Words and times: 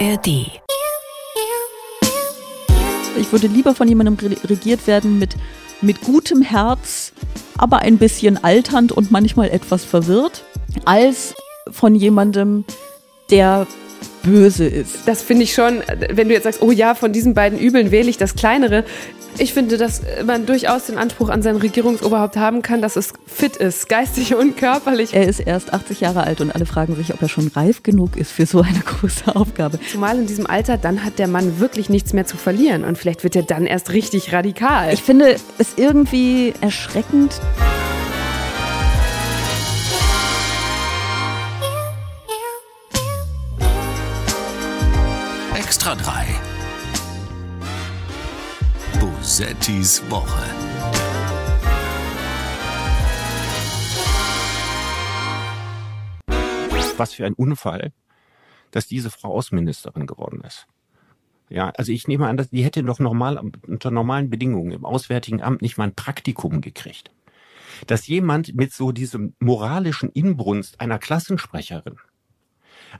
ARD. 0.00 0.26
Ich 3.16 3.30
würde 3.30 3.46
lieber 3.46 3.74
von 3.74 3.86
jemandem 3.86 4.16
regiert 4.44 4.86
werden 4.86 5.18
mit, 5.18 5.36
mit 5.82 6.00
gutem 6.00 6.42
Herz, 6.42 7.12
aber 7.58 7.78
ein 7.78 7.98
bisschen 7.98 8.42
alternd 8.42 8.90
und 8.90 9.12
manchmal 9.12 9.50
etwas 9.50 9.84
verwirrt, 9.84 10.44
als 10.84 11.34
von 11.70 11.94
jemandem, 11.94 12.64
der 13.30 13.66
böse 14.24 14.66
ist. 14.66 15.06
Das 15.06 15.22
finde 15.22 15.44
ich 15.44 15.54
schon, 15.54 15.82
wenn 16.10 16.28
du 16.28 16.34
jetzt 16.34 16.44
sagst, 16.44 16.62
oh 16.62 16.72
ja, 16.72 16.94
von 16.94 17.12
diesen 17.12 17.34
beiden 17.34 17.58
Übeln 17.58 17.90
wähle 17.90 18.10
ich 18.10 18.16
das 18.16 18.34
kleinere. 18.34 18.84
Ich 19.38 19.52
finde, 19.52 19.78
dass 19.78 20.02
man 20.24 20.46
durchaus 20.46 20.86
den 20.86 20.96
Anspruch 20.96 21.28
an 21.28 21.42
sein 21.42 21.56
Regierungsoberhaupt 21.56 22.36
haben 22.36 22.62
kann, 22.62 22.80
dass 22.80 22.94
es 22.94 23.12
fit 23.26 23.56
ist, 23.56 23.88
geistig 23.88 24.34
und 24.34 24.56
körperlich. 24.56 25.12
Er 25.12 25.26
ist 25.26 25.40
erst 25.40 25.72
80 25.72 26.00
Jahre 26.00 26.22
alt 26.22 26.40
und 26.40 26.54
alle 26.54 26.66
fragen 26.66 26.94
sich, 26.94 27.12
ob 27.12 27.20
er 27.20 27.28
schon 27.28 27.48
reif 27.48 27.82
genug 27.82 28.16
ist 28.16 28.30
für 28.30 28.46
so 28.46 28.60
eine 28.60 28.78
große 28.84 29.34
Aufgabe. 29.34 29.80
Zumal 29.90 30.18
in 30.18 30.26
diesem 30.26 30.46
Alter, 30.46 30.78
dann 30.78 31.04
hat 31.04 31.18
der 31.18 31.26
Mann 31.26 31.58
wirklich 31.58 31.88
nichts 31.88 32.12
mehr 32.12 32.26
zu 32.26 32.36
verlieren 32.36 32.84
und 32.84 32.96
vielleicht 32.96 33.24
wird 33.24 33.34
er 33.34 33.42
dann 33.42 33.66
erst 33.66 33.90
richtig 33.92 34.32
radikal. 34.32 34.92
Ich 34.92 35.02
finde 35.02 35.36
es 35.58 35.74
irgendwie 35.76 36.54
erschreckend. 36.60 37.34
Extra 45.56 45.96
3. 45.96 46.43
Bosettis 49.34 50.00
Woche. 50.10 50.44
Was 56.96 57.14
für 57.14 57.26
ein 57.26 57.34
Unfall, 57.34 57.92
dass 58.70 58.86
diese 58.86 59.10
Frau 59.10 59.34
Außenministerin 59.34 60.06
geworden 60.06 60.42
ist. 60.46 60.68
Ja, 61.48 61.70
also 61.70 61.90
ich 61.90 62.06
nehme 62.06 62.28
an, 62.28 62.36
dass 62.36 62.50
die 62.50 62.62
hätte 62.62 62.84
doch 62.84 63.00
normal 63.00 63.38
unter 63.66 63.90
normalen 63.90 64.30
Bedingungen 64.30 64.70
im 64.70 64.84
Auswärtigen 64.84 65.42
Amt 65.42 65.62
nicht 65.62 65.78
mal 65.78 65.88
ein 65.88 65.96
Praktikum 65.96 66.60
gekriegt. 66.60 67.10
Dass 67.88 68.06
jemand 68.06 68.54
mit 68.54 68.72
so 68.72 68.92
diesem 68.92 69.34
moralischen 69.40 70.10
Inbrunst 70.10 70.80
einer 70.80 71.00
Klassensprecherin, 71.00 71.96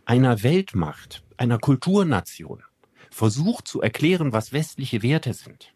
einer 0.05 0.43
Weltmacht, 0.43 1.23
einer 1.37 1.61
Kulturnation 1.61 2.65
versucht 3.13 3.69
zu 3.69 3.81
erklären, 3.83 4.33
was 4.33 4.53
westliche 4.53 5.05
Werte 5.05 5.33
sind. 5.33 5.74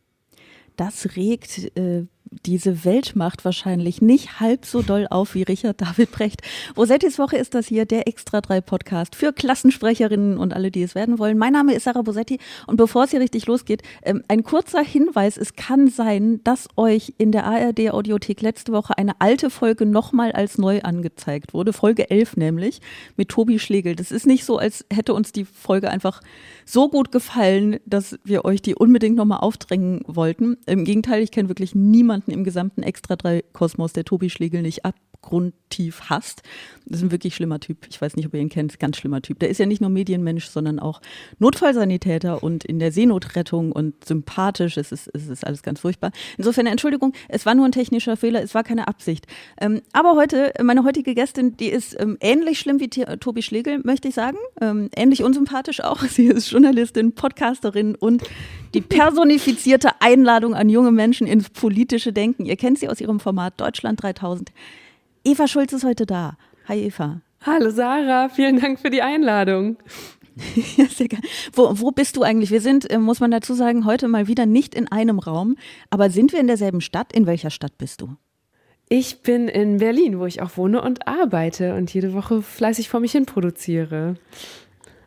Das 0.78 1.16
regt 1.16 1.76
äh, 1.76 2.06
diese 2.30 2.84
Weltmacht 2.84 3.44
wahrscheinlich 3.44 4.02
nicht 4.02 4.40
halb 4.40 4.66
so 4.66 4.82
doll 4.82 5.06
auf 5.10 5.34
wie 5.34 5.42
Richard 5.42 5.80
David 5.80 6.12
Brecht. 6.12 6.42
Bosettis 6.74 7.18
Woche 7.18 7.36
ist 7.36 7.54
das 7.54 7.66
hier, 7.66 7.86
der 7.86 8.06
Extra 8.06 8.40
3 8.40 8.60
Podcast 8.60 9.14
für 9.14 9.32
Klassensprecherinnen 9.32 10.38
und 10.38 10.52
alle, 10.52 10.70
die 10.70 10.82
es 10.82 10.94
werden 10.94 11.18
wollen. 11.18 11.38
Mein 11.38 11.52
Name 11.52 11.74
ist 11.74 11.84
Sarah 11.84 12.02
Bosetti 12.02 12.38
und 12.66 12.76
bevor 12.76 13.04
es 13.04 13.10
hier 13.10 13.20
richtig 13.20 13.46
losgeht, 13.46 13.82
ähm, 14.02 14.22
ein 14.28 14.42
kurzer 14.42 14.82
Hinweis. 14.82 15.36
Es 15.36 15.54
kann 15.54 15.88
sein, 15.88 16.40
dass 16.44 16.68
euch 16.76 17.14
in 17.18 17.32
der 17.32 17.44
ARD 17.44 17.90
Audiothek 17.90 18.40
letzte 18.42 18.72
Woche 18.72 18.96
eine 18.98 19.20
alte 19.20 19.50
Folge 19.50 19.86
nochmal 19.86 20.32
als 20.32 20.58
neu 20.58 20.80
angezeigt 20.82 21.54
wurde. 21.54 21.72
Folge 21.72 22.10
11 22.10 22.36
nämlich 22.36 22.80
mit 23.16 23.28
Tobi 23.28 23.58
Schlegel. 23.58 23.96
Das 23.96 24.10
ist 24.10 24.26
nicht 24.26 24.44
so, 24.44 24.58
als 24.58 24.84
hätte 24.92 25.14
uns 25.14 25.32
die 25.32 25.44
Folge 25.44 25.90
einfach 25.90 26.20
so 26.64 26.88
gut 26.88 27.12
gefallen, 27.12 27.78
dass 27.86 28.18
wir 28.24 28.44
euch 28.44 28.62
die 28.62 28.74
unbedingt 28.74 29.16
nochmal 29.16 29.40
aufdrängen 29.40 30.02
wollten. 30.06 30.58
Im 30.66 30.84
Gegenteil, 30.84 31.22
ich 31.22 31.30
kenne 31.30 31.48
wirklich 31.48 31.74
niemanden 31.74 32.17
niemanden 32.19 32.30
im 32.33 32.44
gesamten 32.44 32.83
Extra 32.83 33.16
3 33.16 33.44
Kosmos, 33.52 33.92
der 33.92 34.05
Tobi 34.05 34.30
Schlegel 34.30 34.62
nicht 34.62 34.84
abgrundtief 35.28 36.02
hasst. 36.08 36.42
Das 36.86 37.00
ist 37.00 37.05
ein 37.05 37.11
wirklich 37.11 37.34
schlimmer 37.34 37.61
Typ. 37.61 37.86
Ich 37.91 38.00
weiß 38.00 38.16
nicht, 38.16 38.27
ob 38.27 38.34
ihr 38.34 38.41
ihn 38.41 38.48
kennt. 38.48 38.78
Ganz 38.78 38.97
schlimmer 38.97 39.20
Typ. 39.20 39.38
Der 39.41 39.50
ist 39.50 39.58
ja 39.58 39.66
nicht 39.66 39.80
nur 39.80 39.91
Medienmensch, 39.91 40.47
sondern 40.47 40.78
auch 40.78 41.02
Notfallsanitäter 41.38 42.42
und 42.42 42.64
in 42.64 42.78
der 42.78 42.92
Seenotrettung 42.92 43.72
und 43.72 44.05
sympathisch. 44.05 44.77
Es 44.77 44.91
ist, 44.92 45.10
es 45.12 45.28
ist 45.28 45.47
alles 45.47 45.62
ganz 45.62 45.81
furchtbar. 45.81 46.12
Insofern, 46.38 46.66
Entschuldigung, 46.66 47.12
es 47.28 47.44
war 47.44 47.54
nur 47.54 47.66
ein 47.66 47.72
technischer 47.72 48.16
Fehler. 48.16 48.42
Es 48.42 48.54
war 48.54 48.65
keine 48.65 48.88
Absicht. 48.88 49.26
Ähm, 49.60 49.82
aber 49.92 50.15
heute, 50.15 50.53
meine 50.62 50.84
heutige 50.84 51.15
Gästin, 51.15 51.56
die 51.56 51.69
ist 51.69 51.98
ähm, 52.00 52.16
ähnlich 52.21 52.59
schlimm 52.59 52.81
wie 52.81 52.88
Tobi 52.88 53.42
Schlegel, 53.42 53.81
möchte 53.84 54.09
ich 54.09 54.15
sagen. 54.15 54.38
Ähm, 54.60 54.88
ähnlich 54.97 55.22
unsympathisch 55.22 55.81
auch. 55.81 56.03
Sie 56.04 56.26
ist 56.26 56.50
Journalistin, 56.50 57.15
Podcasterin 57.15 57.94
und 57.97 58.22
die 58.72 58.81
personifizierte 58.81 60.00
Einladung 60.00 60.54
an 60.54 60.69
junge 60.69 60.92
Menschen 60.92 61.26
ins 61.26 61.50
politische 61.50 62.12
Denken. 62.12 62.47
Ihr 62.47 62.56
kennt 62.56 62.78
sie 62.78 62.88
aus 62.88 63.00
ihrem 63.00 63.21
Format 63.21 63.60
Deutschland 63.60 64.03
3000. 64.03 64.53
Eva 65.24 65.48
Schulz 65.48 65.72
ist 65.72 65.84
heute 65.84 66.06
da. 66.06 66.36
Hi 66.68 66.80
Eva. 66.80 67.20
Hallo 67.44 67.70
Sarah, 67.70 68.28
vielen 68.28 68.60
Dank 68.60 68.78
für 68.78 68.90
die 68.90 69.02
Einladung. 69.02 69.76
ja, 70.76 70.86
sehr 70.86 71.08
gerne. 71.08 71.26
Wo, 71.52 71.70
wo 71.80 71.90
bist 71.90 72.16
du 72.16 72.22
eigentlich? 72.22 72.50
Wir 72.50 72.60
sind, 72.60 72.90
äh, 72.90 72.98
muss 72.98 73.20
man 73.20 73.30
dazu 73.30 73.54
sagen, 73.54 73.84
heute 73.84 74.06
mal 74.08 74.28
wieder 74.28 74.46
nicht 74.46 74.74
in 74.74 74.86
einem 74.88 75.18
Raum. 75.18 75.56
Aber 75.90 76.10
sind 76.10 76.32
wir 76.32 76.40
in 76.40 76.46
derselben 76.46 76.80
Stadt? 76.80 77.12
In 77.12 77.26
welcher 77.26 77.50
Stadt 77.50 77.76
bist 77.78 78.00
du? 78.00 78.16
Ich 78.88 79.22
bin 79.22 79.48
in 79.48 79.78
Berlin, 79.78 80.18
wo 80.18 80.26
ich 80.26 80.40
auch 80.40 80.56
wohne 80.56 80.80
und 80.82 81.06
arbeite 81.08 81.74
und 81.74 81.92
jede 81.92 82.14
Woche 82.14 82.40
fleißig 82.40 82.88
vor 82.88 83.00
mich 83.00 83.12
hin 83.12 83.26
produziere. 83.26 84.14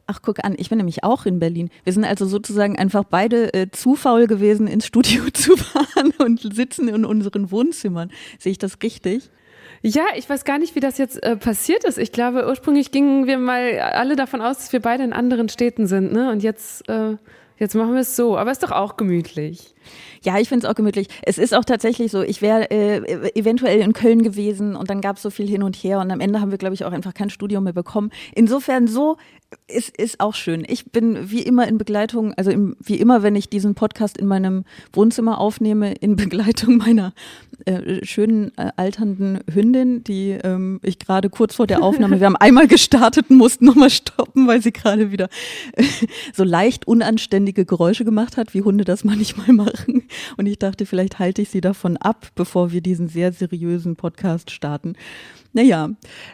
Ach, 0.07 0.19
guck 0.21 0.43
an, 0.43 0.55
ich 0.57 0.69
bin 0.69 0.77
nämlich 0.77 1.03
auch 1.03 1.25
in 1.25 1.39
Berlin. 1.39 1.69
Wir 1.83 1.93
sind 1.93 2.03
also 2.03 2.25
sozusagen 2.25 2.77
einfach 2.77 3.05
beide 3.05 3.53
äh, 3.53 3.71
zu 3.71 3.95
faul 3.95 4.27
gewesen, 4.27 4.67
ins 4.67 4.85
Studio 4.85 5.23
zu 5.33 5.55
fahren 5.55 6.13
und 6.19 6.53
sitzen 6.53 6.89
in 6.89 7.05
unseren 7.05 7.49
Wohnzimmern. 7.49 8.11
Sehe 8.37 8.51
ich 8.51 8.57
das 8.57 8.77
richtig? 8.83 9.29
Ja, 9.83 10.05
ich 10.15 10.29
weiß 10.29 10.45
gar 10.45 10.59
nicht, 10.59 10.75
wie 10.75 10.79
das 10.79 10.99
jetzt 10.99 11.23
äh, 11.23 11.35
passiert 11.35 11.83
ist. 11.83 11.97
Ich 11.97 12.11
glaube, 12.11 12.47
ursprünglich 12.47 12.91
gingen 12.91 13.25
wir 13.25 13.39
mal 13.39 13.79
alle 13.79 14.15
davon 14.15 14.41
aus, 14.41 14.57
dass 14.57 14.73
wir 14.73 14.79
beide 14.79 15.03
in 15.03 15.11
anderen 15.11 15.49
Städten 15.49 15.87
sind, 15.87 16.13
ne? 16.13 16.31
Und 16.31 16.43
jetzt, 16.43 16.87
äh, 16.87 17.17
jetzt 17.57 17.73
machen 17.73 17.93
wir 17.93 18.01
es 18.01 18.15
so. 18.15 18.37
Aber 18.37 18.51
ist 18.51 18.61
doch 18.61 18.71
auch 18.71 18.95
gemütlich. 18.95 19.73
Ja, 20.23 20.37
ich 20.37 20.49
finde 20.49 20.67
es 20.67 20.71
auch 20.71 20.75
gemütlich. 20.75 21.07
Es 21.23 21.39
ist 21.39 21.55
auch 21.55 21.65
tatsächlich 21.65 22.11
so, 22.11 22.21
ich 22.21 22.43
wäre 22.43 22.69
äh, 22.69 23.31
eventuell 23.33 23.79
in 23.79 23.93
Köln 23.93 24.21
gewesen 24.21 24.75
und 24.75 24.91
dann 24.91 25.01
gab 25.01 25.15
es 25.15 25.23
so 25.23 25.31
viel 25.31 25.47
hin 25.47 25.63
und 25.63 25.75
her 25.75 25.99
und 25.99 26.11
am 26.11 26.19
Ende 26.19 26.41
haben 26.41 26.51
wir, 26.51 26.59
glaube 26.59 26.75
ich, 26.75 26.85
auch 26.85 26.91
einfach 26.91 27.15
kein 27.15 27.31
Studium 27.31 27.63
mehr 27.63 27.73
bekommen. 27.73 28.11
Insofern 28.35 28.87
so 28.87 29.17
ist, 29.67 29.97
ist 29.97 30.19
auch 30.19 30.33
schön. 30.33 30.65
Ich 30.67 30.91
bin 30.91 31.29
wie 31.29 31.41
immer 31.41 31.67
in 31.67 31.77
Begleitung, 31.77 32.33
also 32.35 32.51
im, 32.51 32.75
wie 32.79 32.95
immer, 32.95 33.23
wenn 33.23 33.35
ich 33.35 33.49
diesen 33.49 33.75
Podcast 33.75 34.17
in 34.17 34.27
meinem 34.27 34.65
Wohnzimmer 34.93 35.39
aufnehme, 35.39 35.93
in 35.93 36.15
Begleitung 36.21 36.77
meiner 36.77 37.13
äh, 37.65 38.05
schönen 38.05 38.51
äh, 38.57 38.71
alternden 38.75 39.39
Hündin, 39.51 40.03
die 40.03 40.31
ähm, 40.31 40.79
ich 40.83 40.99
gerade 40.99 41.29
kurz 41.29 41.55
vor 41.55 41.67
der 41.67 41.83
Aufnahme, 41.83 42.19
wir 42.19 42.27
haben 42.27 42.35
einmal 42.39 42.67
gestartet 42.67 43.29
und 43.29 43.37
mussten 43.37 43.65
nochmal 43.65 43.89
stoppen, 43.89 44.47
weil 44.47 44.61
sie 44.61 44.71
gerade 44.71 45.11
wieder 45.11 45.29
äh, 45.73 45.83
so 46.33 46.43
leicht 46.43 46.87
unanständige 46.87 47.65
Geräusche 47.65 48.05
gemacht 48.05 48.37
hat, 48.37 48.53
wie 48.53 48.61
Hunde 48.61 48.83
das 48.83 49.03
manchmal 49.03 49.53
machen. 49.53 50.03
Und 50.37 50.45
ich 50.45 50.59
dachte, 50.59 50.85
vielleicht 50.85 51.19
halte 51.19 51.41
ich 51.41 51.49
sie 51.49 51.61
davon 51.61 51.97
ab, 51.97 52.27
bevor 52.35 52.71
wir 52.71 52.81
diesen 52.81 53.07
sehr 53.07 53.33
seriösen 53.33 53.95
Podcast 53.95 54.51
starten. 54.51 54.95
Naja, 55.53 55.89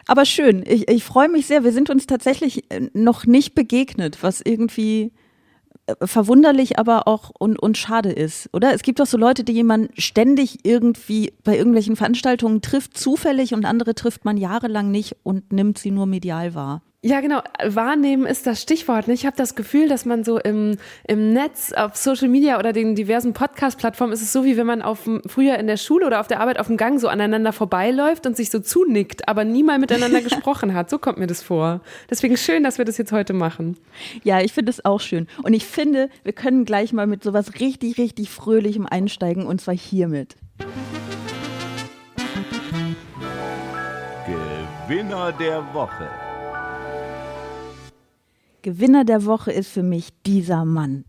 aber 0.06 0.24
schön. 0.24 0.62
Ich, 0.66 0.88
ich 0.88 1.04
freue 1.04 1.28
mich 1.28 1.46
sehr. 1.46 1.64
Wir 1.64 1.72
sind 1.72 1.90
uns 1.90 2.06
tatsächlich 2.06 2.70
äh, 2.70 2.88
noch 2.92 3.26
nicht 3.26 3.54
begegnet, 3.54 4.22
was 4.22 4.40
irgendwie 4.40 5.12
äh, 5.86 6.06
verwunderlich, 6.06 6.78
aber 6.78 7.08
auch 7.08 7.30
und, 7.38 7.58
und 7.58 7.76
schade 7.76 8.10
ist, 8.12 8.48
oder? 8.52 8.74
Es 8.74 8.82
gibt 8.82 9.00
doch 9.00 9.06
so 9.06 9.18
Leute, 9.18 9.42
die 9.42 9.52
jemand 9.52 9.90
ständig 10.00 10.60
irgendwie 10.64 11.32
bei 11.42 11.56
irgendwelchen 11.56 11.96
Veranstaltungen 11.96 12.62
trifft, 12.62 12.96
zufällig 12.96 13.54
und 13.54 13.64
andere 13.64 13.94
trifft 13.94 14.24
man 14.24 14.36
jahrelang 14.36 14.90
nicht 14.90 15.16
und 15.24 15.52
nimmt 15.52 15.78
sie 15.78 15.90
nur 15.90 16.06
medial 16.06 16.54
wahr. 16.54 16.82
Ja, 17.00 17.20
genau. 17.20 17.42
Wahrnehmen 17.64 18.26
ist 18.26 18.44
das 18.48 18.60
Stichwort. 18.60 19.06
Ich 19.06 19.24
habe 19.24 19.36
das 19.36 19.54
Gefühl, 19.54 19.88
dass 19.88 20.04
man 20.04 20.24
so 20.24 20.36
im, 20.40 20.78
im 21.06 21.32
Netz, 21.32 21.72
auf 21.72 21.94
Social 21.94 22.26
Media 22.26 22.58
oder 22.58 22.72
den 22.72 22.96
diversen 22.96 23.34
Podcast-Plattformen 23.34 24.12
ist 24.12 24.20
es 24.20 24.32
so, 24.32 24.44
wie 24.44 24.56
wenn 24.56 24.66
man 24.66 24.82
auf, 24.82 25.08
früher 25.26 25.58
in 25.58 25.68
der 25.68 25.76
Schule 25.76 26.06
oder 26.06 26.18
auf 26.18 26.26
der 26.26 26.40
Arbeit 26.40 26.58
auf 26.58 26.66
dem 26.66 26.76
Gang 26.76 26.98
so 26.98 27.06
aneinander 27.06 27.52
vorbeiläuft 27.52 28.26
und 28.26 28.36
sich 28.36 28.50
so 28.50 28.58
zunickt, 28.58 29.28
aber 29.28 29.44
nie 29.44 29.62
mal 29.62 29.78
miteinander 29.78 30.20
gesprochen 30.22 30.74
hat. 30.74 30.90
So 30.90 30.98
kommt 30.98 31.18
mir 31.18 31.28
das 31.28 31.40
vor. 31.40 31.82
Deswegen 32.10 32.36
schön, 32.36 32.64
dass 32.64 32.78
wir 32.78 32.84
das 32.84 32.98
jetzt 32.98 33.12
heute 33.12 33.32
machen. 33.32 33.76
Ja, 34.24 34.40
ich 34.40 34.52
finde 34.52 34.70
es 34.70 34.84
auch 34.84 35.00
schön. 35.00 35.28
Und 35.44 35.52
ich 35.52 35.66
finde, 35.66 36.10
wir 36.24 36.32
können 36.32 36.64
gleich 36.64 36.92
mal 36.92 37.06
mit 37.06 37.22
sowas 37.22 37.60
richtig, 37.60 37.98
richtig 37.98 38.28
Fröhlichem 38.28 38.86
einsteigen 38.86 39.46
und 39.46 39.60
zwar 39.60 39.76
hiermit. 39.76 40.34
Gewinner 44.88 45.30
der 45.30 45.62
Woche. 45.72 46.27
Gewinner 48.62 49.04
der 49.04 49.24
Woche 49.24 49.52
ist 49.52 49.68
für 49.68 49.82
mich 49.82 50.08
dieser 50.26 50.64
Mann. 50.64 51.04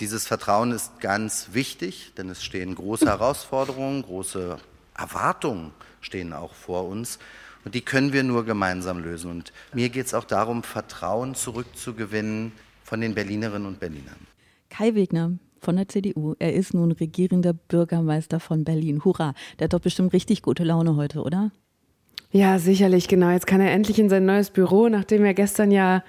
Dieses 0.00 0.26
Vertrauen 0.26 0.72
ist 0.72 1.00
ganz 1.00 1.50
wichtig, 1.52 2.12
denn 2.18 2.28
es 2.28 2.44
stehen 2.44 2.74
große 2.74 3.06
Herausforderungen, 3.06 4.02
große 4.02 4.58
Erwartungen 4.94 5.70
stehen 6.00 6.32
auch 6.32 6.52
vor 6.54 6.86
uns. 6.86 7.18
Und 7.64 7.74
die 7.74 7.80
können 7.80 8.12
wir 8.12 8.22
nur 8.22 8.44
gemeinsam 8.44 8.98
lösen. 8.98 9.30
Und 9.30 9.52
mir 9.72 9.88
geht 9.88 10.06
es 10.06 10.14
auch 10.14 10.24
darum, 10.24 10.62
Vertrauen 10.62 11.34
zurückzugewinnen 11.34 12.52
von 12.82 13.00
den 13.00 13.14
Berlinerinnen 13.14 13.66
und 13.66 13.80
Berlinern. 13.80 14.26
Kai 14.68 14.94
Wegner 14.94 15.38
von 15.60 15.76
der 15.76 15.88
CDU. 15.88 16.34
Er 16.38 16.52
ist 16.52 16.74
nun 16.74 16.92
regierender 16.92 17.52
Bürgermeister 17.52 18.40
von 18.40 18.64
Berlin. 18.64 19.04
Hurra! 19.04 19.34
Der 19.58 19.66
hat 19.66 19.72
doch 19.72 19.80
bestimmt 19.80 20.12
richtig 20.12 20.42
gute 20.42 20.64
Laune 20.64 20.96
heute, 20.96 21.22
oder? 21.22 21.52
Ja, 22.32 22.58
sicherlich, 22.58 23.08
genau. 23.08 23.30
Jetzt 23.30 23.46
kann 23.46 23.60
er 23.60 23.70
endlich 23.70 23.98
in 23.98 24.08
sein 24.08 24.24
neues 24.24 24.50
Büro, 24.50 24.88
nachdem 24.88 25.24
er 25.24 25.34
gestern 25.34 25.70
ja 25.70 26.02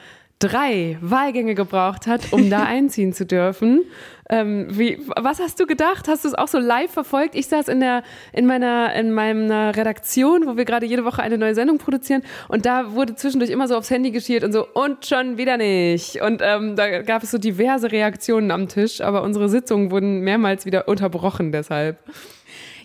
drei 0.44 0.98
Wahlgänge 1.01 1.56
gebraucht 1.56 2.07
hat, 2.07 2.31
um 2.31 2.50
da 2.50 2.63
einziehen 2.68 3.13
zu 3.13 3.25
dürfen. 3.25 3.84
Ähm, 4.30 4.68
wie, 4.69 5.00
was 5.16 5.40
hast 5.40 5.60
du 5.60 5.66
gedacht? 5.66 6.07
Hast 6.07 6.24
du 6.24 6.30
es 6.30 6.34
auch 6.34 6.48
so 6.48 6.57
live 6.57 6.92
verfolgt? 6.92 7.36
Ich 7.36 7.48
saß 7.48 7.68
in 7.68 7.80
der 7.80 8.04
in 8.31 8.45
meiner 8.45 8.94
in 8.94 9.13
meiner 9.13 9.75
Redaktion, 9.75 10.48
wo 10.48 10.57
wir 10.57 10.66
gerade 10.66 10.86
jede 10.86 11.06
Woche 11.06 11.22
eine 11.22 11.38
neue 11.38 11.56
Sendung 11.56 11.78
produzieren, 11.78 12.24
und 12.48 12.66
da 12.66 12.94
wurde 12.94 13.16
zwischendurch 13.16 13.51
immer 13.51 13.68
so 13.68 13.75
aufs 13.75 13.90
Handy 13.90 14.12
geschielt 14.12 14.44
und 14.44 14.51
so 14.51 14.68
und 14.68 15.06
schon 15.06 15.38
wieder 15.38 15.57
nicht. 15.57 16.22
Und 16.22 16.42
ähm, 16.44 16.75
da 16.75 17.01
gab 17.01 17.24
es 17.24 17.31
so 17.31 17.38
diverse 17.38 17.92
Reaktionen 17.92 18.51
am 18.51 18.68
Tisch, 18.68 19.01
aber 19.01 19.24
unsere 19.24 19.50
Sitzungen 19.50 19.92
wurden 19.92 20.22
mehrmals 20.22 20.66
wieder 20.66 20.88
unterbrochen 20.88 21.51
deshalb. 21.51 21.98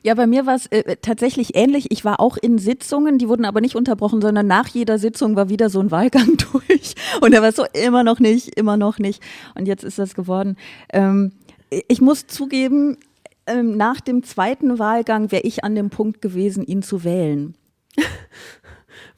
Ja, 0.02 0.14
bei 0.14 0.26
mir 0.26 0.46
war 0.46 0.54
es 0.54 0.66
äh, 0.66 0.96
tatsächlich 1.00 1.54
ähnlich. 1.54 1.90
Ich 1.90 2.04
war 2.04 2.20
auch 2.20 2.36
in 2.36 2.58
Sitzungen, 2.58 3.18
die 3.18 3.28
wurden 3.28 3.44
aber 3.44 3.60
nicht 3.60 3.74
unterbrochen, 3.74 4.20
sondern 4.20 4.46
nach 4.46 4.68
jeder 4.68 4.98
Sitzung 4.98 5.36
war 5.36 5.48
wieder 5.48 5.70
so 5.70 5.80
ein 5.80 5.90
Wahlgang 5.90 6.36
durch. 6.52 6.94
Und 7.20 7.32
er 7.32 7.42
war 7.42 7.52
so 7.52 7.64
immer 7.72 8.04
noch 8.04 8.20
nicht, 8.20 8.56
immer 8.56 8.76
noch 8.76 8.98
nicht. 8.98 9.22
Und 9.54 9.66
jetzt 9.66 9.84
ist 9.84 9.98
das 9.98 10.14
geworden. 10.14 10.56
Ähm, 10.92 11.32
ich 11.88 12.00
muss 12.00 12.26
zugeben, 12.26 12.96
ähm, 13.46 13.76
nach 13.76 14.00
dem 14.00 14.22
zweiten 14.22 14.78
Wahlgang 14.78 15.32
wäre 15.32 15.42
ich 15.42 15.64
an 15.64 15.74
dem 15.74 15.90
Punkt 15.90 16.22
gewesen, 16.22 16.64
ihn 16.64 16.82
zu 16.82 17.04
wählen. 17.04 17.54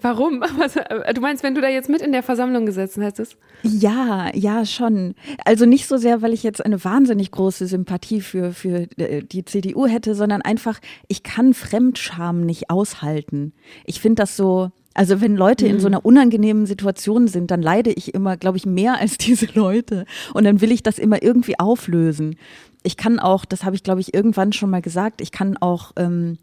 Warum? 0.01 0.43
Äh, 0.91 1.15
du 1.15 1.21
meinst, 1.21 1.43
wenn 1.43 1.55
du 1.55 1.61
da 1.61 1.69
jetzt 1.69 1.89
mit 1.89 2.01
in 2.01 2.13
der 2.13 2.23
Versammlung 2.23 2.67
gesessen 2.67 3.03
hättest? 3.03 3.37
Ja, 3.63 4.31
ja, 4.35 4.65
schon. 4.65 5.15
Also 5.45 5.67
nicht 5.67 5.87
so 5.87 5.97
sehr, 5.97 6.23
weil 6.23 6.33
ich 6.33 6.43
jetzt 6.43 6.65
eine 6.65 6.83
wahnsinnig 6.85 7.31
große 7.31 7.67
Sympathie 7.67 8.21
für, 8.21 8.53
für 8.53 8.87
äh, 8.99 9.23
die 9.23 9.45
CDU 9.45 9.87
hätte, 9.87 10.15
sondern 10.15 10.43
einfach, 10.43 10.81
ich 11.09 11.23
kann 11.23 11.55
Fremdscham 11.55 12.45
nicht 12.45 12.71
aushalten. 12.71 13.53
Ich 13.85 14.01
finde 14.01 14.23
das 14.23 14.37
so, 14.37 14.71
also 14.95 15.21
wenn 15.21 15.37
Leute 15.37 15.67
in 15.67 15.81
so 15.81 15.89
mhm. 15.89 15.95
einer 15.95 16.05
unangenehmen 16.05 16.67
Situation 16.67 17.29
sind, 17.29 17.51
dann 17.51 17.63
leide 17.63 17.91
ich 17.93 18.15
immer, 18.15 18.37
glaube 18.37 18.59
ich, 18.59 18.67
mehr 18.67 18.99
als 18.99 19.19
diese 19.19 19.47
Leute. 19.55 20.05
Und 20.35 20.45
dann 20.45 20.61
will 20.61 20.73
ich 20.73 20.83
das 20.83 20.99
immer 20.99 21.23
irgendwie 21.23 21.59
auflösen. 21.59 22.37
Ich 22.83 22.97
kann 22.97 23.19
auch, 23.19 23.45
das 23.45 23.65
habe 23.65 23.77
ich, 23.77 23.83
glaube 23.83 24.01
ich, 24.01 24.15
irgendwann 24.15 24.53
schon 24.53 24.71
mal 24.71 24.83
gesagt, 24.83 25.21
ich 25.21 25.33
kann 25.33 25.57
auch 25.59 25.93
ähm, 25.97 26.39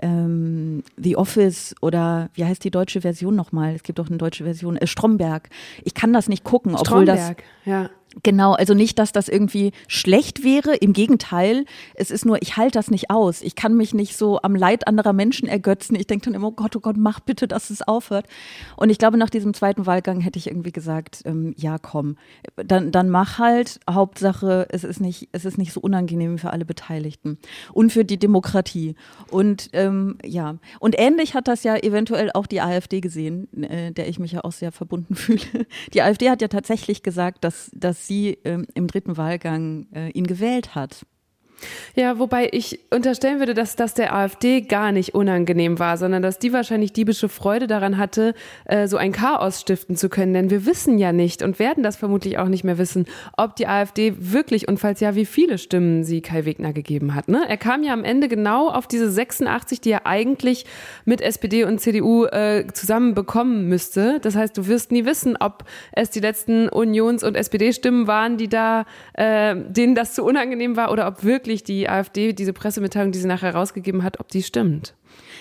ähm, 0.00 0.82
The 0.96 1.16
Office 1.16 1.74
oder 1.80 2.30
wie 2.34 2.44
heißt 2.44 2.62
die 2.64 2.70
deutsche 2.70 3.00
Version 3.00 3.34
nochmal? 3.36 3.74
Es 3.74 3.82
gibt 3.82 3.98
auch 4.00 4.08
eine 4.08 4.18
deutsche 4.18 4.44
Version, 4.44 4.76
äh, 4.76 4.86
Stromberg. 4.86 5.48
Ich 5.84 5.94
kann 5.94 6.12
das 6.12 6.28
nicht 6.28 6.44
gucken, 6.44 6.72
obwohl 6.72 7.04
Stromberg, 7.04 7.38
das. 7.38 7.46
Ja. 7.64 7.90
Genau, 8.22 8.54
also 8.54 8.72
nicht, 8.72 8.98
dass 8.98 9.12
das 9.12 9.28
irgendwie 9.28 9.72
schlecht 9.86 10.42
wäre, 10.42 10.74
im 10.74 10.92
Gegenteil. 10.94 11.66
Es 11.94 12.10
ist 12.10 12.24
nur, 12.24 12.40
ich 12.40 12.56
halte 12.56 12.78
das 12.78 12.90
nicht 12.90 13.10
aus. 13.10 13.42
Ich 13.42 13.54
kann 13.54 13.76
mich 13.76 13.92
nicht 13.92 14.16
so 14.16 14.40
am 14.42 14.56
Leid 14.56 14.88
anderer 14.88 15.12
Menschen 15.12 15.46
ergötzen. 15.46 15.94
Ich 15.94 16.06
denke 16.06 16.24
dann 16.24 16.34
immer, 16.34 16.48
oh 16.48 16.52
Gott, 16.52 16.74
oh 16.74 16.80
Gott, 16.80 16.96
mach 16.96 17.20
bitte, 17.20 17.46
dass 17.46 17.68
es 17.68 17.82
aufhört. 17.82 18.26
Und 18.76 18.88
ich 18.88 18.98
glaube, 18.98 19.18
nach 19.18 19.28
diesem 19.28 19.52
zweiten 19.52 19.84
Wahlgang 19.84 20.20
hätte 20.20 20.38
ich 20.38 20.46
irgendwie 20.46 20.72
gesagt, 20.72 21.22
ähm, 21.26 21.54
ja, 21.58 21.78
komm, 21.78 22.16
dann, 22.56 22.92
dann 22.92 23.10
mach 23.10 23.38
halt. 23.38 23.78
Hauptsache, 23.88 24.66
es 24.70 24.84
ist 24.84 25.00
nicht, 25.00 25.28
es 25.32 25.44
ist 25.44 25.58
nicht 25.58 25.72
so 25.72 25.80
unangenehm 25.80 26.38
für 26.38 26.50
alle 26.50 26.64
Beteiligten 26.64 27.38
und 27.72 27.92
für 27.92 28.04
die 28.04 28.18
Demokratie. 28.18 28.94
Und 29.30 29.68
ähm, 29.74 30.16
ja, 30.24 30.56
und 30.80 30.98
ähnlich 30.98 31.34
hat 31.34 31.46
das 31.46 31.62
ja 31.62 31.76
eventuell 31.76 32.30
auch 32.32 32.46
die 32.46 32.60
AfD 32.60 33.00
gesehen, 33.00 33.48
äh, 33.62 33.92
der 33.92 34.08
ich 34.08 34.18
mich 34.18 34.32
ja 34.32 34.44
auch 34.44 34.52
sehr 34.52 34.72
verbunden 34.72 35.14
fühle. 35.14 35.66
Die 35.92 36.00
AfD 36.02 36.30
hat 36.30 36.40
ja 36.40 36.48
tatsächlich 36.48 37.02
gesagt, 37.02 37.44
dass, 37.44 37.70
dass 37.74 37.97
sie 38.06 38.38
ähm, 38.44 38.66
im 38.74 38.86
dritten 38.86 39.16
Wahlgang 39.16 39.86
äh, 39.92 40.10
ihn 40.10 40.26
gewählt 40.26 40.74
hat. 40.74 41.06
Ja, 41.94 42.18
wobei 42.18 42.48
ich 42.52 42.80
unterstellen 42.90 43.38
würde, 43.38 43.54
dass 43.54 43.76
das 43.76 43.94
der 43.94 44.14
AfD 44.14 44.60
gar 44.60 44.92
nicht 44.92 45.14
unangenehm 45.14 45.78
war, 45.78 45.96
sondern 45.96 46.22
dass 46.22 46.38
die 46.38 46.52
wahrscheinlich 46.52 46.92
diebische 46.92 47.28
Freude 47.28 47.66
daran 47.66 47.98
hatte, 47.98 48.34
äh, 48.66 48.86
so 48.86 48.96
ein 48.96 49.12
Chaos 49.12 49.60
stiften 49.60 49.96
zu 49.96 50.08
können. 50.08 50.34
Denn 50.34 50.50
wir 50.50 50.66
wissen 50.66 50.98
ja 50.98 51.12
nicht 51.12 51.42
und 51.42 51.58
werden 51.58 51.82
das 51.82 51.96
vermutlich 51.96 52.38
auch 52.38 52.48
nicht 52.48 52.64
mehr 52.64 52.78
wissen, 52.78 53.06
ob 53.36 53.56
die 53.56 53.66
AfD 53.66 54.14
wirklich 54.18 54.68
und 54.68 54.78
falls 54.78 55.00
ja, 55.00 55.14
wie 55.14 55.26
viele 55.26 55.58
Stimmen 55.58 56.04
sie 56.04 56.20
Kai 56.20 56.44
Wegner 56.44 56.72
gegeben 56.72 57.14
hat. 57.14 57.28
Ne? 57.28 57.44
Er 57.48 57.56
kam 57.56 57.82
ja 57.82 57.92
am 57.92 58.04
Ende 58.04 58.28
genau 58.28 58.68
auf 58.68 58.86
diese 58.86 59.10
86, 59.10 59.80
die 59.80 59.90
er 59.90 60.06
eigentlich 60.06 60.66
mit 61.04 61.20
SPD 61.20 61.64
und 61.64 61.80
CDU 61.80 62.26
äh, 62.26 62.66
zusammen 62.72 63.14
bekommen 63.14 63.68
müsste. 63.68 64.20
Das 64.20 64.36
heißt, 64.36 64.56
du 64.56 64.66
wirst 64.68 64.92
nie 64.92 65.04
wissen, 65.04 65.36
ob 65.38 65.64
es 65.92 66.10
die 66.10 66.20
letzten 66.20 66.68
Unions- 66.68 67.24
und 67.24 67.36
SPD-Stimmen 67.36 68.06
waren, 68.06 68.36
die 68.36 68.48
da, 68.48 68.84
äh, 69.14 69.56
denen 69.56 69.94
das 69.94 70.14
zu 70.14 70.24
unangenehm 70.24 70.76
war 70.76 70.92
oder 70.92 71.08
ob 71.08 71.24
wirklich 71.24 71.47
wirklich 71.48 71.64
die 71.64 71.88
AfD, 71.88 72.34
diese 72.34 72.52
Pressemitteilung, 72.52 73.10
die 73.10 73.18
sie 73.18 73.26
nachher 73.26 73.54
rausgegeben 73.54 74.02
hat, 74.04 74.20
ob 74.20 74.28
die 74.28 74.42
stimmt. 74.42 74.94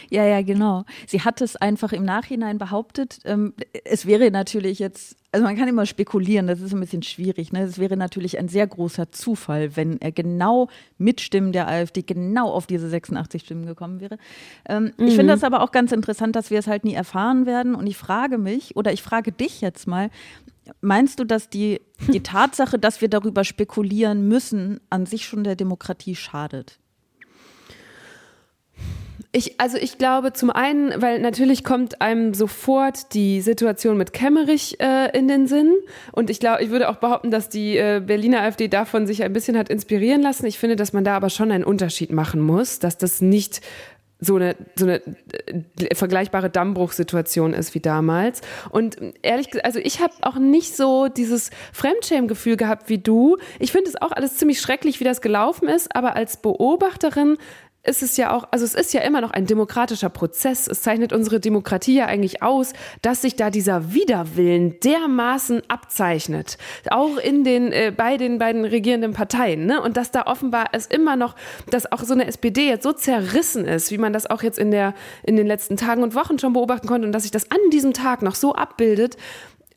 Ja, 0.09 0.25
ja, 0.25 0.41
genau. 0.41 0.85
Sie 1.05 1.21
hat 1.21 1.41
es 1.41 1.57
einfach 1.57 1.91
im 1.91 2.05
Nachhinein 2.05 2.57
behauptet. 2.57 3.19
Ähm, 3.25 3.53
es 3.83 4.05
wäre 4.05 4.31
natürlich 4.31 4.79
jetzt, 4.79 5.17
also 5.33 5.45
man 5.45 5.57
kann 5.57 5.67
immer 5.67 5.85
spekulieren, 5.85 6.47
das 6.47 6.61
ist 6.61 6.73
ein 6.73 6.79
bisschen 6.79 7.03
schwierig. 7.03 7.51
Ne? 7.51 7.63
Es 7.63 7.77
wäre 7.77 7.97
natürlich 7.97 8.39
ein 8.39 8.47
sehr 8.47 8.65
großer 8.65 9.11
Zufall, 9.11 9.75
wenn 9.75 9.99
er 9.99 10.13
genau 10.13 10.69
mit 10.97 11.19
Stimmen 11.19 11.51
der 11.51 11.67
AfD 11.67 12.03
genau 12.03 12.49
auf 12.49 12.67
diese 12.67 12.87
86 12.87 13.43
Stimmen 13.43 13.65
gekommen 13.65 13.99
wäre. 13.99 14.17
Mhm. 14.69 14.93
Ich 14.97 15.15
finde 15.15 15.33
das 15.33 15.43
aber 15.43 15.61
auch 15.61 15.71
ganz 15.71 15.91
interessant, 15.91 16.37
dass 16.37 16.49
wir 16.49 16.59
es 16.59 16.67
halt 16.67 16.85
nie 16.85 16.93
erfahren 16.93 17.45
werden. 17.45 17.75
Und 17.75 17.85
ich 17.85 17.97
frage 17.97 18.37
mich, 18.37 18.77
oder 18.77 18.93
ich 18.93 19.03
frage 19.03 19.33
dich 19.33 19.59
jetzt 19.59 19.87
mal, 19.87 20.09
Meinst 20.81 21.19
du, 21.19 21.23
dass 21.23 21.49
die, 21.49 21.81
die 22.11 22.19
Tatsache, 22.23 22.79
dass 22.79 23.01
wir 23.01 23.09
darüber 23.09 23.43
spekulieren 23.43 24.27
müssen, 24.27 24.79
an 24.89 25.05
sich 25.05 25.25
schon 25.25 25.43
der 25.43 25.55
Demokratie 25.55 26.15
schadet? 26.15 26.79
Ich, 29.33 29.59
also 29.59 29.77
ich 29.77 29.97
glaube 29.97 30.33
zum 30.33 30.49
einen, 30.49 31.01
weil 31.01 31.19
natürlich 31.19 31.63
kommt 31.63 32.01
einem 32.01 32.33
sofort 32.33 33.13
die 33.13 33.41
Situation 33.41 33.97
mit 33.97 34.13
Kemmerich 34.13 34.79
äh, 34.79 35.15
in 35.17 35.27
den 35.27 35.47
Sinn. 35.47 35.75
Und 36.11 36.29
ich 36.29 36.39
glaube, 36.39 36.63
ich 36.63 36.69
würde 36.69 36.89
auch 36.89 36.95
behaupten, 36.95 37.29
dass 37.29 37.49
die 37.49 37.77
äh, 37.77 38.01
Berliner 38.03 38.41
AfD 38.41 38.67
davon 38.67 39.05
sich 39.05 39.23
ein 39.23 39.33
bisschen 39.33 39.57
hat 39.57 39.69
inspirieren 39.69 40.21
lassen. 40.21 40.45
Ich 40.45 40.57
finde, 40.57 40.75
dass 40.75 40.93
man 40.93 41.03
da 41.03 41.15
aber 41.15 41.29
schon 41.29 41.51
einen 41.51 41.65
Unterschied 41.65 42.11
machen 42.11 42.39
muss, 42.39 42.79
dass 42.79 42.97
das 42.97 43.21
nicht 43.21 43.61
so 44.19 44.35
eine, 44.35 44.55
so 44.75 44.85
eine 44.85 45.01
äh, 45.05 45.95
vergleichbare 45.95 46.49
Dammbruchsituation 46.49 47.53
ist 47.53 47.75
wie 47.75 47.79
damals. 47.79 48.41
Und 48.69 48.97
ehrlich 49.21 49.49
gesagt, 49.51 49.65
also 49.65 49.79
ich 49.79 50.01
habe 50.01 50.13
auch 50.21 50.37
nicht 50.37 50.75
so 50.75 51.07
dieses 51.07 51.51
Fremdschämgefühl 51.73 52.57
gehabt 52.57 52.89
wie 52.89 52.97
du. 52.97 53.37
Ich 53.59 53.71
finde 53.71 53.89
es 53.89 54.01
auch 54.01 54.11
alles 54.11 54.37
ziemlich 54.37 54.59
schrecklich, 54.59 54.99
wie 54.99 55.03
das 55.03 55.21
gelaufen 55.21 55.67
ist, 55.67 55.95
aber 55.95 56.15
als 56.15 56.37
Beobachterin 56.37 57.37
ist 57.87 58.03
es 58.03 58.17
ja 58.17 58.35
auch, 58.35 58.47
also 58.51 58.65
es 58.65 58.73
ist 58.73 58.93
ja 58.93 59.01
immer 59.01 59.21
noch 59.21 59.31
ein 59.31 59.45
demokratischer 59.45 60.09
Prozess. 60.09 60.67
Es 60.67 60.81
zeichnet 60.81 61.13
unsere 61.13 61.39
Demokratie 61.39 61.95
ja 61.95 62.05
eigentlich 62.05 62.43
aus, 62.43 62.73
dass 63.01 63.21
sich 63.21 63.35
da 63.35 63.49
dieser 63.49 63.93
Widerwillen 63.93 64.79
dermaßen 64.81 65.61
abzeichnet. 65.69 66.57
Auch 66.89 67.17
in 67.17 67.43
den, 67.43 67.71
äh, 67.71 67.93
bei 67.95 68.17
den 68.17 68.39
beiden 68.39 68.65
regierenden 68.65 69.13
Parteien, 69.13 69.65
ne? 69.65 69.81
Und 69.81 69.97
dass 69.97 70.11
da 70.11 70.23
offenbar 70.27 70.67
es 70.73 70.85
immer 70.85 71.15
noch, 71.15 71.35
dass 71.69 71.91
auch 71.91 72.03
so 72.03 72.13
eine 72.13 72.27
SPD 72.27 72.67
jetzt 72.67 72.83
so 72.83 72.93
zerrissen 72.93 73.65
ist, 73.65 73.91
wie 73.91 73.97
man 73.97 74.13
das 74.13 74.29
auch 74.29 74.43
jetzt 74.43 74.59
in 74.59 74.71
der, 74.71 74.93
in 75.23 75.35
den 75.35 75.47
letzten 75.47 75.77
Tagen 75.77 76.03
und 76.03 76.15
Wochen 76.15 76.39
schon 76.39 76.53
beobachten 76.53 76.87
konnte 76.87 77.07
und 77.07 77.13
dass 77.13 77.23
sich 77.23 77.31
das 77.31 77.49
an 77.51 77.59
diesem 77.71 77.93
Tag 77.93 78.21
noch 78.21 78.35
so 78.35 78.53
abbildet, 78.53 79.17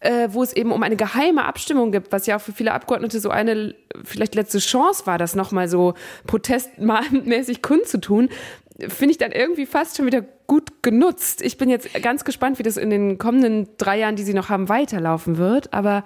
äh, 0.00 0.28
wo 0.32 0.42
es 0.42 0.52
eben 0.52 0.72
um 0.72 0.82
eine 0.82 0.96
geheime 0.96 1.44
Abstimmung 1.44 1.92
gibt, 1.92 2.10
was 2.12 2.26
ja 2.26 2.36
auch 2.36 2.40
für 2.40 2.52
viele 2.52 2.72
Abgeordnete 2.72 3.20
so 3.20 3.30
eine 3.30 3.74
vielleicht 4.04 4.34
letzte 4.34 4.58
Chance 4.58 5.06
war, 5.06 5.18
das 5.18 5.34
nochmal 5.34 5.68
so 5.68 5.94
protestmäßig 6.26 7.62
kundzutun, 7.62 8.30
finde 8.88 9.12
ich 9.12 9.18
dann 9.18 9.32
irgendwie 9.32 9.66
fast 9.66 9.96
schon 9.96 10.06
wieder 10.06 10.22
gut 10.46 10.82
genutzt. 10.82 11.42
Ich 11.42 11.58
bin 11.58 11.68
jetzt 11.68 11.92
ganz 12.02 12.24
gespannt, 12.24 12.58
wie 12.58 12.62
das 12.62 12.76
in 12.76 12.90
den 12.90 13.18
kommenden 13.18 13.68
drei 13.76 13.98
Jahren, 13.98 14.16
die 14.16 14.22
sie 14.22 14.34
noch 14.34 14.48
haben, 14.48 14.68
weiterlaufen 14.68 15.36
wird. 15.36 15.72
Aber 15.72 16.02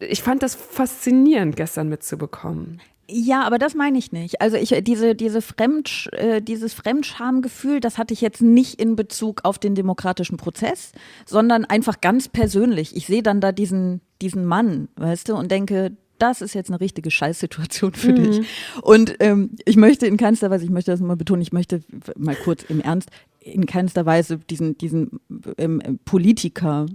ich 0.00 0.22
fand 0.22 0.42
das 0.42 0.54
faszinierend, 0.54 1.56
gestern 1.56 1.88
mitzubekommen. 1.88 2.80
Ja, 3.10 3.42
aber 3.44 3.58
das 3.58 3.74
meine 3.74 3.96
ich 3.96 4.12
nicht. 4.12 4.40
Also 4.42 4.56
ich 4.56 4.74
diese 4.82 5.14
diese 5.14 5.40
Fremd 5.40 6.10
äh, 6.12 6.42
dieses 6.42 6.74
Fremdschamgefühl, 6.74 7.80
das 7.80 7.96
hatte 7.96 8.12
ich 8.12 8.20
jetzt 8.20 8.42
nicht 8.42 8.78
in 8.80 8.96
Bezug 8.96 9.40
auf 9.44 9.58
den 9.58 9.74
demokratischen 9.74 10.36
Prozess, 10.36 10.92
sondern 11.24 11.64
einfach 11.64 12.02
ganz 12.02 12.28
persönlich. 12.28 12.94
Ich 12.94 13.06
sehe 13.06 13.22
dann 13.22 13.40
da 13.40 13.50
diesen 13.52 14.02
diesen 14.20 14.44
Mann, 14.44 14.88
weißt 14.96 15.30
du, 15.30 15.36
und 15.36 15.50
denke, 15.50 15.96
das 16.18 16.42
ist 16.42 16.54
jetzt 16.54 16.68
eine 16.68 16.80
richtige 16.80 17.10
Scheißsituation 17.10 17.94
für 17.94 18.12
mhm. 18.12 18.22
dich. 18.22 18.46
Und 18.82 19.16
ähm, 19.20 19.50
ich 19.64 19.76
möchte 19.76 20.06
in 20.06 20.16
keinster 20.16 20.50
Weise, 20.50 20.64
ich 20.64 20.70
möchte 20.70 20.90
das 20.90 21.00
mal 21.00 21.16
betonen, 21.16 21.42
ich 21.42 21.52
möchte 21.52 21.80
mal 22.16 22.34
kurz 22.34 22.64
im 22.64 22.80
Ernst 22.80 23.10
in 23.40 23.64
keinster 23.64 24.04
Weise 24.04 24.38
diesen 24.38 24.76
diesen 24.76 25.20
ähm, 25.56 25.98
Politiker 26.04 26.86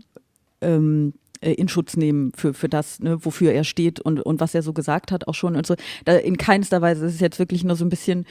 ähm, 0.62 1.14
äh, 1.14 1.23
in 1.52 1.68
Schutz 1.68 1.98
nehmen 1.98 2.32
für, 2.36 2.54
für 2.54 2.70
das, 2.70 3.00
ne, 3.00 3.24
wofür 3.24 3.52
er 3.52 3.64
steht 3.64 4.00
und, 4.00 4.22
und 4.22 4.40
was 4.40 4.56
er 4.56 4.64
so 4.64 4.74
gesagt 4.74 5.12
hat 5.12 5.28
auch 5.28 5.36
schon 5.36 5.56
und 5.56 5.68
so. 5.68 5.76
Da 6.06 6.16
in 6.16 6.38
keinster 6.38 6.82
Weise 6.82 7.06
ist 7.06 7.16
es 7.16 7.20
jetzt 7.20 7.40
wirklich 7.40 7.64
nur 7.64 7.76
so 7.76 7.86
ein 7.86 7.90
bisschen 7.90 8.26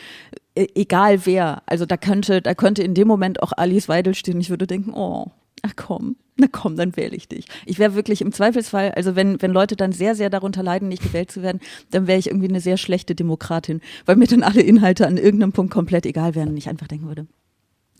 äh, 0.55 0.67
egal 0.75 1.25
wer. 1.27 1.63
Also 1.67 1.87
da 1.87 1.97
könnte, 1.97 2.43
da 2.43 2.55
könnte 2.55 2.83
in 2.83 2.95
dem 2.95 3.09
Moment 3.09 3.43
auch 3.43 3.53
Alice 3.57 3.89
Weidel 3.89 4.15
stehen. 4.15 4.41
Ich 4.41 4.51
würde 4.51 4.67
denken, 4.67 4.93
oh, 4.95 5.31
ach 5.63 5.73
komm, 5.77 6.17
na 6.37 6.47
komm, 6.51 6.77
dann 6.77 6.97
wähle 6.97 7.17
ich 7.17 7.29
dich. 7.29 7.47
Ich 7.67 7.79
wäre 7.79 7.95
wirklich 7.95 8.21
im 8.21 8.33
Zweifelsfall, 8.33 8.93
also 8.93 9.17
wenn, 9.17 9.41
wenn 9.43 9.53
Leute 9.53 9.77
dann 9.77 9.93
sehr, 9.93 10.15
sehr 10.15 10.31
darunter 10.31 10.63
leiden, 10.63 10.89
nicht 10.89 11.03
gewählt 11.03 11.31
zu 11.31 11.43
werden, 11.43 11.61
dann 11.91 12.07
wäre 12.07 12.19
ich 12.19 12.27
irgendwie 12.27 12.49
eine 12.49 12.61
sehr 12.61 12.77
schlechte 12.77 13.15
Demokratin, 13.15 13.81
weil 14.07 14.17
mir 14.17 14.27
dann 14.27 14.43
alle 14.43 14.63
Inhalte 14.63 15.07
an 15.07 15.17
irgendeinem 15.17 15.53
Punkt 15.53 15.73
komplett 15.73 16.07
egal 16.07 16.35
wären 16.35 16.51
und 16.51 16.57
ich 16.57 16.69
einfach 16.69 16.89
denken 16.89 17.07
würde, 17.07 17.27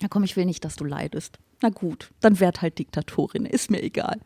ja 0.03 0.09
komm, 0.09 0.25
ich 0.25 0.37
will 0.37 0.45
nicht, 0.45 0.65
dass 0.65 0.77
du 0.77 0.85
leidest. 0.85 1.39
Na 1.63 1.71
gut, 1.71 2.11
dann 2.21 2.41
werd 2.41 2.61
halt 2.61 2.79
Diktatorin, 2.79 3.47
ist 3.47 3.71
mir 3.71 3.83
egal. 3.83 4.19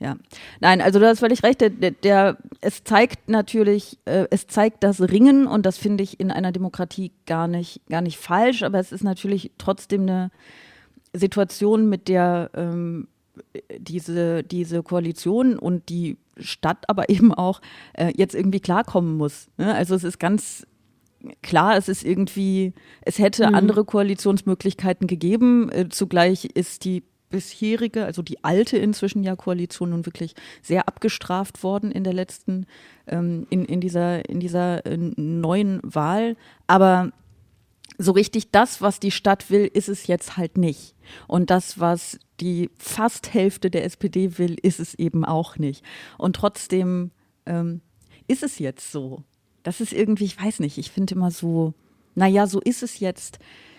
Ja. 0.00 0.16
Nein, 0.60 0.80
also 0.80 0.98
du 0.98 1.06
hast 1.06 1.20
völlig 1.20 1.42
recht, 1.42 1.60
der, 1.60 1.70
der 1.70 2.36
es 2.60 2.82
zeigt 2.84 3.28
natürlich, 3.28 3.98
äh, 4.04 4.26
es 4.30 4.48
zeigt 4.48 4.82
das 4.82 5.00
Ringen 5.00 5.46
und 5.46 5.64
das 5.66 5.78
finde 5.78 6.02
ich 6.02 6.18
in 6.18 6.30
einer 6.30 6.52
Demokratie 6.52 7.12
gar 7.26 7.46
nicht, 7.46 7.80
gar 7.88 8.00
nicht 8.00 8.18
falsch, 8.18 8.62
aber 8.64 8.80
es 8.80 8.90
ist 8.92 9.04
natürlich 9.04 9.52
trotzdem 9.56 10.02
eine 10.02 10.30
Situation, 11.12 11.88
mit 11.88 12.08
der 12.08 12.50
ähm, 12.54 13.08
diese, 13.78 14.42
diese 14.42 14.82
Koalition 14.82 15.58
und 15.58 15.88
die 15.88 16.18
Stadt 16.38 16.88
aber 16.88 17.08
eben 17.08 17.32
auch 17.32 17.60
äh, 17.94 18.12
jetzt 18.16 18.34
irgendwie 18.34 18.60
klarkommen 18.60 19.16
muss. 19.16 19.48
Ne? 19.56 19.74
Also 19.74 19.94
es 19.94 20.04
ist 20.04 20.18
ganz 20.18 20.66
klar, 21.42 21.76
es 21.76 21.88
ist 21.88 22.04
irgendwie, 22.04 22.72
es 23.02 23.18
hätte 23.18 23.48
mhm. 23.48 23.54
andere 23.54 23.84
Koalitionsmöglichkeiten 23.84 25.06
gegeben. 25.06 25.70
Äh, 25.70 25.88
zugleich 25.88 26.44
ist 26.46 26.84
die 26.84 27.02
bisherige, 27.30 28.04
also 28.04 28.22
die 28.22 28.42
alte 28.42 28.76
inzwischen 28.76 29.22
ja 29.22 29.36
Koalition 29.36 29.90
nun 29.90 30.04
wirklich 30.04 30.34
sehr 30.62 30.88
abgestraft 30.88 31.62
worden 31.62 31.92
in 31.92 32.04
der 32.04 32.12
letzten, 32.12 32.66
ähm, 33.06 33.46
in, 33.50 33.64
in 33.64 33.80
dieser, 33.80 34.28
in 34.28 34.40
dieser 34.40 34.84
äh, 34.84 34.96
neuen 34.96 35.80
Wahl. 35.82 36.36
Aber 36.66 37.12
so 37.98 38.12
richtig 38.12 38.50
das, 38.50 38.80
was 38.82 38.98
die 38.98 39.10
Stadt 39.10 39.50
will, 39.50 39.70
ist 39.72 39.88
es 39.88 40.06
jetzt 40.06 40.36
halt 40.36 40.58
nicht. 40.58 40.94
Und 41.28 41.50
das, 41.50 41.78
was 41.78 42.18
die 42.40 42.70
fast 42.78 43.32
Hälfte 43.34 43.70
der 43.70 43.84
SPD 43.84 44.38
will, 44.38 44.56
ist 44.62 44.80
es 44.80 44.94
eben 44.94 45.24
auch 45.24 45.56
nicht. 45.56 45.84
Und 46.18 46.36
trotzdem 46.36 47.10
ähm, 47.46 47.80
ist 48.26 48.42
es 48.42 48.58
jetzt 48.58 48.90
so. 48.90 49.22
Das 49.62 49.80
ist 49.80 49.92
irgendwie, 49.92 50.24
ich 50.24 50.40
weiß 50.40 50.60
nicht, 50.60 50.78
ich 50.78 50.90
finde 50.90 51.14
immer 51.14 51.30
so, 51.30 51.74
naja, 52.14 52.46
so 52.46 52.60
ist 52.60 52.82
es 52.82 53.00
jetzt, 53.00 53.38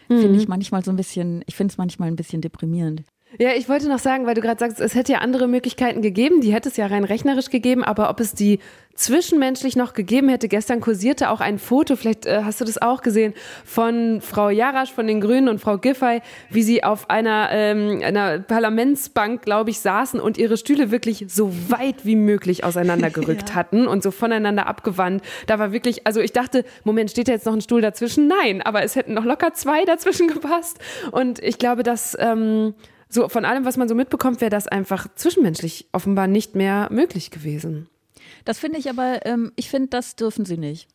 mhm. 0.09 0.21
finde 0.21 0.39
ich 0.39 0.47
manchmal 0.47 0.83
so 0.83 0.91
ein 0.91 0.97
bisschen, 0.97 1.43
ich 1.47 1.55
finde 1.55 1.71
es 1.71 1.77
manchmal 1.77 2.09
ein 2.09 2.15
bisschen 2.15 2.41
deprimierend. 2.41 3.03
Ja, 3.39 3.51
ich 3.55 3.69
wollte 3.69 3.87
noch 3.87 3.99
sagen, 3.99 4.25
weil 4.25 4.35
du 4.35 4.41
gerade 4.41 4.59
sagst, 4.59 4.81
es 4.81 4.93
hätte 4.93 5.13
ja 5.13 5.19
andere 5.19 5.47
Möglichkeiten 5.47 6.01
gegeben, 6.01 6.41
die 6.41 6.53
hätte 6.53 6.67
es 6.67 6.75
ja 6.75 6.87
rein 6.87 7.05
rechnerisch 7.05 7.49
gegeben, 7.49 7.83
aber 7.83 8.09
ob 8.09 8.19
es 8.19 8.33
die 8.33 8.59
zwischenmenschlich 8.93 9.77
noch 9.77 9.93
gegeben 9.93 10.27
hätte, 10.27 10.49
gestern 10.49 10.81
kursierte 10.81 11.29
auch 11.29 11.39
ein 11.39 11.57
Foto, 11.57 11.95
vielleicht 11.95 12.25
äh, 12.25 12.41
hast 12.43 12.59
du 12.59 12.65
das 12.65 12.81
auch 12.81 13.01
gesehen, 13.01 13.33
von 13.63 14.19
Frau 14.19 14.49
Jarasch 14.49 14.91
von 14.91 15.07
den 15.07 15.21
Grünen 15.21 15.47
und 15.47 15.59
Frau 15.59 15.77
Giffey, 15.77 16.21
wie 16.49 16.61
sie 16.61 16.83
auf 16.83 17.09
einer, 17.09 17.49
ähm, 17.51 18.01
einer 18.03 18.39
Parlamentsbank, 18.39 19.43
glaube 19.43 19.69
ich, 19.69 19.79
saßen 19.79 20.19
und 20.19 20.37
ihre 20.37 20.57
Stühle 20.57 20.91
wirklich 20.91 21.25
so 21.29 21.51
weit 21.69 22.05
wie 22.05 22.17
möglich 22.17 22.65
auseinandergerückt 22.65 23.49
ja. 23.49 23.55
hatten 23.55 23.87
und 23.87 24.03
so 24.03 24.11
voneinander 24.11 24.67
abgewandt. 24.67 25.23
Da 25.47 25.57
war 25.57 25.71
wirklich, 25.71 26.05
also 26.05 26.19
ich 26.19 26.33
dachte, 26.33 26.65
Moment, 26.83 27.11
steht 27.11 27.29
da 27.29 27.31
jetzt 27.31 27.45
noch 27.45 27.53
ein 27.53 27.61
Stuhl 27.61 27.81
dazwischen? 27.81 28.27
Nein, 28.27 28.61
aber 28.61 28.83
es 28.83 28.97
hätten 28.97 29.13
noch 29.13 29.25
locker 29.25 29.53
zwei 29.53 29.85
dazwischen 29.85 30.27
gepasst. 30.27 30.79
Und 31.11 31.41
ich 31.41 31.57
glaube, 31.57 31.83
dass 31.83 32.17
ähm, 32.19 32.73
so 33.11 33.29
von 33.29 33.45
allem, 33.45 33.65
was 33.65 33.77
man 33.77 33.89
so 33.89 33.95
mitbekommt, 33.95 34.41
wäre 34.41 34.49
das 34.49 34.67
einfach 34.67 35.07
zwischenmenschlich 35.15 35.87
offenbar 35.91 36.27
nicht 36.27 36.55
mehr 36.55 36.87
möglich 36.91 37.29
gewesen. 37.29 37.89
Das 38.45 38.57
finde 38.57 38.79
ich 38.79 38.89
aber, 38.89 39.25
ähm, 39.25 39.51
ich 39.55 39.69
finde, 39.69 39.89
das 39.89 40.15
dürfen 40.15 40.45
sie 40.45 40.57
nicht. 40.57 40.87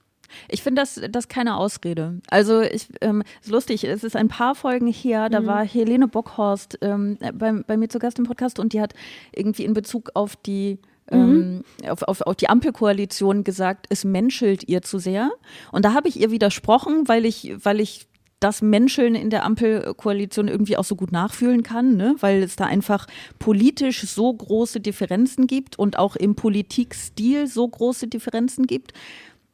Ich 0.49 0.63
finde 0.63 0.83
das, 0.83 1.01
das 1.11 1.29
keine 1.29 1.57
Ausrede. 1.57 2.21
Also 2.29 2.61
ich, 2.61 2.89
ähm, 3.01 3.23
ist 3.41 3.51
lustig, 3.51 3.85
es 3.85 4.03
ist 4.03 4.17
ein 4.17 4.29
paar 4.29 4.55
Folgen 4.55 4.89
her, 4.89 5.29
da 5.29 5.41
mhm. 5.41 5.47
war 5.47 5.65
Helene 5.65 6.09
Bockhorst 6.09 6.79
ähm, 6.83 7.19
bei, 7.35 7.53
bei 7.53 7.77
mir 7.77 7.89
zu 7.89 7.99
Gast 7.99 8.19
im 8.19 8.25
Podcast 8.25 8.59
und 8.59 8.73
die 8.73 8.81
hat 8.81 8.95
irgendwie 9.33 9.65
in 9.65 9.75
Bezug 9.75 10.11
auf 10.15 10.35
die 10.35 10.79
ähm, 11.09 11.63
mhm. 11.83 11.89
auf, 11.89 12.03
auf, 12.03 12.21
auf 12.23 12.35
die 12.35 12.49
Ampelkoalition 12.49 13.45
gesagt, 13.45 13.87
es 13.91 14.05
menschelt 14.05 14.69
ihr 14.69 14.83
zu 14.83 14.99
sehr. 14.99 15.31
Und 15.71 15.85
da 15.85 15.95
habe 15.95 16.09
ich 16.09 16.19
ihr 16.21 16.33
widersprochen, 16.33 17.07
weil 17.07 17.25
ich, 17.25 17.55
weil 17.63 17.79
ich 17.79 18.09
das 18.41 18.61
Menscheln 18.61 19.15
in 19.15 19.31
der 19.31 19.45
Ampelkoalition 19.45 20.49
irgendwie 20.49 20.77
auch 20.77 20.85
so 20.85 20.95
gut 20.95 21.11
nachfühlen 21.11 21.63
kann, 21.63 21.97
ne? 21.97 22.17
weil 22.21 22.43
es 22.43 22.57
da 22.57 22.67
einfach 22.67 23.07
politisch 23.39 24.03
so 24.03 24.33
große 24.33 24.81
Differenzen 24.81 25.47
gibt 25.47 25.79
und 25.79 25.99
auch 25.99 26.17
im 26.17 26.35
Politikstil 26.35 27.47
so 27.47 27.67
große 27.67 28.09
Differenzen 28.09 28.67
gibt, 28.67 28.93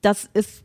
dass 0.00 0.28
es 0.34 0.64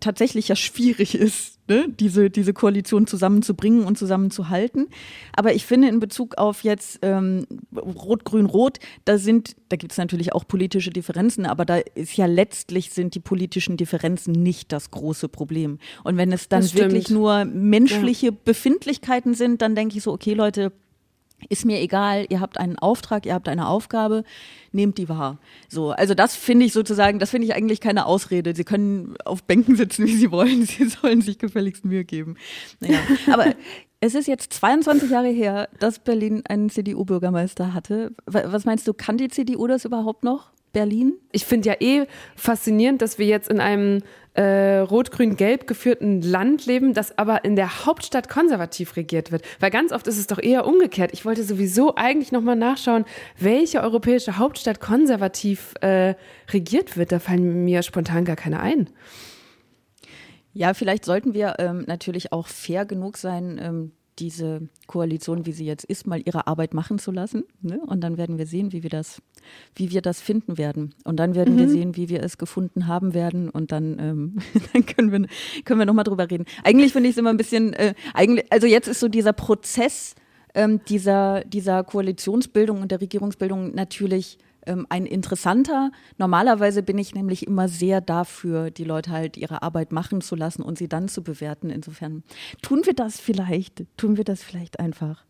tatsächlich 0.00 0.48
ja 0.48 0.56
schwierig 0.56 1.14
ist, 1.14 1.58
ne? 1.68 1.86
diese, 1.88 2.30
diese 2.30 2.52
Koalition 2.52 3.06
zusammenzubringen 3.06 3.84
und 3.84 3.98
zusammenzuhalten. 3.98 4.88
Aber 5.34 5.54
ich 5.54 5.66
finde 5.66 5.88
in 5.88 6.00
Bezug 6.00 6.38
auf 6.38 6.62
jetzt 6.62 6.98
ähm, 7.02 7.46
Rot-Grün-Rot, 7.74 8.78
da 9.04 9.18
sind, 9.18 9.56
da 9.68 9.76
gibt 9.76 9.92
es 9.92 9.98
natürlich 9.98 10.32
auch 10.32 10.46
politische 10.46 10.90
Differenzen, 10.90 11.46
aber 11.46 11.64
da 11.64 11.76
ist 11.94 12.16
ja 12.16 12.26
letztlich 12.26 12.90
sind 12.90 13.14
die 13.14 13.20
politischen 13.20 13.76
Differenzen 13.76 14.32
nicht 14.32 14.72
das 14.72 14.90
große 14.90 15.28
Problem. 15.28 15.78
Und 16.04 16.16
wenn 16.16 16.32
es 16.32 16.48
dann 16.48 16.64
wirklich 16.74 17.10
nur 17.10 17.44
menschliche 17.44 18.26
ja. 18.26 18.32
Befindlichkeiten 18.44 19.34
sind, 19.34 19.62
dann 19.62 19.74
denke 19.74 19.96
ich 19.96 20.02
so, 20.02 20.12
okay 20.12 20.34
Leute, 20.34 20.72
ist 21.48 21.64
mir 21.64 21.80
egal, 21.80 22.26
ihr 22.28 22.40
habt 22.40 22.58
einen 22.58 22.78
Auftrag, 22.78 23.26
ihr 23.26 23.34
habt 23.34 23.48
eine 23.48 23.68
Aufgabe, 23.68 24.24
nehmt 24.72 24.98
die 24.98 25.08
wahr. 25.08 25.38
So, 25.68 25.90
also 25.90 26.14
das 26.14 26.34
finde 26.34 26.66
ich 26.66 26.72
sozusagen, 26.72 27.18
das 27.18 27.30
finde 27.30 27.46
ich 27.46 27.54
eigentlich 27.54 27.80
keine 27.80 28.06
Ausrede. 28.06 28.54
Sie 28.54 28.64
können 28.64 29.14
auf 29.24 29.42
Bänken 29.44 29.76
sitzen, 29.76 30.06
wie 30.06 30.16
sie 30.16 30.30
wollen, 30.30 30.62
sie 30.66 30.86
sollen 30.86 31.20
sich 31.20 31.38
gefälligst 31.38 31.84
Mühe 31.84 32.04
geben. 32.04 32.36
Naja, 32.80 32.98
aber 33.32 33.54
es 34.00 34.14
ist 34.14 34.28
jetzt 34.28 34.52
22 34.52 35.10
Jahre 35.10 35.28
her, 35.28 35.68
dass 35.78 35.98
Berlin 35.98 36.42
einen 36.48 36.70
CDU-Bürgermeister 36.70 37.72
hatte. 37.72 38.12
Was 38.26 38.64
meinst 38.64 38.86
du, 38.86 38.94
kann 38.94 39.16
die 39.16 39.28
CDU 39.28 39.66
das 39.66 39.84
überhaupt 39.84 40.24
noch? 40.24 40.50
Berlin? 40.72 41.14
Ich 41.32 41.46
finde 41.46 41.70
ja 41.70 41.76
eh 41.80 42.06
faszinierend, 42.34 43.00
dass 43.00 43.18
wir 43.18 43.26
jetzt 43.26 43.48
in 43.48 43.60
einem 43.60 44.02
äh, 44.36 44.78
rot-grün-gelb 44.78 45.66
geführten 45.66 46.20
Land 46.22 46.66
leben, 46.66 46.94
das 46.94 47.16
aber 47.16 47.44
in 47.44 47.56
der 47.56 47.86
Hauptstadt 47.86 48.28
konservativ 48.28 48.96
regiert 48.96 49.32
wird. 49.32 49.42
Weil 49.60 49.70
ganz 49.70 49.92
oft 49.92 50.06
ist 50.06 50.18
es 50.18 50.26
doch 50.26 50.38
eher 50.38 50.66
umgekehrt. 50.66 51.10
Ich 51.12 51.24
wollte 51.24 51.42
sowieso 51.42 51.94
eigentlich 51.96 52.32
nochmal 52.32 52.56
nachschauen, 52.56 53.04
welche 53.38 53.82
europäische 53.82 54.38
Hauptstadt 54.38 54.80
konservativ 54.80 55.74
äh, 55.80 56.14
regiert 56.50 56.96
wird. 56.96 57.12
Da 57.12 57.18
fallen 57.18 57.64
mir 57.64 57.82
spontan 57.82 58.24
gar 58.24 58.36
keine 58.36 58.60
ein. 58.60 58.90
Ja, 60.52 60.74
vielleicht 60.74 61.04
sollten 61.04 61.34
wir 61.34 61.56
ähm, 61.58 61.84
natürlich 61.86 62.32
auch 62.32 62.46
fair 62.46 62.86
genug 62.86 63.16
sein, 63.18 63.60
ähm, 63.62 63.92
diese 64.18 64.68
Koalition, 64.86 65.46
wie 65.46 65.52
sie 65.52 65.66
jetzt 65.66 65.84
ist, 65.84 66.06
mal 66.06 66.20
ihre 66.24 66.46
Arbeit 66.46 66.74
machen 66.74 66.98
zu 66.98 67.10
lassen. 67.10 67.44
Ne? 67.60 67.80
Und 67.86 68.00
dann 68.02 68.16
werden 68.16 68.38
wir 68.38 68.46
sehen, 68.46 68.72
wie 68.72 68.82
wir 68.82 68.90
das, 68.90 69.20
wie 69.74 69.90
wir 69.90 70.02
das 70.02 70.20
finden 70.20 70.58
werden. 70.58 70.94
Und 71.04 71.16
dann 71.16 71.34
werden 71.34 71.54
mhm. 71.54 71.58
wir 71.58 71.68
sehen, 71.68 71.96
wie 71.96 72.08
wir 72.08 72.22
es 72.22 72.38
gefunden 72.38 72.86
haben 72.86 73.14
werden. 73.14 73.50
Und 73.50 73.72
dann, 73.72 73.98
ähm, 73.98 74.38
dann 74.72 74.86
können 74.86 75.12
wir, 75.12 75.28
können 75.64 75.80
wir 75.80 75.86
nochmal 75.86 76.04
drüber 76.04 76.30
reden. 76.30 76.46
Eigentlich 76.64 76.92
finde 76.92 77.08
ich 77.08 77.14
es 77.14 77.18
immer 77.18 77.30
ein 77.30 77.36
bisschen, 77.36 77.72
äh, 77.74 77.94
eigentlich, 78.14 78.50
also 78.50 78.66
jetzt 78.66 78.88
ist 78.88 79.00
so 79.00 79.08
dieser 79.08 79.32
Prozess 79.32 80.14
ähm, 80.54 80.80
dieser, 80.88 81.44
dieser 81.44 81.84
Koalitionsbildung 81.84 82.80
und 82.80 82.90
der 82.90 83.00
Regierungsbildung 83.00 83.74
natürlich 83.74 84.38
ähm, 84.66 84.86
ein 84.88 85.06
interessanter. 85.06 85.90
Normalerweise 86.18 86.82
bin 86.82 86.98
ich 86.98 87.14
nämlich 87.14 87.46
immer 87.46 87.68
sehr 87.68 88.00
dafür, 88.00 88.70
die 88.70 88.84
Leute 88.84 89.10
halt 89.10 89.36
ihre 89.36 89.62
Arbeit 89.62 89.92
machen 89.92 90.20
zu 90.20 90.36
lassen 90.36 90.62
und 90.62 90.78
sie 90.78 90.88
dann 90.88 91.08
zu 91.08 91.22
bewerten. 91.22 91.70
Insofern 91.70 92.22
tun 92.62 92.82
wir 92.84 92.94
das 92.94 93.20
vielleicht, 93.20 93.84
tun 93.96 94.16
wir 94.16 94.24
das 94.24 94.42
vielleicht 94.42 94.80
einfach. 94.80 95.24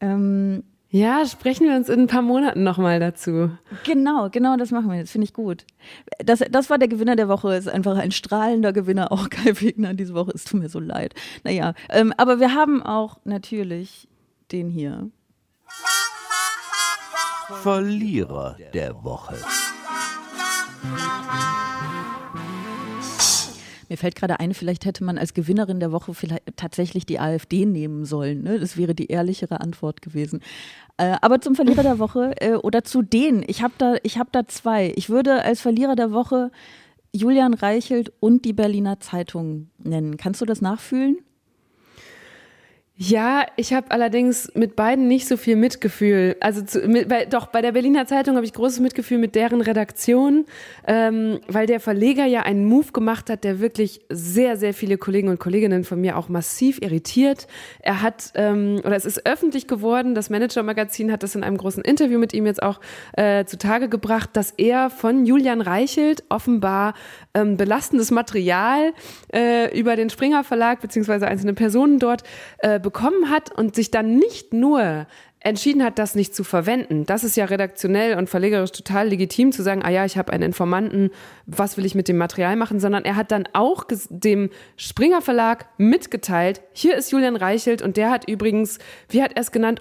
Ähm, 0.00 0.64
ja, 0.92 1.24
sprechen 1.24 1.68
wir 1.68 1.76
uns 1.76 1.88
in 1.88 2.00
ein 2.00 2.06
paar 2.08 2.22
Monaten 2.22 2.64
nochmal 2.64 2.98
dazu. 2.98 3.50
Genau, 3.84 4.28
genau, 4.28 4.56
das 4.56 4.72
machen 4.72 4.90
wir. 4.90 5.00
Das 5.00 5.12
finde 5.12 5.26
ich 5.26 5.32
gut. 5.32 5.64
Das, 6.18 6.40
das 6.50 6.68
war 6.68 6.78
der 6.78 6.88
Gewinner 6.88 7.14
der 7.14 7.28
Woche. 7.28 7.54
Ist 7.54 7.68
einfach 7.68 7.96
ein 7.96 8.10
strahlender 8.10 8.72
Gewinner, 8.72 9.12
auch 9.12 9.30
Kai 9.30 9.60
Wegner 9.60 9.94
diese 9.94 10.14
Woche. 10.14 10.32
Es 10.34 10.44
tut 10.44 10.60
mir 10.60 10.68
so 10.68 10.80
leid. 10.80 11.14
Naja, 11.44 11.74
ähm, 11.90 12.12
aber 12.16 12.40
wir 12.40 12.54
haben 12.54 12.82
auch 12.82 13.20
natürlich 13.24 14.08
den 14.50 14.68
hier. 14.68 15.08
Verlierer 17.56 18.56
der 18.72 19.02
Woche. 19.04 19.34
Mir 23.88 23.96
fällt 23.98 24.14
gerade 24.14 24.38
ein, 24.38 24.54
vielleicht 24.54 24.84
hätte 24.84 25.02
man 25.02 25.18
als 25.18 25.34
Gewinnerin 25.34 25.80
der 25.80 25.90
Woche 25.90 26.14
vielleicht 26.14 26.44
tatsächlich 26.56 27.06
die 27.06 27.18
AfD 27.18 27.66
nehmen 27.66 28.04
sollen. 28.04 28.44
Ne? 28.44 28.60
Das 28.60 28.76
wäre 28.76 28.94
die 28.94 29.08
ehrlichere 29.08 29.60
Antwort 29.60 30.00
gewesen. 30.00 30.40
Äh, 30.96 31.16
aber 31.20 31.40
zum 31.40 31.56
Verlierer 31.56 31.82
der 31.82 31.98
Woche 31.98 32.32
äh, 32.40 32.54
oder 32.54 32.84
zu 32.84 33.02
denen, 33.02 33.44
ich 33.46 33.62
habe 33.62 33.74
da, 33.78 33.94
hab 33.96 34.32
da 34.32 34.46
zwei. 34.46 34.92
Ich 34.94 35.10
würde 35.10 35.42
als 35.42 35.60
Verlierer 35.60 35.96
der 35.96 36.12
Woche 36.12 36.52
Julian 37.12 37.52
Reichelt 37.52 38.12
und 38.20 38.44
die 38.44 38.52
Berliner 38.52 39.00
Zeitung 39.00 39.70
nennen. 39.78 40.16
Kannst 40.16 40.40
du 40.40 40.46
das 40.46 40.60
nachfühlen? 40.60 41.18
Ja, 43.02 43.46
ich 43.56 43.72
habe 43.72 43.92
allerdings 43.92 44.52
mit 44.54 44.76
beiden 44.76 45.08
nicht 45.08 45.26
so 45.26 45.38
viel 45.38 45.56
Mitgefühl. 45.56 46.36
Also 46.40 46.60
zu, 46.60 46.86
mit, 46.86 47.08
bei, 47.08 47.24
doch 47.24 47.46
bei 47.46 47.62
der 47.62 47.72
Berliner 47.72 48.06
Zeitung 48.06 48.36
habe 48.36 48.44
ich 48.44 48.52
großes 48.52 48.80
Mitgefühl 48.80 49.16
mit 49.16 49.34
deren 49.34 49.62
Redaktion, 49.62 50.44
ähm, 50.86 51.40
weil 51.48 51.66
der 51.66 51.80
Verleger 51.80 52.26
ja 52.26 52.42
einen 52.42 52.66
Move 52.66 52.92
gemacht 52.92 53.30
hat, 53.30 53.42
der 53.42 53.58
wirklich 53.58 54.02
sehr, 54.10 54.58
sehr 54.58 54.74
viele 54.74 54.98
Kollegen 54.98 55.30
und 55.30 55.40
Kolleginnen 55.40 55.84
von 55.84 55.98
mir 55.98 56.18
auch 56.18 56.28
massiv 56.28 56.82
irritiert. 56.82 57.46
Er 57.78 58.02
hat, 58.02 58.32
ähm, 58.34 58.82
oder 58.84 58.96
es 58.96 59.06
ist 59.06 59.24
öffentlich 59.24 59.66
geworden, 59.66 60.14
das 60.14 60.28
Manager-Magazin 60.28 61.10
hat 61.10 61.22
das 61.22 61.34
in 61.34 61.42
einem 61.42 61.56
großen 61.56 61.82
Interview 61.82 62.18
mit 62.18 62.34
ihm 62.34 62.44
jetzt 62.44 62.62
auch 62.62 62.80
äh, 63.14 63.46
zutage 63.46 63.88
gebracht, 63.88 64.28
dass 64.34 64.50
er 64.58 64.90
von 64.90 65.24
Julian 65.24 65.62
Reichelt 65.62 66.22
offenbar 66.28 66.92
ähm, 67.32 67.56
belastendes 67.56 68.10
Material 68.10 68.92
äh, 69.32 69.74
über 69.74 69.96
den 69.96 70.10
Springer 70.10 70.44
Verlag 70.44 70.82
beziehungsweise 70.82 71.26
einzelne 71.26 71.54
Personen 71.54 71.98
dort 71.98 72.24
äh, 72.58 72.78
bekommen 72.90 73.30
hat 73.30 73.56
und 73.56 73.76
sich 73.76 73.92
dann 73.92 74.16
nicht 74.16 74.52
nur 74.52 75.06
entschieden 75.42 75.82
hat, 75.82 75.98
das 75.98 76.14
nicht 76.14 76.34
zu 76.34 76.44
verwenden. 76.44 77.06
Das 77.06 77.24
ist 77.24 77.36
ja 77.36 77.46
redaktionell 77.46 78.18
und 78.18 78.28
verlegerisch 78.28 78.72
total 78.72 79.08
legitim 79.08 79.52
zu 79.52 79.62
sagen, 79.62 79.82
ah 79.82 79.88
ja, 79.88 80.04
ich 80.04 80.18
habe 80.18 80.32
einen 80.32 80.42
Informanten, 80.42 81.10
was 81.46 81.76
will 81.76 81.86
ich 81.86 81.94
mit 81.94 82.08
dem 82.08 82.18
Material 82.18 82.56
machen, 82.56 82.78
sondern 82.78 83.04
er 83.04 83.16
hat 83.16 83.30
dann 83.30 83.48
auch 83.54 83.84
dem 84.10 84.50
Springer 84.76 85.22
Verlag 85.22 85.66
mitgeteilt, 85.78 86.60
hier 86.72 86.96
ist 86.96 87.10
Julian 87.10 87.36
Reichelt 87.36 87.80
und 87.80 87.96
der 87.96 88.10
hat 88.10 88.28
übrigens, 88.28 88.78
wie 89.08 89.22
hat 89.22 89.32
er 89.34 89.40
es 89.40 89.52
genannt, 89.52 89.80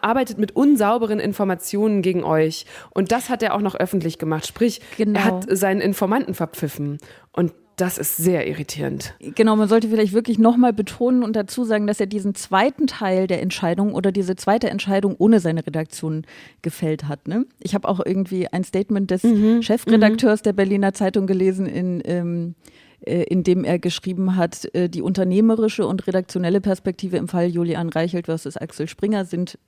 arbeitet 0.00 0.38
mit 0.38 0.56
unsauberen 0.56 1.20
Informationen 1.20 2.02
gegen 2.02 2.24
euch. 2.24 2.66
Und 2.90 3.12
das 3.12 3.28
hat 3.28 3.42
er 3.42 3.54
auch 3.54 3.60
noch 3.60 3.76
öffentlich 3.76 4.18
gemacht. 4.18 4.46
Sprich, 4.46 4.80
genau. 4.96 5.20
er 5.20 5.24
hat 5.24 5.46
seinen 5.50 5.80
Informanten 5.80 6.34
verpfiffen. 6.34 6.98
Und 7.32 7.52
das 7.76 7.98
ist 7.98 8.16
sehr 8.16 8.46
irritierend. 8.48 9.14
Genau, 9.20 9.54
man 9.54 9.68
sollte 9.68 9.88
vielleicht 9.88 10.14
wirklich 10.14 10.38
nochmal 10.38 10.72
betonen 10.72 11.22
und 11.22 11.36
dazu 11.36 11.62
sagen, 11.64 11.86
dass 11.86 12.00
er 12.00 12.06
diesen 12.06 12.34
zweiten 12.34 12.86
Teil 12.86 13.26
der 13.26 13.42
Entscheidung 13.42 13.94
oder 13.94 14.12
diese 14.12 14.34
zweite 14.34 14.70
Entscheidung 14.70 15.14
ohne 15.18 15.40
seine 15.40 15.66
Redaktion 15.66 16.24
gefällt 16.62 17.06
hat. 17.06 17.28
Ne? 17.28 17.44
Ich 17.60 17.74
habe 17.74 17.86
auch 17.86 18.00
irgendwie 18.04 18.48
ein 18.48 18.64
Statement 18.64 19.10
des 19.10 19.24
mhm. 19.24 19.62
Chefredakteurs 19.62 20.40
mhm. 20.40 20.44
der 20.44 20.52
Berliner 20.54 20.94
Zeitung 20.94 21.26
gelesen, 21.26 21.66
in, 21.66 22.02
ähm, 22.06 22.54
äh, 23.00 23.24
in 23.24 23.42
dem 23.42 23.62
er 23.62 23.78
geschrieben 23.78 24.36
hat, 24.36 24.74
äh, 24.74 24.88
die 24.88 25.02
unternehmerische 25.02 25.86
und 25.86 26.06
redaktionelle 26.06 26.62
Perspektive 26.62 27.18
im 27.18 27.28
Fall 27.28 27.48
Julian 27.48 27.90
Reichelt 27.90 28.24
versus 28.24 28.56
Axel 28.56 28.88
Springer 28.88 29.26
sind 29.26 29.58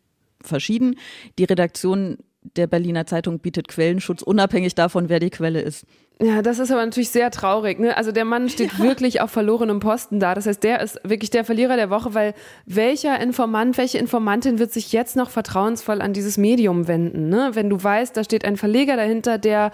verschieden. 0.43 0.97
Die 1.39 1.45
Redaktion 1.45 2.17
der 2.57 2.67
Berliner 2.67 3.05
Zeitung 3.05 3.41
bietet 3.41 3.69
Quellenschutz, 3.69 4.23
unabhängig 4.23 4.75
davon, 4.75 5.09
wer 5.09 5.21
die 5.21 5.31
Quelle 5.31 5.61
ist. 5.61 5.85
Ja, 6.21 6.43
das 6.43 6.59
ist 6.59 6.73
aber 6.73 6.85
natürlich 6.85 7.11
sehr 7.11 7.31
traurig. 7.31 7.79
Ne? 7.79 7.97
Also 7.97 8.11
der 8.11 8.25
Mann 8.25 8.49
steht 8.49 8.73
ja. 8.79 8.85
wirklich 8.85 9.21
auf 9.21 9.31
verlorenem 9.31 9.79
Posten 9.79 10.19
da. 10.19 10.35
Das 10.35 10.47
heißt, 10.47 10.63
der 10.65 10.81
ist 10.81 11.01
wirklich 11.05 11.31
der 11.31 11.45
Verlierer 11.45 11.77
der 11.77 11.91
Woche, 11.91 12.13
weil 12.15 12.35
welcher 12.67 13.21
Informant, 13.21 13.79
welche 13.79 13.99
Informantin 13.99 14.59
wird 14.59 14.73
sich 14.73 14.93
jetzt 14.93 15.15
noch 15.15 15.31
vertrauensvoll 15.31 16.01
an 16.01 16.13
dieses 16.13 16.37
Medium 16.37 16.89
wenden? 16.89 17.29
Ne? 17.29 17.51
Wenn 17.53 17.71
du 17.71 17.83
weißt, 17.83 18.17
da 18.17 18.25
steht 18.25 18.45
ein 18.45 18.57
Verleger 18.57 18.97
dahinter, 18.97 19.39
der 19.39 19.71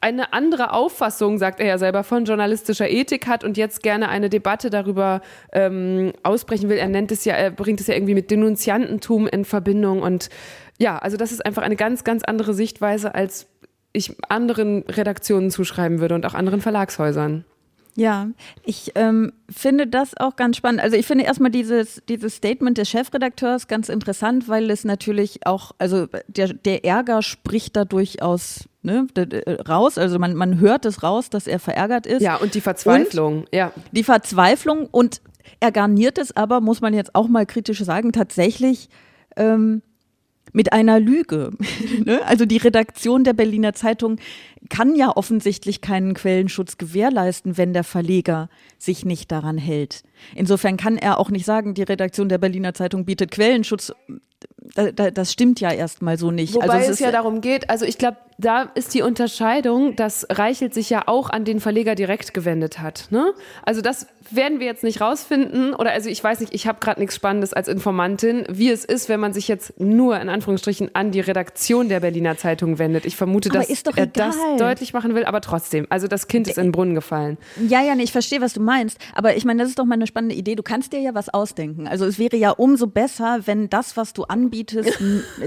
eine 0.00 0.34
andere 0.34 0.74
Auffassung, 0.74 1.38
sagt 1.38 1.60
er 1.60 1.66
ja 1.66 1.78
selber, 1.78 2.04
von 2.04 2.26
journalistischer 2.26 2.90
Ethik 2.90 3.26
hat 3.26 3.42
und 3.42 3.56
jetzt 3.56 3.82
gerne 3.82 4.10
eine 4.10 4.28
Debatte 4.28 4.68
darüber 4.68 5.22
ähm, 5.50 6.12
ausbrechen 6.22 6.68
will. 6.68 6.76
Er 6.76 6.88
nennt 6.88 7.10
es 7.10 7.24
ja, 7.24 7.32
er 7.34 7.50
bringt 7.50 7.80
es 7.80 7.86
ja 7.86 7.94
irgendwie 7.94 8.12
mit 8.12 8.30
Denunziantentum 8.30 9.26
in 9.26 9.46
Verbindung 9.46 10.02
und 10.02 10.28
ja, 10.78 10.98
also 10.98 11.16
das 11.16 11.32
ist 11.32 11.46
einfach 11.46 11.62
eine 11.62 11.76
ganz, 11.76 12.04
ganz 12.04 12.22
andere 12.22 12.52
Sichtweise 12.52 13.14
als 13.14 13.46
ich 13.94 14.14
anderen 14.28 14.82
Redaktionen 14.82 15.50
zuschreiben 15.50 16.00
würde 16.00 16.14
und 16.14 16.26
auch 16.26 16.34
anderen 16.34 16.60
Verlagshäusern. 16.60 17.44
Ja, 17.96 18.26
ich 18.64 18.90
ähm, 18.96 19.32
finde 19.48 19.86
das 19.86 20.16
auch 20.16 20.34
ganz 20.34 20.56
spannend. 20.56 20.80
Also 20.80 20.96
ich 20.96 21.06
finde 21.06 21.24
erstmal 21.24 21.52
dieses, 21.52 22.02
dieses 22.08 22.34
Statement 22.34 22.76
des 22.76 22.88
Chefredakteurs 22.88 23.68
ganz 23.68 23.88
interessant, 23.88 24.48
weil 24.48 24.68
es 24.70 24.84
natürlich 24.84 25.46
auch, 25.46 25.70
also 25.78 26.08
der, 26.26 26.54
der 26.54 26.84
Ärger 26.84 27.22
spricht 27.22 27.76
da 27.76 27.84
durchaus 27.84 28.68
ne, 28.82 29.06
raus. 29.68 29.96
Also 29.96 30.18
man, 30.18 30.34
man 30.34 30.58
hört 30.58 30.86
es 30.86 31.04
raus, 31.04 31.30
dass 31.30 31.46
er 31.46 31.60
verärgert 31.60 32.06
ist. 32.06 32.20
Ja, 32.20 32.34
und 32.34 32.54
die 32.54 32.60
Verzweiflung, 32.60 33.42
und 33.42 33.54
ja. 33.54 33.70
Die 33.92 34.04
Verzweiflung 34.04 34.88
und 34.90 35.20
er 35.60 35.70
garniert 35.70 36.18
es 36.18 36.36
aber, 36.36 36.60
muss 36.60 36.80
man 36.80 36.94
jetzt 36.94 37.14
auch 37.14 37.28
mal 37.28 37.46
kritisch 37.46 37.80
sagen, 37.80 38.10
tatsächlich 38.10 38.88
ähm, 39.36 39.82
mit 40.54 40.72
einer 40.72 40.98
Lüge. 40.98 41.50
Ne? 42.04 42.20
also 42.26 42.44
die 42.44 42.56
Redaktion 42.56 43.24
der 43.24 43.32
Berliner 43.32 43.72
Zeitung 43.72 44.18
kann 44.68 44.94
ja 44.94 45.16
offensichtlich 45.16 45.80
keinen 45.80 46.14
Quellenschutz 46.14 46.76
gewährleisten, 46.76 47.56
wenn 47.56 47.72
der 47.72 47.84
Verleger 47.84 48.48
sich 48.78 49.04
nicht 49.04 49.30
daran 49.32 49.58
hält. 49.58 50.02
Insofern 50.34 50.76
kann 50.76 50.96
er 50.96 51.18
auch 51.18 51.30
nicht 51.30 51.46
sagen, 51.46 51.74
die 51.74 51.82
Redaktion 51.82 52.28
der 52.28 52.38
Berliner 52.38 52.74
Zeitung 52.74 53.04
bietet 53.04 53.30
Quellenschutz. 53.30 53.92
Das 54.74 55.32
stimmt 55.32 55.60
ja 55.60 55.72
erstmal 55.72 56.18
so 56.18 56.30
nicht. 56.30 56.54
Wobei 56.54 56.68
also 56.68 56.86
es, 56.86 56.88
es 56.94 56.98
ja 57.00 57.12
darum 57.12 57.40
geht, 57.40 57.70
also 57.70 57.84
ich 57.84 57.96
glaube, 57.96 58.18
da 58.38 58.62
ist 58.74 58.94
die 58.94 59.02
Unterscheidung, 59.02 59.96
dass 59.96 60.26
Reichelt 60.30 60.74
sich 60.74 60.90
ja 60.90 61.04
auch 61.06 61.30
an 61.30 61.44
den 61.44 61.60
Verleger 61.60 61.94
direkt 61.94 62.34
gewendet 62.34 62.80
hat. 62.80 63.06
Ne? 63.10 63.32
Also 63.62 63.80
das 63.80 64.06
werden 64.30 64.60
wir 64.60 64.66
jetzt 64.66 64.82
nicht 64.82 65.00
rausfinden. 65.00 65.74
Oder 65.74 65.92
also 65.92 66.08
ich 66.08 66.22
weiß 66.22 66.40
nicht, 66.40 66.54
ich 66.54 66.66
habe 66.66 66.78
gerade 66.80 67.00
nichts 67.00 67.14
Spannendes 67.14 67.52
als 67.52 67.68
Informantin, 67.68 68.44
wie 68.48 68.70
es 68.70 68.84
ist, 68.84 69.08
wenn 69.08 69.20
man 69.20 69.32
sich 69.32 69.48
jetzt 69.48 69.78
nur 69.78 70.18
in 70.20 70.28
Anführungsstrichen 70.28 70.94
an 70.94 71.10
die 71.10 71.20
Redaktion 71.20 71.88
der 71.88 72.00
Berliner 72.00 72.36
Zeitung 72.36 72.78
wendet. 72.78 73.06
Ich 73.06 73.16
vermute, 73.16 73.48
dass 73.48 73.68
er 73.96 74.06
das 74.06 74.36
deutlich 74.58 74.92
machen 74.92 75.14
will, 75.14 75.24
aber 75.24 75.40
trotzdem. 75.40 75.86
Also 75.90 76.08
das 76.08 76.28
Kind 76.28 76.48
ist 76.48 76.58
in 76.58 76.64
den 76.64 76.72
Brunnen 76.72 76.94
gefallen. 76.94 77.38
Ja, 77.68 77.82
ja, 77.82 77.94
nee, 77.94 78.02
ich 78.02 78.12
verstehe, 78.12 78.40
was 78.40 78.54
du 78.54 78.60
meinst. 78.60 78.98
Aber 79.14 79.36
ich 79.36 79.44
meine, 79.44 79.62
das 79.62 79.68
ist 79.68 79.78
doch 79.78 79.84
mal 79.84 79.94
eine 79.94 80.06
spannende 80.06 80.34
Idee. 80.34 80.54
Du 80.54 80.62
kannst 80.62 80.92
dir 80.92 81.00
ja 81.00 81.14
was 81.14 81.28
ausdenken. 81.28 81.86
Also 81.86 82.04
es 82.04 82.18
wäre 82.18 82.36
ja 82.36 82.50
umso 82.50 82.86
besser, 82.86 83.40
wenn 83.44 83.68
das, 83.68 83.96
was 83.96 84.12
du 84.12 84.24
anbietest, 84.24 84.98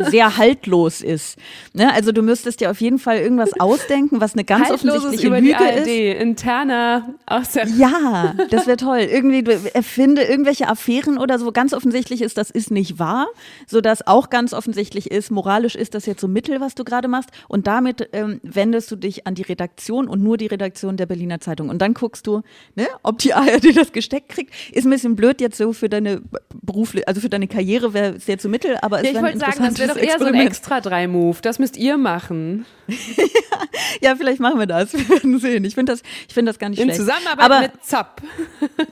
sehr 0.10 0.38
haltlos 0.38 1.02
ist. 1.02 1.38
Ne? 1.73 1.93
Also 1.93 2.12
du 2.12 2.21
müsstest 2.21 2.62
ja 2.62 2.71
auf 2.71 2.77
jeden 2.82 3.00
Fall 3.00 3.18
irgendwas 3.18 3.52
ausdenken, 3.60 4.22
was 4.22 4.34
eine 4.34 4.44
ganz 4.44 4.72
offensichtliche 4.72 5.28
über 5.28 5.40
Lüge 5.40 5.48
die 5.48 5.56
ARD, 5.56 5.88
ist. 5.88 6.22
interner 6.22 7.13
aus 7.26 7.52
der 7.52 7.68
Ja, 7.68 8.36
das 8.50 8.68
wäre 8.68 8.78
toll. 8.78 9.00
Irgendwie 9.00 9.44
erfinde 9.74 10.24
irgendwelche 10.24 10.68
Affären 10.68 11.18
oder 11.18 11.40
so. 11.40 11.52
Ganz 11.52 11.74
offensichtlich 11.74 12.22
ist, 12.22 12.38
das 12.38 12.50
ist 12.50 12.72
nicht 12.72 13.00
wahr, 13.00 13.28
sodass 13.66 14.06
auch 14.06 14.30
ganz 14.30 14.54
offensichtlich 14.54 15.12
ist, 15.12 15.32
moralisch 15.32 15.76
ist 15.76 15.96
das 15.96 16.06
jetzt 16.06 16.22
so 16.22 16.28
Mittel, 16.28 16.62
was 16.62 16.76
du 16.76 16.84
gerade 16.84 17.08
machst. 17.08 17.30
Und 17.48 17.68
damit 17.68 18.10
ähm, 18.13 18.40
wendest 18.44 18.92
du 18.92 18.96
dich 18.96 19.28
an 19.28 19.36
die 19.36 19.44
Redaktion 19.44 20.08
und 20.08 20.22
nur 20.22 20.38
die 20.38 20.48
Redaktion 20.48 20.98
der 20.98 21.06
Berliner 21.06 21.40
Zeitung. 21.40 21.70
Und 21.70 21.80
dann 21.82 21.94
guckst 21.94 22.28
du, 22.28 22.42
ne, 22.76 22.88
ob 23.04 23.18
die 23.20 23.34
ARD 23.34 23.76
das 23.76 23.92
gesteckt 23.92 24.30
kriegt. 24.30 24.54
Ist 24.72 24.86
ein 24.86 24.92
bisschen 24.92 25.16
blöd 25.16 25.42
jetzt 25.42 25.58
so 25.58 25.74
für 25.74 25.90
deine 25.90 26.22
berufliche, 26.62 27.08
also 27.08 27.22
für 27.22 27.30
deine 27.30 27.48
Karriere 27.48 27.94
wäre 27.94 28.16
es 28.16 28.26
sehr 28.26 28.38
zu 28.38 28.50
Mittel, 28.50 28.78
aber 28.82 29.04
ja, 29.04 29.10
es 29.10 29.16
wäre 29.16 29.26
ein 29.26 29.38
Ich 29.38 29.42
wollte 29.42 29.58
sagen, 29.58 29.76
das 29.76 29.80
wäre 29.80 29.94
doch 29.94 30.02
eher 30.02 30.20
so 30.20 30.26
ein 30.26 30.36
Extra-3-Move. 30.36 31.38
Das 31.42 31.60
müsst 31.60 31.78
ihr 31.78 31.98
machen. 31.98 32.66
ja, 34.01 34.15
vielleicht 34.15 34.39
machen 34.39 34.60
wir 34.60 34.65
das. 34.65 34.93
Wir 34.97 35.10
werden 35.10 35.39
sehen. 35.39 35.65
Ich 35.65 35.75
finde 35.75 35.93
das, 35.93 36.01
ich 36.27 36.34
finde 36.34 36.51
das 36.51 36.60
gar 36.60 36.69
nicht 36.69 36.80
In 36.80 36.86
schlecht. 36.86 36.99
In 36.99 37.06
Zusammenarbeit 37.06 37.45
aber, 37.45 37.62
mit 37.62 37.84
ZAP. 37.84 38.21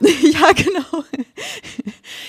ja, 0.00 0.52
genau. 0.52 1.04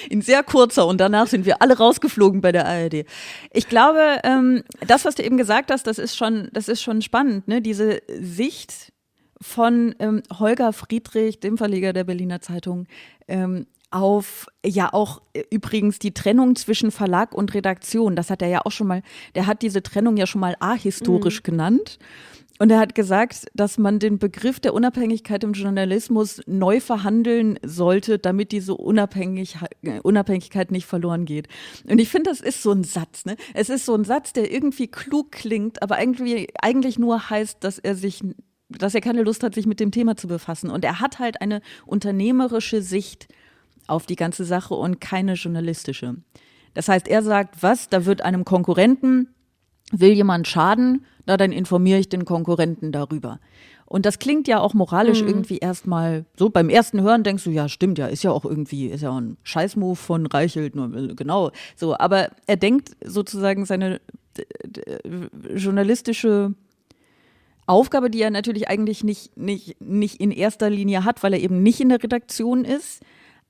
In 0.09 0.21
sehr 0.21 0.43
kurzer 0.43 0.87
und 0.87 0.99
danach 0.99 1.27
sind 1.27 1.45
wir 1.45 1.61
alle 1.61 1.77
rausgeflogen 1.77 2.41
bei 2.41 2.51
der 2.51 2.65
ARD. 2.65 3.05
Ich 3.51 3.67
glaube, 3.67 4.19
ähm, 4.23 4.63
das, 4.85 5.05
was 5.05 5.15
du 5.15 5.23
eben 5.23 5.37
gesagt 5.37 5.71
hast, 5.71 5.87
das 5.87 5.99
ist 5.99 6.15
schon, 6.15 6.49
das 6.53 6.67
ist 6.67 6.81
schon 6.81 7.01
spannend, 7.01 7.47
ne? 7.47 7.61
Diese 7.61 8.01
Sicht 8.19 8.93
von 9.41 9.93
ähm, 9.99 10.23
Holger 10.39 10.73
Friedrich, 10.73 11.39
dem 11.39 11.57
Verleger 11.57 11.93
der 11.93 12.05
Berliner 12.05 12.41
Zeitung, 12.41 12.87
ähm, 13.27 13.67
auf 13.91 14.47
ja 14.65 14.91
auch 14.93 15.21
äh, 15.33 15.43
übrigens 15.49 15.99
die 15.99 16.13
Trennung 16.13 16.55
zwischen 16.55 16.91
Verlag 16.91 17.33
und 17.33 17.53
Redaktion. 17.53 18.15
Das 18.15 18.29
hat 18.29 18.41
er 18.41 18.49
ja 18.49 18.61
auch 18.65 18.71
schon 18.71 18.87
mal, 18.87 19.01
der 19.35 19.47
hat 19.47 19.61
diese 19.61 19.81
Trennung 19.81 20.17
ja 20.17 20.27
schon 20.27 20.41
mal 20.41 20.55
ahistorisch 20.59 21.39
mhm. 21.39 21.43
genannt. 21.43 21.99
Und 22.59 22.71
er 22.71 22.79
hat 22.79 22.95
gesagt, 22.95 23.45
dass 23.53 23.77
man 23.77 23.99
den 23.99 24.17
Begriff 24.17 24.59
der 24.59 24.73
Unabhängigkeit 24.73 25.43
im 25.43 25.53
Journalismus 25.53 26.41
neu 26.47 26.79
verhandeln 26.79 27.59
sollte, 27.63 28.17
damit 28.17 28.51
diese 28.51 28.73
Unabhängig 28.73 29.57
Unabhängigkeit 30.01 30.71
nicht 30.71 30.87
verloren 30.87 31.25
geht. 31.25 31.47
Und 31.87 31.99
ich 31.99 32.09
finde, 32.09 32.31
das 32.31 32.41
ist 32.41 32.63
so 32.63 32.71
ein 32.71 32.83
Satz. 32.83 33.25
Ne? 33.25 33.37
Es 33.53 33.69
ist 33.69 33.85
so 33.85 33.93
ein 33.93 34.05
Satz, 34.05 34.33
der 34.33 34.51
irgendwie 34.51 34.87
klug 34.87 35.31
klingt, 35.31 35.83
aber 35.83 35.95
eigentlich, 35.95 36.47
eigentlich 36.61 36.97
nur 36.97 37.29
heißt, 37.29 37.63
dass 37.63 37.77
er 37.77 37.95
sich 37.95 38.23
dass 38.69 38.93
er 38.93 38.99
keine 38.99 39.23
Lust 39.23 39.43
hat, 39.43 39.55
sich 39.55 39.65
mit 39.65 39.79
dem 39.79 39.91
Thema 39.91 40.17
zu 40.17 40.27
befassen. 40.27 40.69
Und 40.69 40.83
er 40.83 40.99
hat 40.99 41.19
halt 41.19 41.39
eine 41.39 41.61
unternehmerische 41.85 42.81
Sicht 42.81 43.29
auf 43.87 44.05
die 44.05 44.15
ganze 44.15 44.43
Sache 44.43 44.73
und 44.73 45.01
keine 45.01 45.33
journalistische. 45.33 46.15
Das 46.73 46.89
heißt, 46.89 47.07
er 47.07 47.23
sagt, 47.23 47.63
was, 47.63 47.89
da 47.89 48.05
wird 48.05 48.21
einem 48.21 48.45
Konkurrenten, 48.45 49.29
will 49.91 50.11
jemand 50.11 50.47
schaden, 50.47 51.05
na 51.25 51.37
dann 51.37 51.51
informiere 51.51 51.99
ich 51.99 52.09
den 52.09 52.25
Konkurrenten 52.25 52.91
darüber. 52.91 53.39
Und 53.85 54.05
das 54.05 54.19
klingt 54.19 54.49
ja 54.49 54.59
auch 54.59 54.73
moralisch 54.73 55.21
mhm. 55.21 55.29
irgendwie 55.29 55.57
erstmal 55.59 56.25
so. 56.35 56.49
Beim 56.49 56.67
ersten 56.67 57.01
Hören 57.01 57.23
denkst 57.23 57.45
du, 57.45 57.51
ja, 57.51 57.69
stimmt 57.69 57.97
ja, 57.97 58.07
ist 58.07 58.23
ja 58.23 58.31
auch 58.31 58.43
irgendwie, 58.43 58.87
ist 58.87 59.01
ja 59.01 59.11
auch 59.11 59.21
ein 59.21 59.37
Scheißmove 59.43 59.97
von 59.97 60.25
Reichelt, 60.25 60.75
nur, 60.75 60.89
genau. 61.15 61.51
So, 61.75 61.97
aber 61.97 62.29
er 62.47 62.57
denkt 62.57 62.97
sozusagen 63.03 63.65
seine 63.65 64.01
journalistische 65.55 66.53
Aufgabe, 67.65 68.09
die 68.09 68.21
er 68.21 68.29
natürlich 68.29 68.67
eigentlich 68.67 69.03
nicht, 69.03 69.35
nicht, 69.37 69.81
nicht 69.81 70.19
in 70.19 70.31
erster 70.31 70.69
Linie 70.69 71.05
hat, 71.05 71.23
weil 71.23 71.33
er 71.33 71.39
eben 71.39 71.63
nicht 71.63 71.79
in 71.79 71.89
der 71.89 72.03
Redaktion 72.03 72.65
ist, 72.65 73.01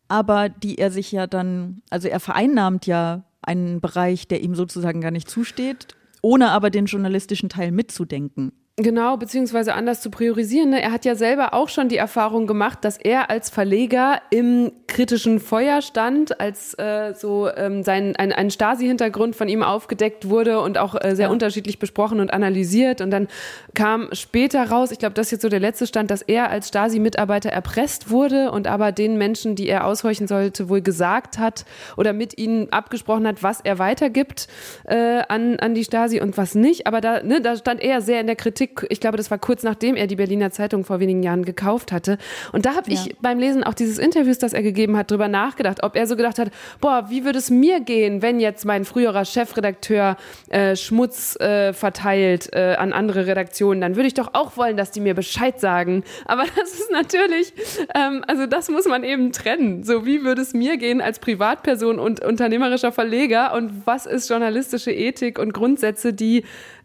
aber 0.08 0.50
die 0.50 0.78
er 0.78 0.92
sich 0.92 1.12
ja 1.12 1.28
dann, 1.28 1.82
also 1.90 2.08
er 2.08 2.20
vereinnahmt 2.20 2.86
ja 2.86 3.24
einen 3.42 3.82
Bereich, 3.82 4.28
der 4.28 4.42
ihm 4.42 4.56
sozusagen 4.56 5.02
gar 5.02 5.12
nicht 5.12 5.30
zusteht, 5.30 5.88
ohne 6.22 6.52
aber 6.52 6.70
den 6.70 6.86
journalistischen 6.86 7.50
Teil 7.50 7.72
mitzudenken. 7.72 8.52
Genau, 8.80 9.18
beziehungsweise 9.18 9.74
anders 9.74 10.02
zu 10.02 10.12
priorisieren. 10.12 10.70
Ne? 10.70 10.84
Er 10.84 10.92
hat 10.92 11.04
ja 11.04 11.16
selber 11.16 11.56
auch 11.56 11.68
schon 11.68 11.90
die 11.90 11.98
Erfahrung 11.98 12.46
gemacht, 12.46 12.86
dass 12.86 12.98
er 12.98 13.32
als 13.32 13.50
Verleger 13.50 14.22
im 14.30 14.72
kritischen 14.86 15.40
Feuer 15.40 15.82
stand, 15.82 16.40
als 16.40 16.76
äh, 16.76 17.16
so 17.16 17.50
ähm, 17.50 17.82
sein, 17.82 18.16
ein, 18.18 18.32
ein 18.32 18.52
Stasi-Hintergrund 18.52 19.36
von 19.36 19.48
ihm 19.48 19.64
aufgedeckt 19.64 20.30
wurde 20.30 20.62
und 20.62 20.78
auch 20.78 20.94
äh, 20.94 21.16
sehr 21.16 21.26
ja. 21.26 21.32
unterschiedlich 21.32 21.80
besprochen 21.80 22.20
und 22.20 22.32
analysiert. 22.32 23.02
Und 23.02 23.10
dann 23.10 23.30
kam 23.74 24.10
später 24.12 24.70
raus, 24.70 24.92
ich 24.92 25.00
glaube, 25.00 25.16
das 25.16 25.28
ist 25.28 25.32
jetzt 25.32 25.42
so 25.42 25.50
der 25.50 25.60
letzte 25.60 25.88
Stand, 25.88 26.12
dass 26.12 26.22
er 26.22 26.52
als 26.52 26.68
Stasi-Mitarbeiter 26.68 27.50
erpresst 27.50 28.12
wurde 28.12 28.52
und 28.52 28.68
aber 28.68 28.92
den 28.92 29.18
Menschen, 29.18 29.56
die 29.56 29.68
er 29.70 29.88
aushorchen 29.88 30.28
sollte, 30.28 30.70
wohl 30.70 30.84
gesagt 30.84 31.40
hat 31.40 31.66
oder 31.96 32.14
mit 32.14 32.38
ihnen 32.38 32.72
abgesprochen 32.72 33.26
hat, 33.26 33.42
was 33.42 33.60
er 33.60 33.80
weitergibt 33.80 34.48
äh, 34.86 35.24
an, 35.28 35.58
an 35.58 35.74
die 35.74 35.84
Stasi 35.84 36.22
und 36.22 36.38
was 36.38 36.54
nicht. 36.54 36.86
Aber 36.86 37.02
da, 37.02 37.24
ne, 37.24 37.42
da 37.42 37.56
stand 37.56 37.82
er 37.82 38.02
sehr 38.02 38.22
in 38.22 38.28
der 38.28 38.36
Kritik 38.36 38.67
Kritik, 38.68 38.92
ich 38.92 39.00
glaube, 39.00 39.18
das 39.18 39.32
war 39.32 39.38
kurz 39.38 39.64
nachdem 39.64 39.96
er 39.96 40.08
die 40.08 40.16
Berliner 40.16 40.52
Zeitung 40.52 40.84
vor 40.84 41.00
wenigen 41.00 41.24
Jahren 41.24 41.46
gekauft 41.46 41.92
hatte. 41.92 42.18
Und 42.52 42.66
da 42.66 42.76
habe 42.76 42.92
ja. 42.92 43.00
ich 43.00 43.16
beim 43.22 43.40
Lesen 43.40 43.64
auch 43.64 43.74
dieses 43.74 43.98
Interviews, 43.98 44.38
das 44.38 44.54
er 44.54 44.62
gegeben 44.62 44.98
hat, 44.98 45.12
drüber 45.12 45.28
nachgedacht, 45.28 45.84
ob 45.84 45.96
er 45.96 46.08
so 46.08 46.16
gedacht 46.16 46.40
hat, 46.40 46.52
boah, 46.80 47.08
wie 47.10 47.26
würde 47.26 47.40
es 47.40 47.50
mir 47.50 47.80
gehen, 47.80 48.22
wenn 48.22 48.40
jetzt 48.40 48.66
mein 48.66 48.86
früherer 48.86 49.26
Chefredakteur 49.26 50.18
äh, 50.50 50.76
Schmutz 50.76 51.36
äh, 51.40 51.74
verteilt 51.74 52.50
äh, 52.54 52.76
an 52.78 52.94
andere 52.94 53.28
Redaktionen, 53.28 53.82
dann 53.82 53.96
würde 53.96 54.08
ich 54.08 54.14
doch 54.14 54.30
auch 54.34 54.58
wollen, 54.58 54.78
dass 54.78 54.92
die 54.92 55.00
mir 55.00 55.14
Bescheid 55.14 55.60
sagen. 55.60 56.04
Aber 56.26 56.44
das 56.56 56.74
ist 56.74 56.92
natürlich, 56.92 57.54
ähm, 57.96 58.24
also 58.28 58.46
das 58.46 58.70
muss 58.70 58.86
man 58.86 59.04
eben 59.04 59.32
trennen. 59.32 59.84
So, 59.84 60.06
wie 60.06 60.24
würde 60.24 60.42
es 60.42 60.54
mir 60.54 60.78
gehen 60.78 61.02
als 61.02 61.20
Privatperson 61.20 62.00
und 62.00 62.24
unternehmerischer 62.24 62.92
Verleger 62.92 63.54
und 63.54 63.86
was 63.86 64.06
ist 64.06 64.30
journalistische 64.30 64.92
Ethik 64.92 65.40
und 65.40 65.54
Grundsätze, 65.54 66.14
die 66.14 66.44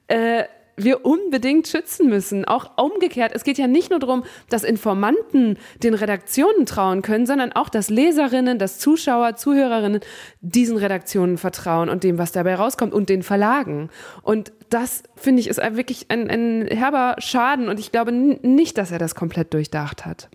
äh, 0.08 0.44
wir 0.76 1.04
unbedingt 1.04 1.68
schützen 1.68 2.08
müssen. 2.08 2.44
Auch 2.44 2.78
umgekehrt, 2.78 3.32
es 3.34 3.44
geht 3.44 3.58
ja 3.58 3.66
nicht 3.66 3.90
nur 3.90 3.98
darum, 3.98 4.24
dass 4.48 4.64
Informanten 4.64 5.58
den 5.82 5.94
Redaktionen 5.94 6.66
trauen 6.66 7.02
können, 7.02 7.26
sondern 7.26 7.52
auch, 7.52 7.68
dass 7.68 7.90
Leserinnen, 7.90 8.58
dass 8.58 8.78
Zuschauer, 8.78 9.36
Zuhörerinnen 9.36 10.00
diesen 10.40 10.76
Redaktionen 10.76 11.38
vertrauen 11.38 11.88
und 11.88 12.04
dem, 12.04 12.18
was 12.18 12.32
dabei 12.32 12.54
rauskommt 12.54 12.94
und 12.94 13.08
den 13.08 13.22
Verlagen. 13.22 13.90
Und 14.22 14.52
das, 14.70 15.02
finde 15.16 15.40
ich, 15.40 15.48
ist 15.48 15.58
wirklich 15.58 16.06
ein, 16.10 16.30
ein 16.30 16.66
herber 16.66 17.16
Schaden 17.18 17.68
und 17.68 17.78
ich 17.78 17.92
glaube 17.92 18.12
nicht, 18.12 18.78
dass 18.78 18.90
er 18.90 18.98
das 18.98 19.14
komplett 19.14 19.52
durchdacht 19.54 20.06
hat. 20.06 20.28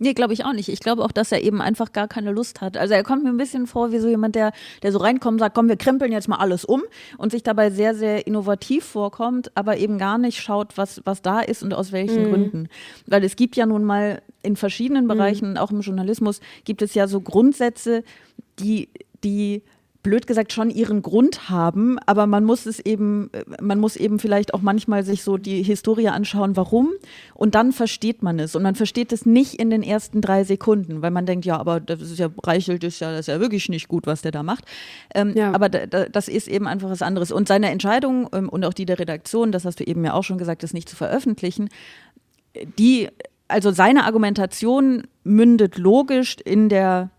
Nee, 0.00 0.12
glaube 0.12 0.32
ich 0.32 0.44
auch 0.44 0.52
nicht. 0.52 0.68
Ich 0.68 0.80
glaube 0.80 1.04
auch, 1.04 1.12
dass 1.12 1.30
er 1.30 1.42
eben 1.42 1.60
einfach 1.60 1.92
gar 1.92 2.08
keine 2.08 2.32
Lust 2.32 2.60
hat. 2.60 2.76
Also 2.76 2.94
er 2.94 3.04
kommt 3.04 3.22
mir 3.22 3.30
ein 3.30 3.36
bisschen 3.36 3.68
vor 3.68 3.92
wie 3.92 4.00
so 4.00 4.08
jemand, 4.08 4.34
der, 4.34 4.52
der 4.82 4.90
so 4.90 4.98
reinkommt 4.98 5.34
und 5.34 5.38
sagt, 5.38 5.54
komm, 5.54 5.68
wir 5.68 5.76
krempeln 5.76 6.10
jetzt 6.10 6.28
mal 6.28 6.38
alles 6.38 6.64
um 6.64 6.82
und 7.16 7.30
sich 7.30 7.44
dabei 7.44 7.70
sehr, 7.70 7.94
sehr 7.94 8.26
innovativ 8.26 8.84
vorkommt, 8.84 9.56
aber 9.56 9.76
eben 9.76 9.98
gar 9.98 10.18
nicht 10.18 10.40
schaut, 10.40 10.76
was, 10.76 11.00
was 11.04 11.22
da 11.22 11.40
ist 11.40 11.62
und 11.62 11.74
aus 11.74 11.92
welchen 11.92 12.24
mhm. 12.24 12.30
Gründen. 12.30 12.68
Weil 13.06 13.22
es 13.22 13.36
gibt 13.36 13.54
ja 13.54 13.66
nun 13.66 13.84
mal 13.84 14.20
in 14.42 14.56
verschiedenen 14.56 15.06
Bereichen, 15.06 15.50
mhm. 15.50 15.56
auch 15.58 15.70
im 15.70 15.80
Journalismus, 15.80 16.40
gibt 16.64 16.82
es 16.82 16.94
ja 16.94 17.06
so 17.06 17.20
Grundsätze, 17.20 18.02
die, 18.58 18.88
die 19.22 19.62
blöd 20.04 20.28
gesagt 20.28 20.52
schon 20.52 20.70
ihren 20.70 21.02
Grund 21.02 21.48
haben, 21.50 21.98
aber 22.06 22.28
man 22.28 22.44
muss 22.44 22.66
es 22.66 22.78
eben, 22.78 23.30
man 23.60 23.80
muss 23.80 23.96
eben 23.96 24.20
vielleicht 24.20 24.54
auch 24.54 24.60
manchmal 24.60 25.02
sich 25.02 25.24
so 25.24 25.38
die 25.38 25.62
Historie 25.64 26.08
anschauen, 26.08 26.56
warum, 26.56 26.90
und 27.34 27.56
dann 27.56 27.72
versteht 27.72 28.22
man 28.22 28.38
es. 28.38 28.54
Und 28.54 28.62
man 28.62 28.76
versteht 28.76 29.12
es 29.12 29.26
nicht 29.26 29.54
in 29.54 29.70
den 29.70 29.82
ersten 29.82 30.20
drei 30.20 30.44
Sekunden, 30.44 31.02
weil 31.02 31.10
man 31.10 31.26
denkt, 31.26 31.46
ja, 31.46 31.56
aber 31.56 31.80
das 31.80 32.02
ist 32.02 32.18
ja, 32.18 32.28
Reichelt 32.44 32.84
ist 32.84 33.00
ja, 33.00 33.10
das 33.10 33.20
ist 33.20 33.26
ja 33.28 33.40
wirklich 33.40 33.68
nicht 33.68 33.88
gut, 33.88 34.06
was 34.06 34.22
der 34.22 34.30
da 34.30 34.44
macht. 34.44 34.64
Ähm, 35.14 35.32
ja. 35.34 35.52
Aber 35.52 35.68
da, 35.68 35.86
da, 35.86 36.04
das 36.04 36.28
ist 36.28 36.46
eben 36.48 36.68
einfach 36.68 36.90
was 36.90 37.02
anderes. 37.02 37.32
Und 37.32 37.48
seine 37.48 37.70
Entscheidung 37.70 38.28
ähm, 38.32 38.48
und 38.48 38.64
auch 38.64 38.74
die 38.74 38.86
der 38.86 38.98
Redaktion, 38.98 39.50
das 39.50 39.64
hast 39.64 39.80
du 39.80 39.84
eben 39.84 40.04
ja 40.04 40.12
auch 40.12 40.22
schon 40.22 40.38
gesagt, 40.38 40.62
das 40.62 40.74
nicht 40.74 40.88
zu 40.88 40.96
veröffentlichen, 40.96 41.70
die, 42.78 43.08
also 43.48 43.70
seine 43.70 44.04
Argumentation 44.04 45.04
mündet 45.24 45.78
logisch 45.78 46.36
in 46.44 46.68
der 46.68 47.10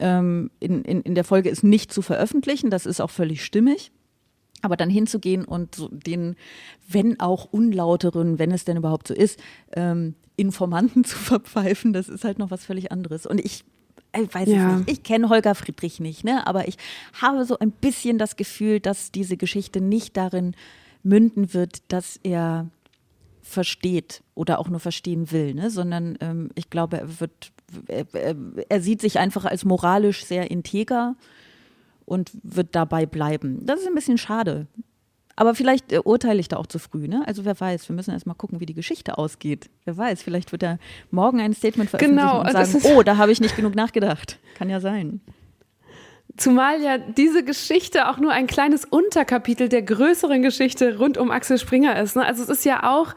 ähm, 0.00 0.50
in, 0.58 0.82
in, 0.82 1.02
in 1.02 1.14
der 1.14 1.24
Folge 1.24 1.48
ist 1.48 1.62
nicht 1.62 1.92
zu 1.92 2.02
veröffentlichen. 2.02 2.70
Das 2.70 2.86
ist 2.86 3.00
auch 3.00 3.10
völlig 3.10 3.44
stimmig. 3.44 3.92
Aber 4.62 4.76
dann 4.76 4.90
hinzugehen 4.90 5.44
und 5.44 5.74
so 5.74 5.88
den, 5.88 6.36
wenn 6.86 7.18
auch 7.18 7.46
unlauteren, 7.50 8.38
wenn 8.38 8.50
es 8.50 8.64
denn 8.64 8.76
überhaupt 8.76 9.08
so 9.08 9.14
ist, 9.14 9.40
ähm, 9.72 10.14
Informanten 10.36 11.04
zu 11.04 11.16
verpfeifen, 11.16 11.92
das 11.92 12.08
ist 12.08 12.24
halt 12.24 12.38
noch 12.38 12.50
was 12.50 12.64
völlig 12.64 12.92
anderes. 12.92 13.26
Und 13.26 13.40
ich, 13.40 13.64
ich 14.14 14.34
weiß 14.34 14.48
ja. 14.48 14.72
es 14.72 14.78
nicht. 14.78 14.90
Ich 14.90 15.02
kenne 15.02 15.28
Holger 15.28 15.54
Friedrich 15.54 16.00
nicht, 16.00 16.24
ne? 16.24 16.46
aber 16.46 16.68
ich 16.68 16.76
habe 17.20 17.44
so 17.44 17.58
ein 17.58 17.70
bisschen 17.70 18.18
das 18.18 18.36
Gefühl, 18.36 18.80
dass 18.80 19.12
diese 19.12 19.36
Geschichte 19.36 19.80
nicht 19.80 20.16
darin 20.16 20.54
münden 21.02 21.54
wird, 21.54 21.82
dass 21.88 22.20
er 22.22 22.68
versteht 23.42 24.22
oder 24.34 24.58
auch 24.58 24.68
nur 24.68 24.80
verstehen 24.80 25.30
will, 25.32 25.54
ne? 25.54 25.70
sondern 25.70 26.18
ähm, 26.20 26.50
ich 26.54 26.70
glaube, 26.70 26.98
er 26.98 27.20
wird 27.20 27.52
er, 28.68 28.80
sieht 28.80 29.00
sich 29.00 29.18
einfach 29.18 29.44
als 29.44 29.64
moralisch 29.64 30.24
sehr 30.24 30.50
integer 30.50 31.14
und 32.04 32.30
wird 32.42 32.74
dabei 32.74 33.06
bleiben. 33.06 33.64
Das 33.66 33.80
ist 33.80 33.86
ein 33.86 33.94
bisschen 33.94 34.18
schade. 34.18 34.66
Aber 35.36 35.54
vielleicht 35.54 35.92
äh, 35.92 36.00
urteile 36.00 36.38
ich 36.38 36.48
da 36.48 36.56
auch 36.56 36.66
zu 36.66 36.78
früh, 36.78 37.08
ne? 37.08 37.22
Also 37.26 37.44
wer 37.44 37.58
weiß, 37.58 37.88
wir 37.88 37.96
müssen 37.96 38.10
erst 38.10 38.26
mal 38.26 38.34
gucken, 38.34 38.60
wie 38.60 38.66
die 38.66 38.74
Geschichte 38.74 39.16
ausgeht. 39.16 39.70
Wer 39.84 39.96
weiß, 39.96 40.22
vielleicht 40.22 40.52
wird 40.52 40.62
er 40.62 40.78
morgen 41.10 41.40
ein 41.40 41.54
Statement 41.54 41.88
veröffentlichen 41.88 42.28
genau, 42.28 42.40
und 42.42 42.52
sagen, 42.52 42.80
oh, 42.94 43.02
da 43.02 43.16
habe 43.16 43.32
ich 43.32 43.40
nicht 43.40 43.56
genug 43.56 43.74
nachgedacht. 43.74 44.38
Kann 44.56 44.68
ja 44.68 44.80
sein. 44.80 45.20
Zumal 46.36 46.82
ja 46.82 46.98
diese 46.98 47.44
Geschichte 47.44 48.08
auch 48.08 48.18
nur 48.18 48.32
ein 48.32 48.46
kleines 48.46 48.84
Unterkapitel 48.84 49.68
der 49.68 49.82
größeren 49.82 50.42
Geschichte 50.42 50.98
rund 50.98 51.16
um 51.16 51.30
Axel 51.30 51.58
Springer 51.58 51.98
ist. 52.00 52.16
Ne? 52.16 52.24
Also 52.24 52.42
es 52.42 52.48
ist 52.48 52.64
ja 52.64 52.90
auch 52.90 53.14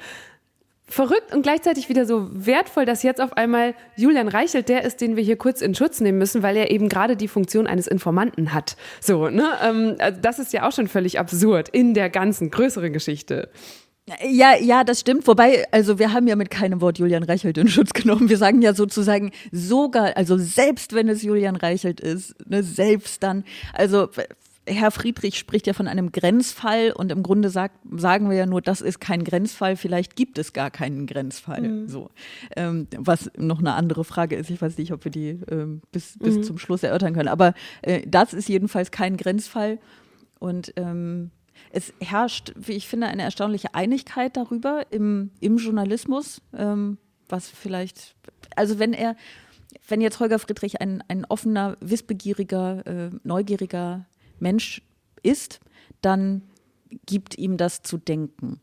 verrückt 0.85 1.33
und 1.33 1.43
gleichzeitig 1.43 1.89
wieder 1.89 2.05
so 2.05 2.27
wertvoll, 2.31 2.85
dass 2.85 3.03
jetzt 3.03 3.21
auf 3.21 3.33
einmal 3.33 3.73
Julian 3.95 4.27
Reichelt 4.27 4.69
der 4.69 4.83
ist, 4.83 5.01
den 5.01 5.15
wir 5.15 5.23
hier 5.23 5.37
kurz 5.37 5.61
in 5.61 5.75
Schutz 5.75 6.01
nehmen 6.01 6.17
müssen, 6.17 6.43
weil 6.43 6.57
er 6.57 6.71
eben 6.71 6.89
gerade 6.89 7.15
die 7.15 7.27
Funktion 7.27 7.67
eines 7.67 7.87
Informanten 7.87 8.53
hat. 8.53 8.75
So, 8.99 9.29
ne? 9.29 9.53
Ähm, 9.63 9.95
also 9.99 10.19
das 10.21 10.39
ist 10.39 10.53
ja 10.53 10.67
auch 10.67 10.71
schon 10.71 10.87
völlig 10.87 11.19
absurd 11.19 11.69
in 11.69 11.93
der 11.93 12.09
ganzen 12.09 12.51
größeren 12.51 12.93
Geschichte. 12.93 13.49
Ja, 14.29 14.57
ja, 14.57 14.83
das 14.83 14.99
stimmt. 14.99 15.25
Wobei, 15.27 15.65
also 15.71 15.97
wir 15.97 16.11
haben 16.11 16.27
ja 16.27 16.35
mit 16.35 16.49
keinem 16.49 16.81
Wort 16.81 16.99
Julian 16.99 17.23
Reichelt 17.23 17.57
in 17.57 17.69
Schutz 17.69 17.93
genommen. 17.93 18.27
Wir 18.27 18.37
sagen 18.37 18.61
ja 18.61 18.73
sozusagen 18.73 19.31
sogar, 19.51 20.17
also 20.17 20.37
selbst 20.37 20.93
wenn 20.93 21.07
es 21.07 21.23
Julian 21.23 21.55
Reichelt 21.55 22.01
ist, 22.01 22.35
ne, 22.45 22.63
selbst 22.63 23.23
dann, 23.23 23.45
also 23.71 24.09
Herr 24.65 24.91
Friedrich 24.91 25.37
spricht 25.37 25.67
ja 25.67 25.73
von 25.73 25.87
einem 25.87 26.11
Grenzfall 26.11 26.93
und 26.93 27.11
im 27.11 27.21
Grunde 27.21 27.49
sagt, 27.49 27.77
sagen 27.91 28.29
wir 28.29 28.37
ja 28.37 28.45
nur, 28.45 28.61
das 28.61 28.79
ist 28.79 29.01
kein 29.01 29.23
Grenzfall, 29.23 29.75
vielleicht 29.75 30.15
gibt 30.15 30.37
es 30.37 30.53
gar 30.53 30.71
keinen 30.71 31.05
Grenzfall. 31.05 31.61
Mhm. 31.61 31.87
So. 31.89 32.09
Ähm, 32.55 32.87
was 32.97 33.29
noch 33.37 33.59
eine 33.59 33.73
andere 33.73 34.05
Frage 34.05 34.35
ist, 34.37 34.49
ich 34.49 34.61
weiß 34.61 34.77
nicht, 34.77 34.93
ob 34.93 35.03
wir 35.03 35.11
die 35.11 35.39
ähm, 35.51 35.81
bis, 35.91 36.17
bis 36.17 36.37
mhm. 36.37 36.43
zum 36.43 36.57
Schluss 36.57 36.83
erörtern 36.83 37.13
können. 37.13 37.27
Aber 37.27 37.53
äh, 37.81 38.03
das 38.07 38.33
ist 38.33 38.47
jedenfalls 38.47 38.91
kein 38.91 39.17
Grenzfall. 39.17 39.79
Und 40.39 40.73
ähm, 40.77 41.31
es 41.71 41.93
herrscht, 41.99 42.53
wie 42.55 42.73
ich 42.73 42.87
finde, 42.87 43.07
eine 43.07 43.23
erstaunliche 43.23 43.73
Einigkeit 43.73 44.37
darüber 44.37 44.85
im, 44.91 45.31
im 45.41 45.57
Journalismus, 45.57 46.41
ähm, 46.55 46.97
was 47.27 47.49
vielleicht, 47.49 48.15
also 48.55 48.79
wenn 48.79 48.93
er, 48.93 49.15
wenn 49.87 49.99
jetzt 49.99 50.19
Holger 50.19 50.39
Friedrich 50.39 50.79
ein, 50.81 51.03
ein 51.07 51.25
offener, 51.25 51.75
wissbegieriger, 51.81 52.85
äh, 52.85 53.09
neugieriger 53.23 54.05
Mensch 54.39 54.81
ist, 55.21 55.59
dann 56.01 56.41
gibt 57.05 57.37
ihm 57.37 57.57
das 57.57 57.81
zu 57.81 57.97
denken, 57.97 58.59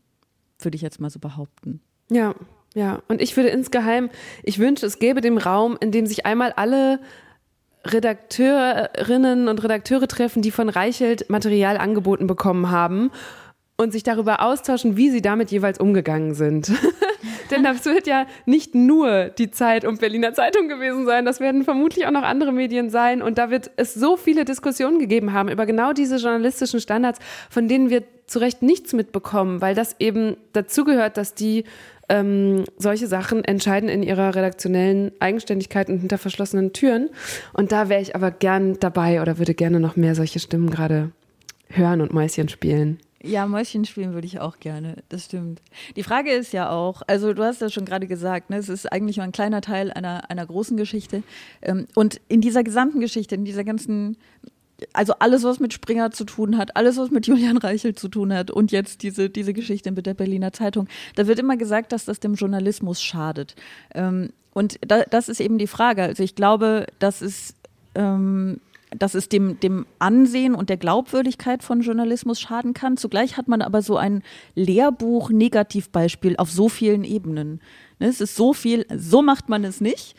würde 0.59 0.75
ich 0.75 0.81
jetzt 0.81 0.99
mal 0.99 1.09
so 1.09 1.19
behaupten. 1.19 1.81
Ja, 2.09 2.35
ja. 2.73 3.01
Und 3.07 3.21
ich 3.21 3.35
würde 3.35 3.49
insgeheim, 3.49 4.09
ich 4.43 4.59
wünsche, 4.59 4.85
es 4.85 4.99
gäbe 4.99 5.21
den 5.21 5.37
Raum, 5.37 5.77
in 5.79 5.91
dem 5.91 6.05
sich 6.05 6.25
einmal 6.25 6.53
alle 6.53 6.99
Redakteurinnen 7.83 9.47
und 9.47 9.63
Redakteure 9.63 10.07
treffen, 10.07 10.41
die 10.41 10.51
von 10.51 10.69
Reichelt 10.69 11.29
Material 11.29 11.77
angeboten 11.77 12.27
bekommen 12.27 12.69
haben 12.69 13.11
und 13.81 13.91
sich 13.91 14.03
darüber 14.03 14.41
austauschen, 14.41 14.95
wie 14.95 15.09
sie 15.09 15.21
damit 15.21 15.51
jeweils 15.51 15.79
umgegangen 15.79 16.35
sind. 16.35 16.71
Denn 17.51 17.63
das 17.63 17.83
wird 17.85 18.05
ja 18.05 18.27
nicht 18.45 18.75
nur 18.75 19.25
die 19.25 19.49
Zeit 19.49 19.85
und 19.85 19.99
Berliner 19.99 20.33
Zeitung 20.33 20.69
gewesen 20.69 21.05
sein, 21.05 21.25
das 21.25 21.39
werden 21.39 21.63
vermutlich 21.63 22.05
auch 22.05 22.11
noch 22.11 22.21
andere 22.21 22.53
Medien 22.53 22.89
sein. 22.91 23.21
Und 23.21 23.37
da 23.37 23.49
wird 23.49 23.71
es 23.75 23.93
so 23.93 24.17
viele 24.17 24.45
Diskussionen 24.45 24.99
gegeben 24.99 25.33
haben 25.33 25.49
über 25.49 25.65
genau 25.65 25.93
diese 25.93 26.17
journalistischen 26.17 26.79
Standards, 26.79 27.19
von 27.49 27.67
denen 27.67 27.89
wir 27.89 28.03
zu 28.27 28.39
Recht 28.39 28.61
nichts 28.61 28.93
mitbekommen, 28.93 29.61
weil 29.61 29.75
das 29.75 29.95
eben 29.99 30.37
dazugehört, 30.53 31.17
dass 31.17 31.33
die 31.33 31.65
ähm, 32.07 32.63
solche 32.77 33.07
Sachen 33.07 33.43
entscheiden 33.43 33.89
in 33.89 34.03
ihrer 34.03 34.35
redaktionellen 34.35 35.11
Eigenständigkeit 35.19 35.89
und 35.89 35.99
hinter 35.99 36.19
verschlossenen 36.19 36.71
Türen. 36.71 37.09
Und 37.53 37.71
da 37.71 37.89
wäre 37.89 38.01
ich 38.01 38.15
aber 38.15 38.29
gern 38.29 38.79
dabei 38.79 39.21
oder 39.21 39.39
würde 39.39 39.55
gerne 39.55 39.79
noch 39.79 39.95
mehr 39.95 40.13
solche 40.13 40.39
Stimmen 40.39 40.69
gerade 40.69 41.11
hören 41.69 42.01
und 42.01 42.13
Mäuschen 42.13 42.47
spielen. 42.47 42.99
Ja, 43.23 43.45
Mäuschen 43.45 43.85
spielen 43.85 44.13
würde 44.13 44.25
ich 44.25 44.39
auch 44.39 44.59
gerne, 44.59 44.97
das 45.09 45.25
stimmt. 45.25 45.61
Die 45.95 46.03
Frage 46.03 46.31
ist 46.31 46.53
ja 46.53 46.71
auch, 46.71 47.03
also 47.05 47.33
du 47.33 47.43
hast 47.43 47.61
ja 47.61 47.69
schon 47.69 47.85
gerade 47.85 48.07
gesagt, 48.07 48.49
ne, 48.49 48.57
es 48.57 48.67
ist 48.67 48.91
eigentlich 48.91 49.17
nur 49.17 49.23
ein 49.23 49.31
kleiner 49.31 49.61
Teil 49.61 49.91
einer, 49.91 50.29
einer 50.31 50.45
großen 50.45 50.75
Geschichte. 50.75 51.21
Ähm, 51.61 51.87
und 51.93 52.19
in 52.29 52.41
dieser 52.41 52.63
gesamten 52.63 52.99
Geschichte, 52.99 53.35
in 53.35 53.45
dieser 53.45 53.63
ganzen 53.63 54.17
also 54.93 55.13
alles, 55.19 55.43
was 55.43 55.59
mit 55.59 55.73
Springer 55.73 56.09
zu 56.09 56.23
tun 56.23 56.57
hat, 56.57 56.75
alles, 56.75 56.97
was 56.97 57.11
mit 57.11 57.27
Julian 57.27 57.57
Reichelt 57.57 57.99
zu 57.99 58.07
tun 58.07 58.33
hat 58.33 58.49
und 58.49 58.71
jetzt 58.71 59.03
diese, 59.03 59.29
diese 59.29 59.53
Geschichte 59.53 59.91
mit 59.91 60.05
der 60.05 60.13
Berliner 60.13 60.53
Zeitung, 60.53 60.87
da 61.15 61.27
wird 61.27 61.39
immer 61.39 61.57
gesagt, 61.57 61.91
dass 61.91 62.05
das 62.05 62.19
dem 62.19 62.33
Journalismus 62.33 63.01
schadet. 63.01 63.55
Ähm, 63.93 64.31
und 64.53 64.79
da, 64.85 65.03
das 65.03 65.29
ist 65.29 65.39
eben 65.39 65.57
die 65.57 65.67
Frage. 65.67 66.03
Also 66.03 66.23
ich 66.23 66.35
glaube, 66.35 66.87
dass 66.99 67.21
es, 67.21 67.53
ähm, 67.95 68.59
dass 68.97 69.13
es 69.13 69.29
dem, 69.29 69.59
dem 69.59 69.85
Ansehen 69.99 70.53
und 70.53 70.69
der 70.69 70.77
Glaubwürdigkeit 70.77 71.63
von 71.63 71.81
Journalismus 71.81 72.39
schaden 72.39 72.73
kann. 72.73 72.97
Zugleich 72.97 73.37
hat 73.37 73.47
man 73.47 73.61
aber 73.61 73.81
so 73.81 73.97
ein 73.97 74.21
Lehrbuch-Negativbeispiel 74.55 76.35
auf 76.37 76.51
so 76.51 76.69
vielen 76.69 77.03
Ebenen. 77.03 77.61
Ne, 77.99 78.07
es 78.07 78.21
ist 78.21 78.35
so 78.35 78.53
viel, 78.53 78.85
so 78.95 79.21
macht 79.21 79.49
man 79.49 79.63
es 79.63 79.81
nicht 79.81 80.15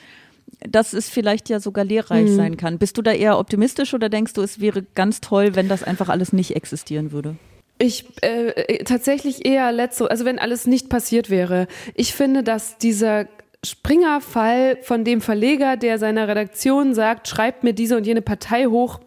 dass 0.69 0.93
es 0.93 1.09
vielleicht 1.09 1.49
ja 1.49 1.61
sogar 1.61 1.85
lehrreich 1.85 2.31
mhm. 2.31 2.37
sein 2.37 2.57
kann. 2.57 2.79
Bist 2.79 2.97
du 2.97 3.03
da 3.03 3.13
eher 3.13 3.39
optimistisch 3.39 3.95
oder 3.95 4.09
denkst 4.09 4.35
du, 4.35 4.43
es 4.43 4.61
wäre 4.61 4.83
ganz 4.95 5.21
toll, 5.21 5.55
wenn 5.55 5.69
das 5.69 5.83
einfach 5.83 6.09
alles 6.09 6.33
nicht 6.33 6.55
existieren 6.55 7.11
würde? 7.11 7.37
Ich 7.79 8.05
äh, 8.21 8.85
tatsächlich 8.85 9.45
eher 9.45 9.73
letzte, 9.73 10.11
also 10.11 10.25
wenn 10.25 10.39
alles 10.39 10.67
nicht 10.67 10.89
passiert 10.89 11.31
wäre. 11.31 11.67
Ich 11.95 12.15
finde, 12.15 12.43
dass 12.43 12.79
dieser 12.79 13.27
Springer-Fall 13.65 14.79
von 14.83 15.05
dem 15.05 15.21
Verleger, 15.21 15.77
der 15.77 15.99
seiner 15.99 16.27
Redaktion 16.27 16.95
sagt, 16.95 17.29
schreibt 17.29 17.63
mir 17.63 17.73
diese 17.73 17.97
und 17.97 18.07
jene 18.07 18.23
Partei 18.23 18.67
hoch, 18.67 18.99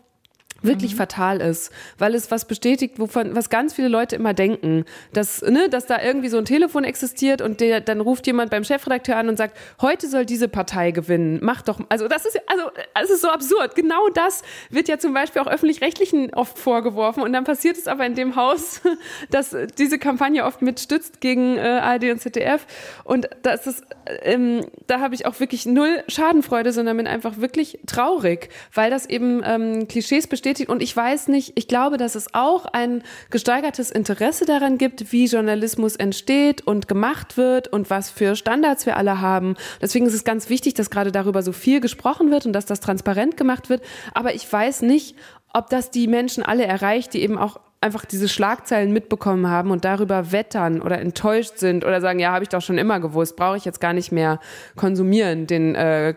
wirklich 0.65 0.93
mhm. 0.93 0.97
fatal 0.97 1.41
ist, 1.41 1.71
weil 1.97 2.15
es 2.15 2.31
was 2.31 2.45
bestätigt, 2.45 2.99
wovon 2.99 3.35
was 3.35 3.49
ganz 3.49 3.73
viele 3.73 3.87
Leute 3.87 4.15
immer 4.15 4.33
denken, 4.33 4.85
dass 5.13 5.41
ne, 5.41 5.69
dass 5.69 5.85
da 5.85 6.01
irgendwie 6.01 6.29
so 6.29 6.37
ein 6.37 6.45
Telefon 6.45 6.83
existiert 6.83 7.41
und 7.41 7.61
der 7.61 7.81
dann 7.81 8.01
ruft 8.01 8.27
jemand 8.27 8.51
beim 8.51 8.63
Chefredakteur 8.63 9.17
an 9.17 9.29
und 9.29 9.37
sagt, 9.37 9.57
heute 9.81 10.07
soll 10.07 10.25
diese 10.25 10.47
Partei 10.47 10.91
gewinnen, 10.91 11.39
mach 11.41 11.61
doch, 11.61 11.79
also 11.89 12.07
das 12.07 12.25
ist 12.25 12.39
also 12.47 12.63
es 13.01 13.09
ist 13.09 13.21
so 13.21 13.29
absurd. 13.29 13.75
Genau 13.75 14.09
das 14.13 14.43
wird 14.69 14.87
ja 14.87 14.97
zum 14.97 15.13
Beispiel 15.13 15.41
auch 15.41 15.47
öffentlich-rechtlichen 15.47 16.33
oft 16.33 16.57
vorgeworfen 16.57 17.23
und 17.23 17.33
dann 17.33 17.43
passiert 17.43 17.77
es 17.77 17.87
aber 17.87 18.05
in 18.05 18.15
dem 18.15 18.35
Haus, 18.35 18.81
dass 19.29 19.55
diese 19.77 19.99
Kampagne 19.99 20.43
oft 20.45 20.61
mitstützt 20.61 21.21
gegen 21.21 21.57
äh, 21.57 21.61
ARD 21.61 22.11
und 22.11 22.19
ZDF 22.19 22.65
und 23.03 23.29
das 23.43 23.67
ist 23.67 23.83
ähm, 24.21 24.65
da 24.87 24.99
habe 24.99 25.15
ich 25.15 25.25
auch 25.25 25.39
wirklich 25.39 25.65
null 25.65 26.03
Schadenfreude, 26.07 26.71
sondern 26.71 26.97
bin 26.97 27.07
einfach 27.07 27.37
wirklich 27.37 27.79
traurig, 27.85 28.49
weil 28.73 28.89
das 28.89 29.05
eben 29.05 29.41
ähm, 29.43 29.87
Klischees 29.87 30.27
bestätigt 30.27 30.54
bestätigt. 30.55 30.69
Und 30.69 30.81
ich 30.81 30.95
weiß 30.95 31.27
nicht, 31.27 31.53
ich 31.55 31.67
glaube, 31.67 31.97
dass 31.97 32.15
es 32.15 32.33
auch 32.33 32.65
ein 32.65 33.03
gesteigertes 33.29 33.91
Interesse 33.91 34.45
daran 34.45 34.77
gibt, 34.77 35.11
wie 35.11 35.25
Journalismus 35.25 35.95
entsteht 35.95 36.65
und 36.65 36.87
gemacht 36.87 37.37
wird 37.37 37.67
und 37.67 37.89
was 37.89 38.09
für 38.09 38.35
Standards 38.35 38.85
wir 38.85 38.97
alle 38.97 39.21
haben. 39.21 39.55
Deswegen 39.81 40.05
ist 40.05 40.13
es 40.13 40.23
ganz 40.23 40.49
wichtig, 40.49 40.73
dass 40.73 40.89
gerade 40.89 41.11
darüber 41.11 41.41
so 41.43 41.51
viel 41.51 41.81
gesprochen 41.81 42.31
wird 42.31 42.45
und 42.45 42.53
dass 42.53 42.65
das 42.65 42.79
transparent 42.79 43.37
gemacht 43.37 43.69
wird. 43.69 43.81
Aber 44.13 44.33
ich 44.33 44.51
weiß 44.51 44.81
nicht, 44.81 45.15
ob 45.53 45.69
das 45.69 45.91
die 45.91 46.07
Menschen 46.07 46.43
alle 46.43 46.65
erreicht, 46.65 47.13
die 47.13 47.21
eben 47.21 47.37
auch 47.37 47.59
einfach 47.81 48.05
diese 48.05 48.27
Schlagzeilen 48.27 48.91
mitbekommen 48.91 49.47
haben 49.47 49.69
und 49.69 49.85
darüber 49.85 50.31
wettern 50.31 50.81
oder 50.81 50.99
enttäuscht 50.99 51.57
sind 51.57 51.85
oder 51.85 52.01
sagen, 52.01 52.19
ja, 52.19 52.31
habe 52.31 52.43
ich 52.43 52.49
doch 52.49 52.61
schon 52.61 52.79
immer 52.79 52.99
gewusst, 52.99 53.35
brauche 53.35 53.57
ich 53.57 53.65
jetzt 53.65 53.79
gar 53.79 53.93
nicht 53.93 54.11
mehr 54.11 54.39
konsumieren, 54.75 55.45
den 55.45 55.75
äh, 55.75 56.15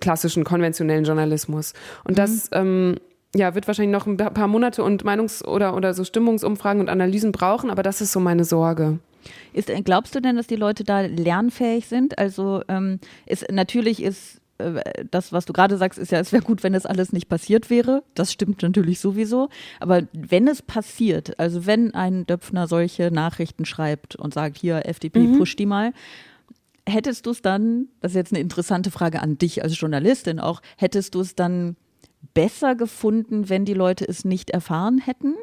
klassischen 0.00 0.44
konventionellen 0.44 1.04
Journalismus. 1.04 1.72
Und 2.04 2.18
das 2.18 2.50
mhm. 2.52 2.56
ähm, 2.56 2.96
ja, 3.34 3.54
wird 3.54 3.66
wahrscheinlich 3.66 3.92
noch 3.92 4.06
ein 4.06 4.16
paar 4.16 4.48
Monate 4.48 4.82
und 4.82 5.04
Meinungs- 5.04 5.44
oder, 5.44 5.76
oder 5.76 5.92
so 5.94 6.04
Stimmungsumfragen 6.04 6.80
und 6.80 6.88
Analysen 6.88 7.32
brauchen, 7.32 7.70
aber 7.70 7.82
das 7.82 8.00
ist 8.00 8.12
so 8.12 8.20
meine 8.20 8.44
Sorge. 8.44 8.98
Ist, 9.52 9.70
äh, 9.70 9.82
glaubst 9.82 10.14
du 10.14 10.20
denn, 10.20 10.36
dass 10.36 10.46
die 10.46 10.56
Leute 10.56 10.84
da 10.84 11.00
lernfähig 11.00 11.86
sind? 11.86 12.18
Also 12.18 12.62
ähm, 12.68 13.00
ist, 13.26 13.50
natürlich 13.50 14.02
ist 14.02 14.40
äh, 14.58 14.82
das, 15.10 15.32
was 15.32 15.44
du 15.46 15.52
gerade 15.52 15.76
sagst, 15.76 15.98
ist 15.98 16.12
ja, 16.12 16.20
es 16.20 16.32
wäre 16.32 16.42
gut, 16.42 16.62
wenn 16.62 16.72
das 16.72 16.86
alles 16.86 17.12
nicht 17.12 17.28
passiert 17.28 17.70
wäre. 17.70 18.02
Das 18.14 18.32
stimmt 18.32 18.62
natürlich 18.62 19.00
sowieso. 19.00 19.48
Aber 19.80 20.02
wenn 20.12 20.48
es 20.48 20.62
passiert, 20.62 21.38
also 21.38 21.66
wenn 21.66 21.94
ein 21.94 22.26
Döpfner 22.26 22.68
solche 22.68 23.10
Nachrichten 23.10 23.64
schreibt 23.64 24.16
und 24.16 24.34
sagt, 24.34 24.58
hier, 24.58 24.86
FDP, 24.86 25.20
mhm. 25.20 25.38
push 25.38 25.56
die 25.56 25.66
mal, 25.66 25.92
hättest 26.86 27.26
du 27.26 27.30
es 27.30 27.42
dann, 27.42 27.88
das 28.00 28.12
ist 28.12 28.16
jetzt 28.16 28.32
eine 28.32 28.40
interessante 28.40 28.90
Frage 28.90 29.22
an 29.22 29.38
dich 29.38 29.62
als 29.62 29.78
Journalistin 29.78 30.38
auch, 30.38 30.60
hättest 30.76 31.14
du 31.14 31.20
es 31.20 31.34
dann 31.34 31.76
besser 32.32 32.74
gefunden, 32.74 33.48
wenn 33.48 33.64
die 33.64 33.74
Leute 33.74 34.06
es 34.06 34.24
nicht 34.24 34.50
erfahren 34.50 34.98
hätten? 34.98 35.34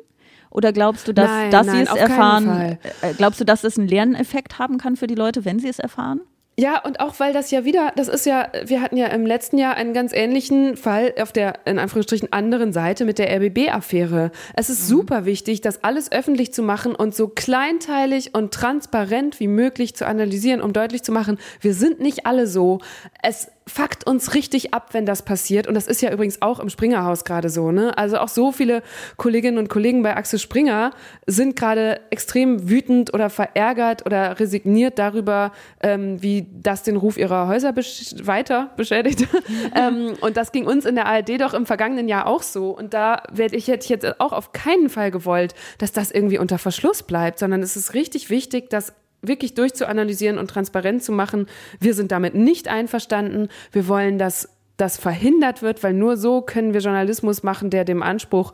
Oder 0.50 0.74
glaubst 0.74 1.08
du, 1.08 1.14
dass, 1.14 1.30
nein, 1.30 1.52
dass 1.52 1.68
nein, 1.68 1.86
sie 1.86 1.92
es 1.92 1.98
erfahren? 1.98 2.78
Äh, 3.02 3.14
glaubst 3.16 3.40
du, 3.40 3.46
dass 3.46 3.64
es 3.64 3.78
einen 3.78 3.88
Lerneffekt 3.88 4.60
haben 4.60 4.78
kann 4.78 4.98
für 4.98 5.08
die 5.08 5.16
Leute, 5.16 5.46
wenn 5.46 5.60
sie 5.60 5.70
es 5.70 5.80
erfahren? 5.80 6.22
Ja, 6.60 6.80
und 6.84 7.00
auch 7.00 7.20
weil 7.20 7.32
das 7.32 7.50
ja 7.50 7.64
wieder, 7.64 7.94
das 7.96 8.10
ist 8.10 8.26
ja, 8.26 8.50
wir 8.66 8.82
hatten 8.82 8.98
ja 8.98 9.08
im 9.08 9.26
letzten 9.26 9.58
Jahr 9.58 9.76
einen 9.76 9.94
ganz 9.94 10.12
ähnlichen 10.12 10.76
Fall 10.76 11.14
auf 11.20 11.32
der, 11.32 11.66
in 11.66 11.80
Anführungsstrichen, 11.80 12.32
anderen 12.34 12.74
Seite 12.74 13.06
mit 13.06 13.20
der 13.20 13.34
RBB-Affäre. 13.36 14.32
Es 14.54 14.70
ist 14.70 14.84
mhm. 14.84 14.96
super 14.96 15.26
wichtig, 15.26 15.62
das 15.62 15.84
alles 15.84 16.12
öffentlich 16.12 16.54
zu 16.54 16.62
machen 16.62 16.94
und 16.94 17.16
so 17.16 17.30
kleinteilig 17.30 18.36
und 18.36 18.54
transparent 18.54 19.40
wie 19.40 19.48
möglich 19.48 19.96
zu 19.96 20.06
analysieren, 20.06 20.62
um 20.62 20.74
deutlich 20.74 21.04
zu 21.04 21.14
machen, 21.14 21.40
wir 21.62 21.74
sind 21.74 22.02
nicht 22.02 22.26
alle 22.26 22.46
so. 22.46 22.80
Es 23.24 23.50
fuckt 23.68 24.08
uns 24.08 24.34
richtig 24.34 24.74
ab, 24.74 24.90
wenn 24.94 25.06
das 25.06 25.22
passiert. 25.22 25.68
Und 25.68 25.76
das 25.76 25.88
ist 25.88 26.02
ja 26.02 26.12
übrigens 26.12 26.42
auch 26.42 26.60
im 26.60 26.70
Springerhaus 26.70 27.24
gerade 27.24 27.50
so. 27.50 27.72
Ne? 27.72 27.98
Also 27.98 28.18
auch 28.18 28.28
so 28.28 28.52
viele 28.52 28.82
Kolleginnen 29.18 29.58
und 29.58 29.70
Kollegen 29.70 30.02
bei 30.02 30.16
Axel 30.16 30.40
Springer 30.40 30.92
sind 31.28 31.56
gerade 31.56 32.02
extrem 32.10 32.70
wütend 32.70 33.14
oder 33.14 33.30
verärgert 33.30 34.06
oder 34.06 34.40
resigniert 34.40 34.98
darüber, 34.98 35.52
ähm, 35.82 36.22
wie 36.22 36.48
das 36.52 36.84
den 36.84 36.96
Ruf 36.96 37.18
ihrer 37.18 37.48
Häuser 37.48 37.72
besch 37.72 38.16
weiter 38.24 38.72
beschädigt. 38.78 39.28
ähm, 39.76 40.14
und 40.22 40.38
das 40.38 40.52
ging 40.52 40.66
uns 40.66 40.86
in 40.86 40.96
der 40.96 41.06
ARD 41.06 41.40
doch 41.40 41.54
im 41.54 41.66
vergangenen 41.66 42.08
Jahr 42.08 42.26
auch 42.26 42.42
so. 42.42 42.76
Und 42.76 42.94
da 42.94 43.24
werde 43.32 43.56
ich, 43.56 43.68
hätte 43.68 43.84
ich 43.84 43.90
jetzt 43.90 44.20
auch 44.20 44.34
auf 44.34 44.54
keinen 44.54 44.90
Fall 44.90 45.12
gewollt, 45.12 45.54
dass 45.78 45.92
das 45.92 46.12
irgendwie 46.12 46.40
unter 46.40 46.58
Verschluss 46.58 47.04
bleibt, 47.04 47.38
sondern 47.38 47.62
es 47.62 47.76
ist 47.76 47.94
richtig 47.94 48.30
wichtig, 48.30 48.70
dass 48.70 48.94
wirklich 49.22 49.54
durchzuanalysieren 49.54 50.38
und 50.38 50.50
transparent 50.50 51.04
zu 51.04 51.12
machen. 51.12 51.48
Wir 51.80 51.94
sind 51.94 52.12
damit 52.12 52.36
nicht 52.36 52.68
einverstanden. 52.68 53.50
Wir 53.72 53.88
wollen, 53.88 54.18
dass 54.18 54.50
das 54.78 54.98
verhindert 54.98 55.62
wird, 55.62 55.84
weil 55.84 55.94
nur 55.94 56.18
so 56.18 56.42
können 56.42 56.74
wir 56.74 56.82
Journalismus 56.82 57.44
machen, 57.44 57.70
der 57.70 57.86
dem 57.86 58.02
Anspruch, 58.02 58.54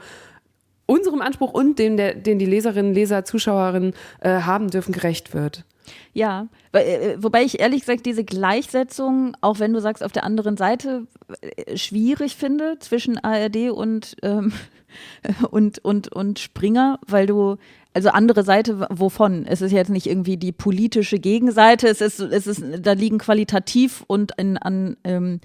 unserem 0.86 1.22
Anspruch 1.22 1.54
und 1.54 1.80
dem, 1.80 1.98
der, 1.98 2.16
den 2.16 2.40
die 2.40 2.46
Leserinnen, 2.46 2.94
Leser, 2.94 3.24
Zuschauerinnen 3.24 3.94
äh, 4.22 4.42
haben 4.42 4.70
dürfen, 4.70 4.94
gerecht 4.94 5.34
wird. 5.34 5.64
Ja, 6.14 6.48
äh, 6.74 7.16
wobei 7.18 7.44
ich 7.44 7.60
ehrlich 7.60 7.82
gesagt 7.82 8.06
diese 8.06 8.24
Gleichsetzung, 8.24 9.36
auch 9.42 9.60
wenn 9.60 9.74
du 9.74 9.80
sagst, 9.80 10.04
auf 10.04 10.12
der 10.12 10.24
anderen 10.24 10.58
Seite 10.58 11.08
äh, 11.42 11.78
schwierig 11.78 12.36
finde 12.36 12.78
zwischen 12.80 13.18
ARD 13.18 13.72
und, 13.72 14.18
ähm, 14.24 14.54
und, 15.52 15.80
und, 15.80 16.12
und 16.12 16.40
Springer, 16.40 17.00
weil 17.08 17.26
du 17.26 17.58
also 17.98 18.10
andere 18.10 18.44
Seite 18.44 18.88
wovon? 18.92 19.48
Es 19.48 19.64
ist 19.64 19.72
jetzt 19.72 19.90
nicht 19.90 20.06
irgendwie 20.06 20.38
die 20.38 20.52
politische 20.52 21.18
Gegenseite, 21.18 21.88
es 21.88 22.00
ist, 22.00 22.20
es 22.20 22.46
ist, 22.46 22.64
da 22.82 22.92
liegen 22.92 23.18
qualitativ 23.18 24.04
und 24.06 24.34
in, 24.38 24.58
an 24.58 24.98
ähm, 25.04 25.42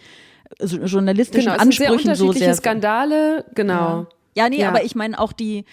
journalistischen 0.61 1.47
genau, 1.47 1.55
es 1.55 1.62
Ansprüchen 1.62 1.87
sind 1.87 1.87
sehr 1.87 1.93
unterschiedliche 1.93 2.38
so 2.41 2.45
sehr. 2.45 2.55
Skandale, 2.55 3.47
genau. 3.55 4.07
Ja, 4.35 4.45
ja 4.45 4.49
nee, 4.51 4.61
ja. 4.61 4.69
aber 4.69 4.85
ich 4.85 4.95
meine 4.95 5.19
auch 5.19 5.33
die, 5.33 5.65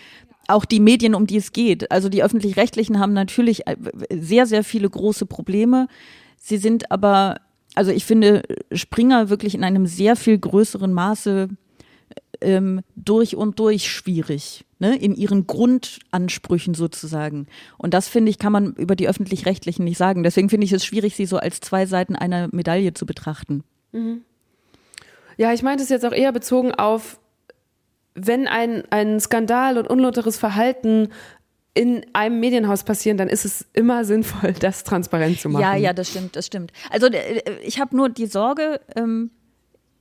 auch 0.47 0.63
die 0.63 0.79
Medien, 0.79 1.15
um 1.15 1.27
die 1.27 1.35
es 1.35 1.51
geht. 1.51 1.91
Also 1.91 2.07
die 2.07 2.23
öffentlich-rechtlichen 2.23 2.97
haben 2.97 3.11
natürlich 3.11 3.67
äh, 3.67 3.75
sehr, 4.09 4.45
sehr 4.45 4.63
viele 4.63 4.89
große 4.89 5.25
Probleme. 5.25 5.89
Sie 6.37 6.55
sind 6.55 6.91
aber, 6.91 7.41
also 7.75 7.91
ich 7.91 8.05
finde 8.05 8.43
Springer 8.71 9.29
wirklich 9.29 9.53
in 9.53 9.65
einem 9.65 9.85
sehr 9.85 10.15
viel 10.15 10.39
größeren 10.39 10.93
Maße 10.93 11.49
ähm, 12.41 12.81
durch 12.95 13.35
und 13.35 13.59
durch 13.59 13.91
schwierig, 13.91 14.65
ne? 14.79 14.95
in 14.95 15.15
ihren 15.15 15.47
Grundansprüchen 15.47 16.73
sozusagen. 16.73 17.47
Und 17.77 17.93
das 17.93 18.07
finde 18.07 18.29
ich, 18.29 18.39
kann 18.39 18.53
man 18.53 18.73
über 18.73 18.95
die 18.95 19.07
öffentlich-rechtlichen 19.07 19.83
nicht 19.83 19.97
sagen. 19.97 20.23
Deswegen 20.23 20.49
finde 20.49 20.65
ich 20.65 20.71
es 20.71 20.85
schwierig, 20.85 21.15
sie 21.15 21.25
so 21.25 21.37
als 21.37 21.59
zwei 21.59 21.85
Seiten 21.85 22.15
einer 22.15 22.49
Medaille 22.51 22.93
zu 22.93 23.05
betrachten. 23.05 23.63
Mhm. 23.91 24.21
Ja, 25.37 25.53
ich 25.53 25.63
meinte 25.63 25.83
es 25.83 25.89
jetzt 25.89 26.05
auch 26.05 26.11
eher 26.11 26.31
bezogen 26.31 26.73
auf, 26.73 27.19
wenn 28.13 28.47
ein, 28.47 28.83
ein 28.89 29.19
Skandal 29.19 29.77
und 29.77 29.89
unlauteres 29.89 30.37
Verhalten 30.37 31.09
in 31.73 32.05
einem 32.13 32.39
Medienhaus 32.39 32.83
passieren, 32.83 33.17
dann 33.17 33.29
ist 33.29 33.45
es 33.45 33.65
immer 33.73 34.03
sinnvoll, 34.03 34.53
das 34.59 34.83
transparent 34.83 35.39
zu 35.39 35.49
machen. 35.49 35.61
Ja, 35.61 35.75
ja, 35.75 35.93
das 35.93 36.09
stimmt, 36.09 36.35
das 36.35 36.45
stimmt. 36.45 36.73
Also 36.89 37.07
äh, 37.07 37.41
ich 37.63 37.79
habe 37.79 37.95
nur 37.95 38.09
die 38.09 38.25
Sorge, 38.25 38.81
ähm, 38.95 39.31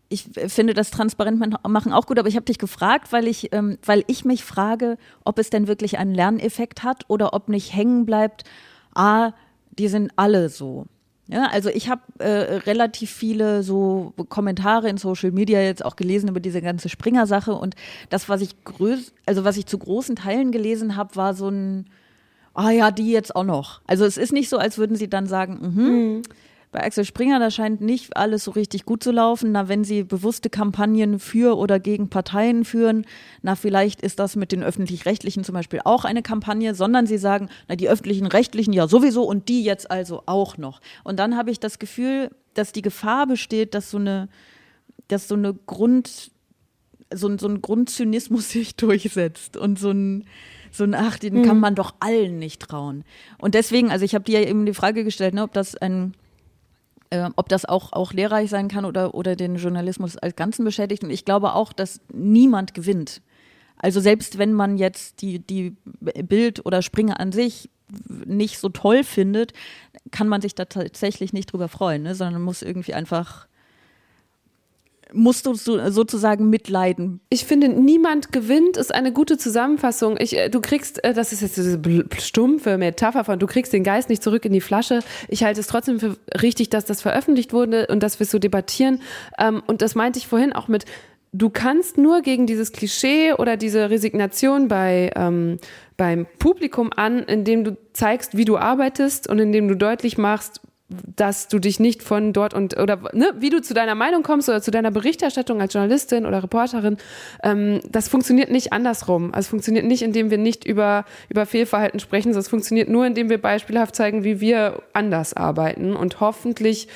ich 0.09 0.29
finde 0.47 0.75
das 0.75 0.91
transparent 0.91 1.39
machen 1.69 1.93
auch 1.93 2.07
gut, 2.07 2.19
aber 2.19 2.29
ich 2.29 2.37
habe 2.37 2.47
dich 2.47 2.59
gefragt, 2.59 3.13
weil 3.13 3.27
ich, 3.27 3.53
ähm, 3.53 3.79
weil 3.85 4.05
ich 4.07 4.25
mich 4.25 4.43
frage, 4.43 4.97
ob 5.25 5.39
es 5.39 5.51
denn 5.51 5.69
wirklich 5.69 5.99
einen 5.99 6.15
Lerneffekt 6.15 6.83
hat 6.83 7.05
oder 7.09 7.35
ob 7.35 7.49
nicht 7.49 7.75
hängen 7.75 8.07
bleibt, 8.07 8.45
ah, 8.95 9.33
die 9.71 9.89
sind 9.89 10.11
alle 10.17 10.49
so. 10.49 10.87
Ja, 11.31 11.49
also 11.49 11.69
ich 11.69 11.91
habe 11.91 12.01
äh, 12.21 12.57
relativ 12.65 13.11
viele 13.11 13.63
so 13.63 14.15
Kommentare 14.31 14.89
in 14.89 14.97
Social 14.97 15.31
Media 15.31 15.61
jetzt 15.61 15.85
auch 15.85 15.95
gelesen 15.95 16.31
über 16.31 16.41
diese 16.41 16.63
ganze 16.63 16.89
Springer-Sache 16.89 17.53
und 17.53 17.75
das, 18.09 18.31
was 18.31 18.41
ich 18.41 18.65
größ 18.65 19.13
also 19.27 19.45
was 19.45 19.59
ich 19.59 19.67
zu 19.67 19.77
großen 19.77 20.17
Teilen 20.17 20.53
gelesen 20.53 20.97
habe, 20.97 21.17
war 21.17 21.35
so 21.35 21.51
ein, 21.51 21.85
ah 22.55 22.71
ja, 22.71 22.91
die 22.91 23.13
jetzt 23.13 23.37
auch 23.37 23.45
noch. 23.45 23.83
Also 23.87 24.07
es 24.07 24.17
ist 24.17 24.33
nicht 24.33 24.49
so, 24.49 24.57
als 24.57 24.79
würden 24.79 24.97
sie 24.97 25.11
dann 25.11 25.27
sagen, 25.27 25.59
mhm. 25.61 26.23
Bei 26.71 26.85
Axel 26.85 27.07
Springer, 27.07 27.39
da 27.39 27.51
scheint 27.51 27.81
nicht 27.81 28.17
alles 28.17 28.45
so 28.45 28.51
richtig 28.51 28.85
gut 28.85 29.03
zu 29.03 29.11
laufen. 29.11 29.53
Na, 29.53 29.69
wenn 29.69 29.85
sie 29.85 30.05
bewusste 30.05 30.51
Kampagnen 30.51 31.19
für 31.19 31.57
oder 31.57 31.81
gegen 31.81 32.11
Parteien 32.11 32.65
führen, 32.65 33.07
na, 33.41 33.55
vielleicht 33.55 34.03
ist 34.03 34.19
das 34.19 34.37
mit 34.37 34.53
den 34.53 34.63
öffentlich-rechtlichen 34.63 35.45
zum 35.45 35.55
Beispiel 35.55 35.81
auch 35.85 36.05
eine 36.05 36.23
Kampagne, 36.23 36.75
sondern 36.75 37.07
sie 37.07 37.17
sagen, 37.17 37.49
na, 37.69 37.77
die 37.77 37.89
öffentlichen 37.89 38.27
Rechtlichen 38.27 38.75
ja 38.75 38.87
sowieso 38.87 39.25
und 39.25 39.49
die 39.49 39.65
jetzt 39.65 39.91
also 39.91 40.23
auch 40.27 40.59
noch. 40.59 40.81
Und 41.05 41.19
dann 41.19 41.37
habe 41.37 41.51
ich 41.51 41.59
das 41.59 41.79
Gefühl, 41.79 42.31
dass 42.53 42.73
die 42.73 42.83
Gefahr 42.83 43.27
besteht, 43.27 43.73
dass 43.73 43.91
so 43.91 43.97
eine, 43.97 44.29
dass 45.09 45.27
so 45.27 45.37
eine 45.37 45.55
Grund, 45.55 46.33
so, 47.11 47.39
so 47.39 47.49
ein 47.49 47.63
Grundzynismus 47.63 48.51
sich 48.51 48.77
durchsetzt 48.77 49.57
und 49.57 49.79
so 49.79 49.91
ein, 49.91 50.25
so 50.71 50.85
ein, 50.85 50.95
ach, 50.95 51.19
den 51.19 51.45
kann 51.45 51.61
man 51.61 51.75
doch 51.75 51.95
allen 52.01 52.39
nicht 52.39 52.61
trauen. 52.61 53.05
Und 53.39 53.55
deswegen, 53.55 53.91
also 53.91 54.05
ich 54.05 54.15
habe 54.15 54.25
dir 54.25 54.43
ja 54.43 54.47
eben 54.47 54.67
die 54.67 54.75
Frage 54.75 55.03
gestellt, 55.03 55.33
ne, 55.33 55.43
ob 55.43 55.55
das 55.55 55.75
ein 55.75 56.13
äh, 57.11 57.31
ob 57.37 57.49
das 57.49 57.65
auch, 57.65 57.93
auch 57.93 58.13
lehrreich 58.13 58.51
sein 58.51 58.69
kann 58.69 58.85
oder, 58.85 59.15
oder 59.15 59.37
den 59.37 59.57
Journalismus 59.57 60.17
als 60.17 60.37
Ganzen 60.37 60.65
beschädigt. 60.65 61.05
Und 61.05 61.11
ich 61.11 61.25
glaube 61.25 61.55
auch, 61.55 61.73
dass 61.73 62.01
niemand 62.13 62.75
gewinnt. 62.75 63.23
Also 63.77 64.01
selbst 64.01 64.39
wenn 64.39 64.53
man 64.53 64.77
jetzt 64.77 65.23
die, 65.23 65.39
die 65.39 65.77
Bild 66.01 66.65
oder 66.67 66.83
Springer 66.83 67.21
an 67.21 67.33
sich 67.33 67.71
nicht 68.27 68.59
so 68.59 68.69
toll 68.69 69.05
findet, 69.05 69.53
kann 70.11 70.29
man 70.29 70.41
sich 70.41 70.55
da 70.55 70.67
tatsächlich 70.67 71.33
nicht 71.33 71.53
drüber 71.53 71.69
freuen, 71.69 72.03
ne? 72.03 72.15
sondern 72.15 72.43
muss 72.43 72.63
irgendwie 72.63 72.95
einfach 72.95 73.48
musst 75.13 75.47
du 75.47 75.55
so, 75.55 75.91
sozusagen 75.91 76.51
mitleiden. 76.51 77.21
Ich 77.31 77.45
finde, 77.45 77.69
niemand 77.69 78.33
gewinnt 78.33 78.77
ist 78.77 78.95
eine 78.95 79.13
gute 79.13 79.39
Zusammenfassung. 79.39 80.17
Ich, 80.19 80.37
äh, 80.37 80.49
du 80.49 80.61
kriegst, 80.61 81.03
äh, 81.05 81.15
das 81.15 81.33
ist 81.33 81.43
jetzt 81.43 81.57
diese 81.57 81.81
stumpfe 82.19 82.79
Metapher 82.79 83.25
von, 83.25 83.39
du 83.39 83.47
kriegst 83.47 83.73
den 83.73 83.85
Geist 83.85 84.09
nicht 84.09 84.23
zurück 84.23 84.45
in 84.45 84.53
die 84.53 84.61
Flasche. 84.61 85.01
Ich 85.29 85.45
halte 85.45 85.61
es 85.61 85.67
trotzdem 85.67 86.01
für 86.01 86.17
richtig, 86.43 86.71
dass 86.71 86.85
das 86.85 87.03
veröffentlicht 87.03 87.53
wurde 87.53 87.87
und 87.87 88.03
dass 88.03 88.19
wir 88.19 88.27
so 88.27 88.39
debattieren. 88.39 89.01
Ähm, 89.39 89.63
und 89.67 89.83
das 89.83 89.95
meinte 89.95 90.19
ich 90.19 90.27
vorhin 90.27 90.53
auch 90.53 90.69
mit, 90.69 90.85
du 91.33 91.51
kannst 91.51 91.99
nur 91.99 92.23
gegen 92.23 92.47
dieses 92.47 92.73
Klischee 92.73 93.33
oder 93.33 93.57
diese 93.57 93.91
Resignation 93.91 94.69
bei, 94.69 95.11
ähm, 95.17 95.59
beim 95.97 96.27
Publikum 96.39 96.91
an, 96.95 97.21
indem 97.21 97.65
du 97.65 97.77
zeigst, 97.93 98.37
wie 98.37 98.45
du 98.45 98.57
arbeitest 98.57 99.29
und 99.29 99.39
indem 99.39 99.69
du 99.69 99.77
deutlich 99.77 100.19
machst, 100.19 100.61
dass 100.89 101.49
du 101.49 101.59
dich 101.59 101.81
nicht 101.81 102.03
von 102.03 102.33
dort 102.33 102.55
und 102.55 102.79
oder 102.79 102.99
ne, 103.13 103.35
wie 103.39 103.51
du 103.51 103.61
zu 103.61 103.75
deiner 103.75 103.95
Meinung 103.95 104.23
kommst 104.23 104.49
oder 104.49 104.63
zu 104.63 104.71
deiner 104.71 104.91
Berichterstattung 104.91 105.61
als 105.61 105.75
Journalistin 105.75 106.25
oder 106.25 106.43
Reporterin, 106.43 106.97
ähm, 107.43 107.81
das 107.91 108.09
funktioniert 108.09 108.51
nicht 108.51 108.73
andersrum. 108.73 109.35
Also 109.35 109.47
es 109.47 109.49
funktioniert 109.49 109.85
nicht, 109.85 110.03
indem 110.03 110.31
wir 110.31 110.39
nicht 110.39 110.65
über, 110.65 111.05
über 111.29 111.45
Fehlverhalten 111.45 112.01
sprechen, 112.01 112.33
sondern 112.33 112.41
es 112.41 112.49
funktioniert 112.49 112.89
nur, 112.89 113.07
indem 113.07 113.29
wir 113.29 113.41
beispielhaft 113.41 113.97
zeigen, 113.97 114.25
wie 114.25 114.41
wir 114.41 114.83
anders 114.95 115.35
arbeiten 115.35 115.95
und 115.95 116.21
hoffentlich 116.21 116.89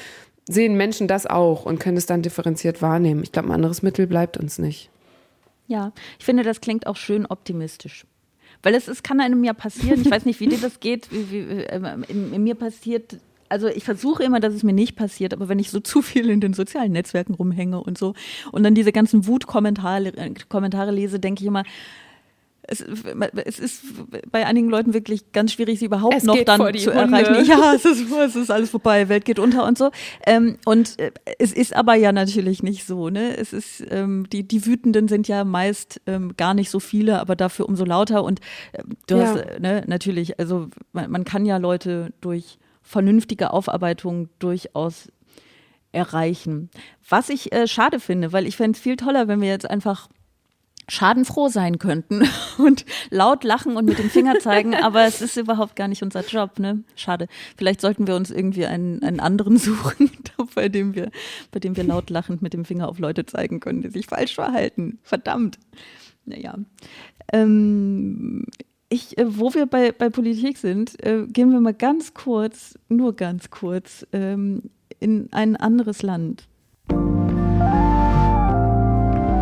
sehen 0.49 0.77
Menschen 0.77 1.07
das 1.07 1.27
auch 1.27 1.67
und 1.67 1.79
können 1.79 1.99
es 1.99 2.07
dann 2.07 2.23
differenziert 2.23 2.81
wahrnehmen. 2.81 3.23
Ich 3.23 3.33
glaube, 3.33 3.49
ein 3.49 3.55
anderes 3.55 3.83
Mittel 3.83 4.07
bleibt 4.07 4.39
uns 4.39 4.59
nicht. 4.59 4.89
Ja, 5.67 5.93
ich 6.19 6.25
finde, 6.25 6.45
das 6.45 6.61
klingt 6.63 6.87
auch 6.87 6.97
schön 6.97 7.27
optimistisch. 7.27 8.07
Weil 8.63 8.75
es, 8.75 8.89
es 8.89 9.03
kann 9.03 9.21
einem 9.21 9.45
ja 9.45 9.53
passieren, 9.53 10.01
ich 10.03 10.11
weiß 10.11 10.25
nicht, 10.25 10.41
wie 10.41 10.47
dir 10.47 10.59
das 10.59 10.81
geht, 10.81 11.11
wie, 11.13 11.31
wie, 11.31 11.41
äh, 11.41 11.97
in, 12.09 12.33
in 12.33 12.43
mir 12.43 12.55
passiert 12.55 13.19
also 13.53 13.69
ich 13.69 13.85
versuche 13.85 14.23
immer, 14.25 14.41
dass 14.41 14.55
es 14.55 14.63
mir 14.63 14.73
nicht 14.73 14.97
passiert, 14.97 15.33
aber 15.35 15.49
wenn 15.49 15.59
ich 15.59 15.71
so 15.71 15.79
zu 15.81 16.03
viel 16.03 16.31
in 16.31 16.41
den 16.41 16.55
sozialen 16.55 16.93
Netzwerken 16.93 17.35
rumhänge 17.35 17.81
und 17.81 17.99
so 17.99 18.15
und 18.51 18.63
dann 18.63 18.75
diese 18.75 18.93
ganzen 18.93 19.27
Wutkommentare 19.27 20.13
Kommentare 20.49 20.91
lese, 20.91 21.21
denke 21.21 21.43
ich 21.43 21.47
immer, 21.47 21.65
es, 22.65 22.81
es, 23.45 23.59
ist 23.59 23.83
bei 24.31 24.47
einigen 24.47 24.69
Leuten 24.71 24.95
wirklich 24.95 25.33
ganz 25.33 25.53
schwierig, 25.53 25.81
sie 25.81 25.87
überhaupt 25.87 26.15
es 26.15 26.23
noch 26.23 26.41
dann 26.45 26.61
zu 26.77 26.95
Hunde. 26.95 27.17
erreichen. 27.17 27.45
Ja, 27.45 27.75
es 27.75 27.85
ist, 27.85 28.11
es 28.11 28.37
ist 28.37 28.51
alles 28.51 28.71
vorbei, 28.71 29.09
Welt 29.09 29.25
geht 29.25 29.39
unter 29.41 29.67
und 29.67 29.77
so. 29.77 29.91
Ähm, 30.27 30.57
und 30.65 30.99
äh, 31.01 31.11
es 31.39 31.53
ist 31.53 31.75
aber 31.75 31.97
ja 31.97 32.13
natürlich 32.13 32.63
nicht 32.63 32.87
so. 32.87 33.11
Ne? 33.11 33.37
Es 33.37 33.53
ist 33.53 33.85
ähm, 33.91 34.27
die 34.33 34.47
die 34.47 34.65
Wütenden 34.65 35.09
sind 35.09 35.27
ja 35.29 35.45
meist 35.45 36.01
ähm, 36.07 36.35
gar 36.37 36.55
nicht 36.55 36.71
so 36.71 36.79
viele, 36.79 37.21
aber 37.21 37.35
dafür 37.35 37.69
umso 37.69 37.85
lauter. 37.85 38.23
Und 38.23 38.41
äh, 38.73 38.83
du 39.09 39.17
Ja. 39.17 39.23
hast 39.27 39.37
äh, 39.39 39.61
ne, 39.61 39.83
natürlich, 39.89 40.39
also 40.39 40.69
man, 40.93 41.11
man 41.11 41.25
kann 41.25 41.45
ja 41.45 41.57
Leute 41.57 42.13
durch 42.21 42.59
vernünftige 42.93 43.53
Aufarbeitung 43.53 44.29
durchaus 44.39 45.11
erreichen. 45.91 46.71
Was 47.09 47.29
ich 47.29 47.53
äh, 47.53 47.67
schade 47.67 48.01
finde, 48.01 48.33
weil 48.33 48.47
ich 48.47 48.57
fände 48.57 48.77
es 48.77 48.83
viel 48.83 48.97
toller, 48.97 49.29
wenn 49.29 49.41
wir 49.41 49.49
jetzt 49.49 49.69
einfach 49.69 50.09
schadenfroh 50.89 51.49
sein 51.49 51.79
könnten 51.79 52.23
und 52.59 52.85
laut 53.11 53.45
lachen 53.45 53.77
und 53.77 53.87
mit 53.87 53.99
dem 53.99 54.11
Finger 54.11 54.39
zeigen, 54.41 54.75
aber 54.83 55.05
es 55.05 55.23
ist 55.23 55.37
überhaupt 55.37 55.75
gar 55.77 55.89
nicht 55.89 56.03
unser 56.03 56.25
Job, 56.25 56.59
ne? 56.59 56.85
Schade. 56.97 57.29
Vielleicht 57.57 57.81
sollten 57.81 58.07
wir 58.07 58.15
uns 58.15 58.31
irgendwie 58.31 58.67
einen, 58.67 59.03
einen 59.03 59.21
anderen 59.21 59.57
suchen, 59.59 60.11
bei 60.55 60.69
dem 60.69 60.95
wir, 60.95 61.11
bei 61.51 61.61
dem 61.61 61.77
wir 61.77 61.85
laut 61.85 62.11
lachend 62.11 62.43
mit 62.43 62.53
dem 62.53 62.65
Finger 62.65 62.89
auf 62.89 62.99
Leute 62.99 63.25
zeigen 63.25 63.61
können, 63.61 63.83
die 63.83 63.91
sich 63.91 64.07
falsch 64.07 64.35
verhalten. 64.35 64.99
Verdammt. 65.03 65.59
Naja. 66.25 66.57
Ähm, 67.33 68.47
ich, 68.93 69.19
äh, 69.19 69.25
wo 69.39 69.55
wir 69.55 69.67
bei, 69.67 69.93
bei 69.93 70.11
Politik 70.11 70.59
sind, 70.59 71.03
äh, 71.05 71.27
gehen 71.27 71.51
wir 71.51 71.61
mal 71.61 71.75
ganz 71.75 72.15
kurz, 72.15 72.79
nur 72.89 73.17
ganz 73.17 73.51
kurz, 73.51 74.07
ähm, 74.13 74.63
in 75.01 75.29
ein 75.33 75.57
anderes 75.57 76.03
Land. 76.03 76.47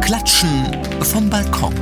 Klatschen 0.00 0.48
vom 1.02 1.28
Balkon. 1.28 1.74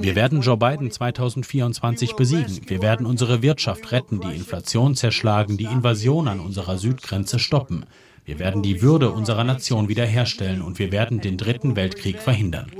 Wir 0.00 0.14
werden 0.14 0.42
Joe 0.42 0.56
Biden 0.56 0.90
2024 0.90 2.14
besiegen. 2.14 2.60
Wir 2.66 2.82
werden 2.82 3.06
unsere 3.06 3.42
Wirtschaft 3.42 3.90
retten, 3.90 4.20
die 4.20 4.36
Inflation 4.36 4.94
zerschlagen, 4.96 5.56
die 5.56 5.64
Invasion 5.64 6.28
an 6.28 6.40
unserer 6.40 6.78
Südgrenze 6.78 7.38
stoppen. 7.38 7.86
Wir 8.28 8.38
werden 8.38 8.60
die 8.60 8.82
Würde 8.82 9.10
unserer 9.10 9.42
Nation 9.42 9.88
wiederherstellen 9.88 10.60
und 10.60 10.78
wir 10.78 10.92
werden 10.92 11.22
den 11.22 11.38
dritten 11.38 11.76
Weltkrieg 11.76 12.18
verhindern. 12.18 12.70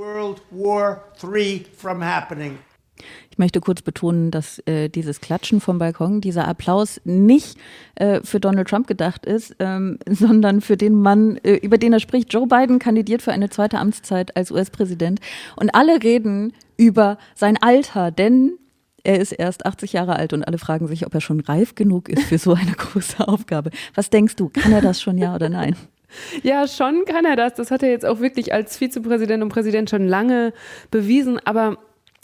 Ich 3.30 3.38
möchte 3.38 3.61
kurz 3.61 3.80
betonen, 3.80 4.30
dass 4.30 4.58
äh, 4.66 4.90
dieses 4.90 5.22
Klatschen 5.22 5.62
vom 5.62 5.78
Balkon, 5.78 6.20
dieser 6.20 6.46
Applaus 6.46 7.00
nicht 7.04 7.56
äh, 7.94 8.20
für 8.22 8.40
Donald 8.40 8.68
Trump 8.68 8.87
gedacht 8.88 9.24
ist, 9.24 9.56
ähm, 9.58 9.98
sondern 10.06 10.61
für 10.61 10.76
den 10.76 11.00
Mann, 11.00 11.38
äh, 11.38 11.54
über 11.54 11.78
den 11.78 11.94
er 11.94 12.00
spricht. 12.00 12.30
Joe 12.30 12.46
Biden 12.46 12.78
kandidiert 12.78 13.22
für 13.22 13.32
eine 13.32 13.48
zweite 13.48 13.78
Amtszeit 13.78 14.37
als 14.37 14.50
US-Präsident 14.50 15.18
und 15.56 15.74
alle 15.74 16.02
reden 16.02 16.52
über 16.76 17.16
sein 17.34 17.56
Alter, 17.56 18.11
denn 18.11 18.58
er 19.04 19.20
ist 19.20 19.32
erst 19.32 19.66
80 19.66 19.92
Jahre 19.92 20.16
alt 20.16 20.32
und 20.32 20.44
alle 20.44 20.58
fragen 20.58 20.87
sich, 20.87 21.06
ob 21.06 21.14
er 21.14 21.20
schon 21.20 21.40
reif 21.40 21.74
genug 21.74 22.08
ist 22.08 22.24
für 22.24 22.38
so 22.38 22.54
eine 22.54 22.72
große 22.76 23.26
Aufgabe. 23.26 23.70
Was 23.94 24.11
denkst 24.11 24.37
du? 24.37 24.48
Kann 24.48 24.72
er 24.72 24.80
das 24.80 25.00
schon 25.00 25.18
ja 25.18 25.34
oder 25.34 25.48
nein? 25.48 25.76
Ja, 26.42 26.66
schon 26.66 27.04
kann 27.04 27.24
er 27.24 27.37
das. 27.37 27.54
Das 27.54 27.70
hat 27.70 27.82
er 27.82 27.90
jetzt 27.90 28.06
auch 28.06 28.20
wirklich 28.20 28.52
als 28.52 28.78
Vizepräsident 28.78 29.42
und 29.42 29.50
Präsident 29.50 29.90
schon 29.90 30.08
lange 30.08 30.52
bewiesen. 30.90 31.38
Aber 31.44 31.76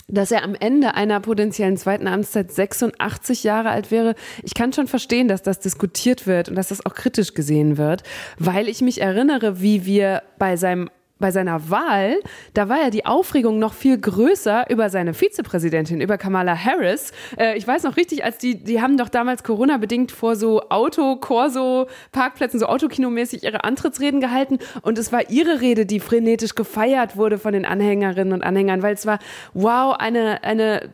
dass 0.09 0.31
er 0.31 0.43
am 0.43 0.55
Ende 0.55 0.95
einer 0.95 1.21
potenziellen 1.21 1.77
zweiten 1.77 2.07
Amtszeit 2.07 2.53
86 2.53 3.45
Jahre 3.45 3.71
alt 3.71 3.91
wäre. 3.91 4.15
Ich 4.43 4.55
kann 4.55 4.73
schon 4.73 4.87
verstehen, 4.87 5.29
dass 5.29 5.43
das 5.43 5.61
diskutiert 5.61 6.27
wird 6.27 6.49
und 6.49 6.57
dass 6.57 6.69
das 6.69 6.85
auch 6.85 6.95
kritisch 6.95 7.35
gesehen 7.35 7.79
wird, 7.79 8.03
weil 8.39 8.69
ich 8.69 8.83
mich 8.83 9.01
erinnere, 9.01 9.63
wie 9.63 9.87
wir 9.87 10.23
bei 10.39 10.57
seinem 10.57 10.91
bei 11.25 11.31
seiner 11.31 11.71
Wahl, 11.71 12.21
da 12.53 12.69
war 12.69 12.77
ja 12.83 12.91
die 12.91 13.07
Aufregung 13.07 13.59
noch 13.59 13.73
viel 13.73 13.97
größer 13.97 14.67
über 14.69 14.91
seine 14.91 15.15
Vizepräsidentin, 15.15 16.03
über 16.03 16.19
Kamala 16.19 16.55
Harris. 16.55 17.13
Äh, 17.39 17.57
ich 17.57 17.67
weiß 17.67 17.85
noch 17.85 17.97
richtig, 17.97 18.25
als 18.25 18.37
die, 18.37 18.63
die 18.63 18.83
haben 18.83 18.99
doch 18.99 19.09
damals 19.09 19.43
Corona-bedingt 19.43 20.13
vor 20.13 20.37
so 20.37 20.69
Auto-Korso-Parkplätzen, 20.69 22.61
so 22.61 22.67
Autokinomäßig 22.67 23.43
ihre 23.43 23.65
Antrittsreden 23.65 24.21
gehalten. 24.21 24.59
Und 24.83 24.99
es 24.99 25.13
war 25.13 25.31
ihre 25.31 25.63
Rede, 25.63 25.87
die 25.87 25.99
frenetisch 25.99 26.57
gefeiert 26.57 27.17
wurde 27.17 27.39
von 27.39 27.55
den 27.55 27.65
Anhängerinnen 27.65 28.35
und 28.35 28.43
Anhängern, 28.43 28.83
weil 28.83 28.93
es 28.93 29.07
war, 29.07 29.19
wow, 29.55 29.97
eine, 29.99 30.45
eine 30.45 30.93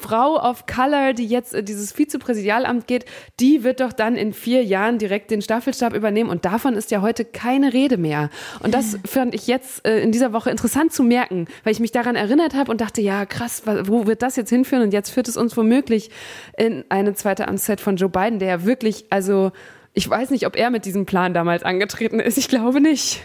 Frau 0.00 0.40
of 0.42 0.64
Color, 0.64 1.12
die 1.12 1.26
jetzt 1.26 1.52
äh, 1.52 1.62
dieses 1.62 1.92
Vizepräsidialamt 1.92 2.86
geht, 2.86 3.04
die 3.38 3.64
wird 3.64 3.80
doch 3.80 3.92
dann 3.92 4.16
in 4.16 4.32
vier 4.32 4.64
Jahren 4.64 4.96
direkt 4.96 5.30
den 5.30 5.42
Staffelstab 5.42 5.92
übernehmen. 5.92 6.30
Und 6.30 6.46
davon 6.46 6.72
ist 6.72 6.90
ja 6.90 7.02
heute 7.02 7.26
keine 7.26 7.74
Rede 7.74 7.98
mehr. 7.98 8.30
Und 8.60 8.72
das 8.72 8.96
fand 9.04 9.34
ich 9.34 9.41
jetzt 9.46 9.86
äh, 9.86 10.00
in 10.00 10.12
dieser 10.12 10.32
Woche 10.32 10.50
interessant 10.50 10.92
zu 10.92 11.02
merken, 11.02 11.46
weil 11.64 11.72
ich 11.72 11.80
mich 11.80 11.92
daran 11.92 12.16
erinnert 12.16 12.54
habe 12.54 12.70
und 12.70 12.80
dachte, 12.80 13.00
ja, 13.00 13.26
krass, 13.26 13.62
wo 13.84 14.06
wird 14.06 14.22
das 14.22 14.36
jetzt 14.36 14.50
hinführen? 14.50 14.82
Und 14.82 14.92
jetzt 14.92 15.10
führt 15.10 15.28
es 15.28 15.36
uns 15.36 15.56
womöglich 15.56 16.10
in 16.56 16.84
eine 16.88 17.14
zweite 17.14 17.48
Amtszeit 17.48 17.80
von 17.80 17.96
Joe 17.96 18.08
Biden, 18.08 18.38
der 18.38 18.48
ja 18.48 18.64
wirklich, 18.64 19.06
also 19.10 19.52
ich 19.94 20.08
weiß 20.08 20.30
nicht, 20.30 20.46
ob 20.46 20.56
er 20.56 20.70
mit 20.70 20.84
diesem 20.84 21.06
Plan 21.06 21.34
damals 21.34 21.62
angetreten 21.62 22.20
ist. 22.20 22.38
Ich 22.38 22.48
glaube 22.48 22.80
nicht. 22.80 23.20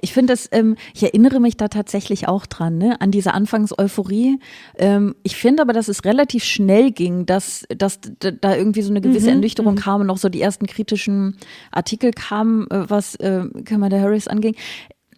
Ich 0.00 0.12
finde 0.12 0.32
das, 0.32 0.48
ähm, 0.52 0.76
ich 0.94 1.02
erinnere 1.02 1.40
mich 1.40 1.56
da 1.56 1.68
tatsächlich 1.68 2.28
auch 2.28 2.46
dran, 2.46 2.78
ne, 2.78 3.00
an 3.00 3.10
diese 3.10 3.34
Anfangseuphorie. 3.34 4.38
Ähm, 4.76 5.14
ich 5.22 5.36
finde 5.36 5.62
aber, 5.62 5.72
dass 5.72 5.88
es 5.88 6.04
relativ 6.04 6.44
schnell 6.44 6.90
ging, 6.90 7.26
dass, 7.26 7.64
dass 7.76 8.00
da 8.18 8.56
irgendwie 8.56 8.82
so 8.82 8.90
eine 8.90 9.00
gewisse 9.00 9.30
Ernüchterung 9.30 9.76
kam 9.76 10.02
und 10.02 10.06
noch 10.06 10.18
so 10.18 10.28
die 10.28 10.40
ersten 10.40 10.66
kritischen 10.66 11.36
Artikel 11.70 12.10
kamen, 12.12 12.70
äh, 12.70 12.88
was 12.88 13.14
äh, 13.16 13.44
Kamala 13.64 13.98
Harris 13.98 14.28
anging. 14.28 14.54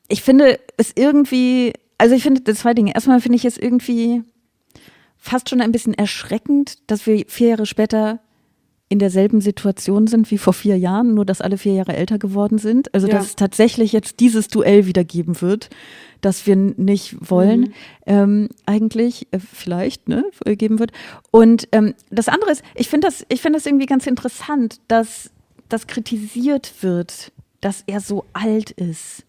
Ich 0.08 0.22
finde 0.22 0.58
es 0.76 0.92
irgendwie, 0.94 1.72
also 1.98 2.14
ich 2.14 2.22
finde 2.22 2.42
zwei 2.54 2.74
Dinge. 2.74 2.94
Erstmal 2.94 3.20
finde 3.20 3.36
ich 3.36 3.44
es 3.44 3.58
irgendwie 3.58 4.22
fast 5.16 5.50
schon 5.50 5.60
ein 5.60 5.72
bisschen 5.72 5.94
erschreckend, 5.94 6.78
dass 6.90 7.06
wir 7.06 7.24
vier 7.26 7.48
Jahre 7.48 7.66
später 7.66 8.20
in 8.88 8.98
derselben 9.00 9.40
Situation 9.40 10.06
sind 10.06 10.30
wie 10.30 10.38
vor 10.38 10.52
vier 10.52 10.78
Jahren, 10.78 11.14
nur 11.14 11.24
dass 11.24 11.40
alle 11.40 11.58
vier 11.58 11.74
Jahre 11.74 11.96
älter 11.96 12.18
geworden 12.18 12.58
sind. 12.58 12.94
Also, 12.94 13.08
ja. 13.08 13.14
dass 13.14 13.26
es 13.26 13.36
tatsächlich 13.36 13.92
jetzt 13.92 14.20
dieses 14.20 14.48
Duell 14.48 14.86
wieder 14.86 15.02
geben 15.02 15.40
wird, 15.40 15.70
das 16.20 16.46
wir 16.46 16.54
nicht 16.54 17.16
wollen, 17.20 17.60
mhm. 17.60 17.72
ähm, 18.06 18.48
eigentlich, 18.64 19.26
äh, 19.32 19.40
vielleicht, 19.40 20.08
ne, 20.08 20.24
geben 20.44 20.78
wird. 20.78 20.92
Und 21.32 21.68
ähm, 21.72 21.94
das 22.10 22.28
andere 22.28 22.52
ist, 22.52 22.62
ich 22.74 22.88
finde 22.88 23.08
das, 23.08 23.26
ich 23.28 23.40
finde 23.40 23.58
das 23.58 23.66
irgendwie 23.66 23.86
ganz 23.86 24.06
interessant, 24.06 24.80
dass 24.86 25.30
das 25.68 25.88
kritisiert 25.88 26.72
wird, 26.82 27.32
dass 27.60 27.82
er 27.88 28.00
so 28.00 28.24
alt 28.32 28.70
ist. 28.70 29.24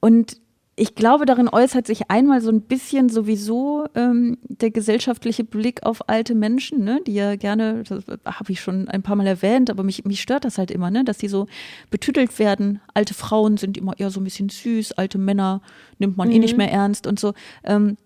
Und 0.00 0.36
ich 0.78 0.94
glaube, 0.94 1.26
darin 1.26 1.48
äußert 1.48 1.86
sich 1.86 2.10
einmal 2.10 2.40
so 2.40 2.50
ein 2.50 2.60
bisschen 2.60 3.08
sowieso 3.08 3.86
ähm, 3.94 4.38
der 4.42 4.70
gesellschaftliche 4.70 5.42
Blick 5.42 5.84
auf 5.84 6.08
alte 6.08 6.34
Menschen, 6.34 6.84
ne, 6.84 7.00
die 7.06 7.14
ja 7.14 7.36
gerne, 7.36 7.82
das 7.82 8.04
habe 8.24 8.52
ich 8.52 8.60
schon 8.60 8.88
ein 8.88 9.02
paar 9.02 9.16
Mal 9.16 9.26
erwähnt, 9.26 9.70
aber 9.70 9.82
mich, 9.82 10.04
mich 10.04 10.20
stört 10.20 10.44
das 10.44 10.56
halt 10.56 10.70
immer, 10.70 10.90
ne, 10.90 11.04
dass 11.04 11.18
die 11.18 11.28
so 11.28 11.46
betütelt 11.90 12.38
werden. 12.38 12.80
Alte 12.94 13.14
Frauen 13.14 13.56
sind 13.56 13.76
immer 13.76 13.98
eher 13.98 14.10
so 14.10 14.20
ein 14.20 14.24
bisschen 14.24 14.48
süß, 14.48 14.92
alte 14.92 15.18
Männer 15.18 15.62
nimmt 15.98 16.16
man 16.16 16.28
mhm. 16.28 16.34
eh 16.34 16.38
nicht 16.38 16.52
mhm. 16.52 16.58
mehr 16.58 16.72
ernst 16.72 17.06
und 17.06 17.18
so. 17.18 17.34
Ähm, 17.64 17.96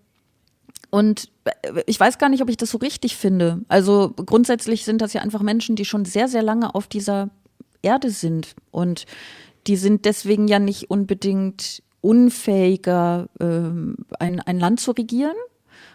und 0.89 1.29
äh, 1.45 1.83
ich 1.85 1.99
weiß 1.99 2.17
gar 2.17 2.29
nicht, 2.29 2.41
ob 2.41 2.49
ich 2.49 2.57
das 2.57 2.71
so 2.71 2.79
richtig 2.79 3.15
finde. 3.15 3.61
Also 3.67 4.13
grundsätzlich 4.15 4.83
sind 4.83 5.01
das 5.01 5.13
ja 5.13 5.21
einfach 5.21 5.41
Menschen, 5.41 5.75
die 5.75 5.85
schon 5.85 6.05
sehr, 6.05 6.27
sehr 6.27 6.43
lange 6.43 6.73
auf 6.73 6.87
dieser 6.87 7.29
Erde 7.83 8.09
sind. 8.09 8.55
Und 8.71 9.05
die 9.67 9.75
sind 9.75 10.05
deswegen 10.05 10.47
ja 10.47 10.59
nicht 10.59 10.89
unbedingt 10.89 11.83
unfähiger, 12.03 13.29
ähm, 13.39 13.95
ein, 14.19 14.41
ein 14.41 14.59
Land 14.59 14.81
zu 14.81 14.91
regieren 14.91 15.35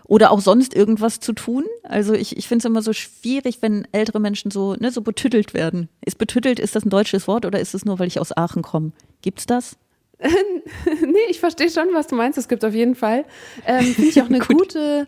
oder 0.04 0.30
auch 0.30 0.40
sonst 0.40 0.74
irgendwas 0.74 1.20
zu 1.20 1.34
tun. 1.34 1.64
Also 1.82 2.14
ich, 2.14 2.36
ich 2.38 2.48
finde 2.48 2.62
es 2.62 2.64
immer 2.64 2.80
so 2.80 2.94
schwierig, 2.94 3.58
wenn 3.60 3.86
ältere 3.92 4.18
Menschen 4.18 4.50
so, 4.50 4.74
ne, 4.74 4.90
so 4.90 5.02
betüttelt 5.02 5.52
werden. 5.52 5.90
Ist 6.04 6.16
betüttelt, 6.16 6.58
ist 6.58 6.74
das 6.74 6.84
ein 6.84 6.90
deutsches 6.90 7.28
Wort 7.28 7.44
oder 7.44 7.60
ist 7.60 7.74
es 7.74 7.84
nur, 7.84 7.98
weil 7.98 8.08
ich 8.08 8.18
aus 8.18 8.34
Aachen 8.34 8.62
komme? 8.62 8.92
Gibt's 9.20 9.44
das? 9.44 9.76
nee, 10.18 11.18
ich 11.28 11.40
verstehe 11.40 11.70
schon, 11.70 11.88
was 11.92 12.06
du 12.06 12.16
meinst. 12.16 12.38
Es 12.38 12.48
gibt 12.48 12.64
auf 12.64 12.74
jeden 12.74 12.94
Fall. 12.94 13.26
Ähm, 13.66 13.84
finde 13.84 14.08
ich 14.08 14.22
auch 14.22 14.30
eine 14.30 14.38
gute 14.56 15.06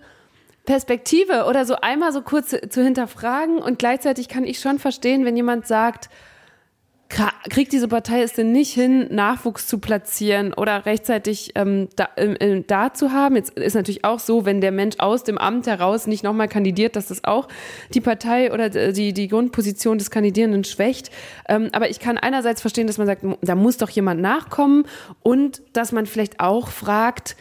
Perspektive 0.67 1.47
oder 1.47 1.65
so 1.65 1.77
einmal 1.77 2.13
so 2.13 2.21
kurz 2.21 2.51
zu 2.51 2.85
hinterfragen 2.85 3.59
und 3.59 3.79
gleichzeitig 3.79 4.29
kann 4.29 4.45
ich 4.45 4.61
schon 4.61 4.79
verstehen, 4.79 5.25
wenn 5.25 5.35
jemand 5.35 5.67
sagt, 5.67 6.11
kriegt 7.11 7.73
diese 7.73 7.89
Partei 7.89 8.23
es 8.23 8.35
denn 8.35 8.53
nicht 8.53 8.73
hin, 8.73 9.09
Nachwuchs 9.11 9.67
zu 9.67 9.79
platzieren 9.79 10.55
oder 10.55 10.87
rechtzeitig 10.87 11.53
ähm, 11.57 11.89
da, 11.97 12.09
äh, 12.17 12.63
da 12.67 12.95
zu 12.95 13.13
haben? 13.13 13.37
Jetzt 13.37 13.59
ist 13.59 13.75
natürlich 13.75 14.05
auch 14.05 14.21
so, 14.21 14.45
wenn 14.45 14.61
der 14.61 14.71
Mensch 14.71 14.97
aus 14.99 15.25
dem 15.25 15.37
Amt 15.37 15.67
heraus 15.67 16.07
nicht 16.07 16.23
nochmal 16.23 16.49
kandidiert, 16.49 16.97
dass 16.97 17.09
das 17.09 17.25
auch 17.25 17.49
die 17.93 18.01
Partei 18.01 18.53
oder 18.53 18.71
die, 18.93 19.13
die 19.13 19.29
Grundposition 19.29 19.99
des 19.99 20.11
Kandidierenden 20.11 20.65
schwächt. 20.65 21.11
Ähm, 21.49 21.69
aber 21.73 21.91
ich 21.91 21.99
kann 21.99 22.17
einerseits 22.17 22.61
verstehen, 22.61 22.87
dass 22.87 22.99
man 22.99 23.07
sagt, 23.07 23.25
da 23.43 23.55
muss 23.55 23.77
doch 23.77 23.91
jemand 23.91 24.21
nachkommen 24.21 24.85
und 25.23 25.63
dass 25.73 25.93
man 25.93 26.07
vielleicht 26.07 26.39
auch 26.41 26.69
fragt, 26.69 27.37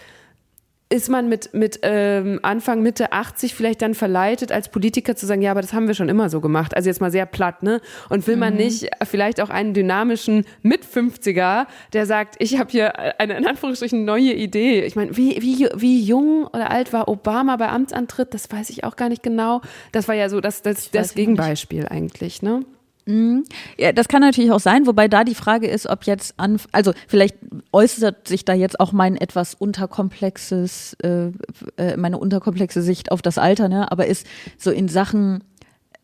ist 0.92 1.08
man 1.08 1.30
mit, 1.30 1.54
mit 1.54 1.80
ähm, 1.84 2.40
Anfang, 2.42 2.82
Mitte 2.82 3.12
80 3.12 3.54
vielleicht 3.54 3.84
dann 3.84 3.94
verleitet, 3.94 4.52
als 4.52 4.70
Politiker 4.70 5.16
zu 5.16 5.28
sagen, 5.28 5.44
ja, 5.44 5.52
aber 5.52 5.62
das 5.62 5.72
haben 5.72 5.88
wir 5.88 5.94
schon 5.94 6.10
immer 6.10 6.30
so 6.30 6.42
gemacht. 6.42 6.76
Also 6.76 6.90
jetzt 6.90 7.00
mal 7.00 7.12
sehr 7.12 7.28
platt, 7.28 7.62
ne? 7.62 7.80
Und 8.10 8.26
will 8.26 8.38
man 8.38 8.54
mhm. 8.54 8.60
nicht 8.60 8.90
vielleicht 9.04 9.40
auch 9.40 9.52
einen 9.52 9.76
dynamischen 9.76 10.46
Mit-50er, 10.64 11.68
der 11.94 12.06
sagt, 12.08 12.38
ich 12.40 12.58
habe 12.58 12.72
hier 12.72 13.20
eine 13.20 13.38
in 13.38 13.46
Anführungsstrichen 13.46 14.04
neue 14.04 14.34
Idee. 14.34 14.82
Ich 14.82 14.96
meine, 14.96 15.16
wie, 15.16 15.38
wie, 15.42 15.70
wie 15.76 16.02
jung 16.02 16.48
oder 16.48 16.72
alt 16.72 16.92
war 16.92 17.08
Obama 17.08 17.56
bei 17.58 17.70
Amtsantritt? 17.70 18.34
Das 18.34 18.52
weiß 18.52 18.72
ich 18.72 18.84
auch 18.84 18.96
gar 18.96 19.10
nicht 19.10 19.22
genau. 19.22 19.62
Das 19.92 20.08
war 20.08 20.16
ja 20.16 20.28
so 20.28 20.42
das, 20.42 20.64
das, 20.64 20.90
das 20.90 21.14
Gegenbeispiel 21.14 21.88
eigentlich, 21.88 22.42
ne? 22.42 22.66
Mhm. 23.10 23.44
Ja, 23.80 23.92
das 23.92 24.08
kann 24.08 24.22
natürlich 24.22 24.52
auch 24.52 24.60
sein, 24.60 24.86
wobei 24.86 25.08
da 25.08 25.24
die 25.24 25.34
Frage 25.34 25.68
ist, 25.68 25.88
ob 25.88 26.04
jetzt 26.04 26.36
an, 26.38 26.62
also 26.72 26.94
vielleicht 27.08 27.38
äußert 27.72 28.28
sich 28.28 28.46
da 28.46 28.54
jetzt 28.54 28.80
auch 28.80 28.92
mein 28.92 29.16
etwas 29.18 29.56
unterkomplexes, 29.56 30.96
äh, 31.02 31.32
äh, 31.78 31.98
meine 31.98 32.20
unterkomplexe 32.20 32.84
Sicht 32.84 33.12
auf 33.12 33.24
das 33.24 33.40
Alter, 33.40 33.68
ne? 33.68 33.92
Aber 33.92 34.06
ist 34.06 34.28
so 34.60 34.70
in 34.70 34.88
Sachen 34.88 35.44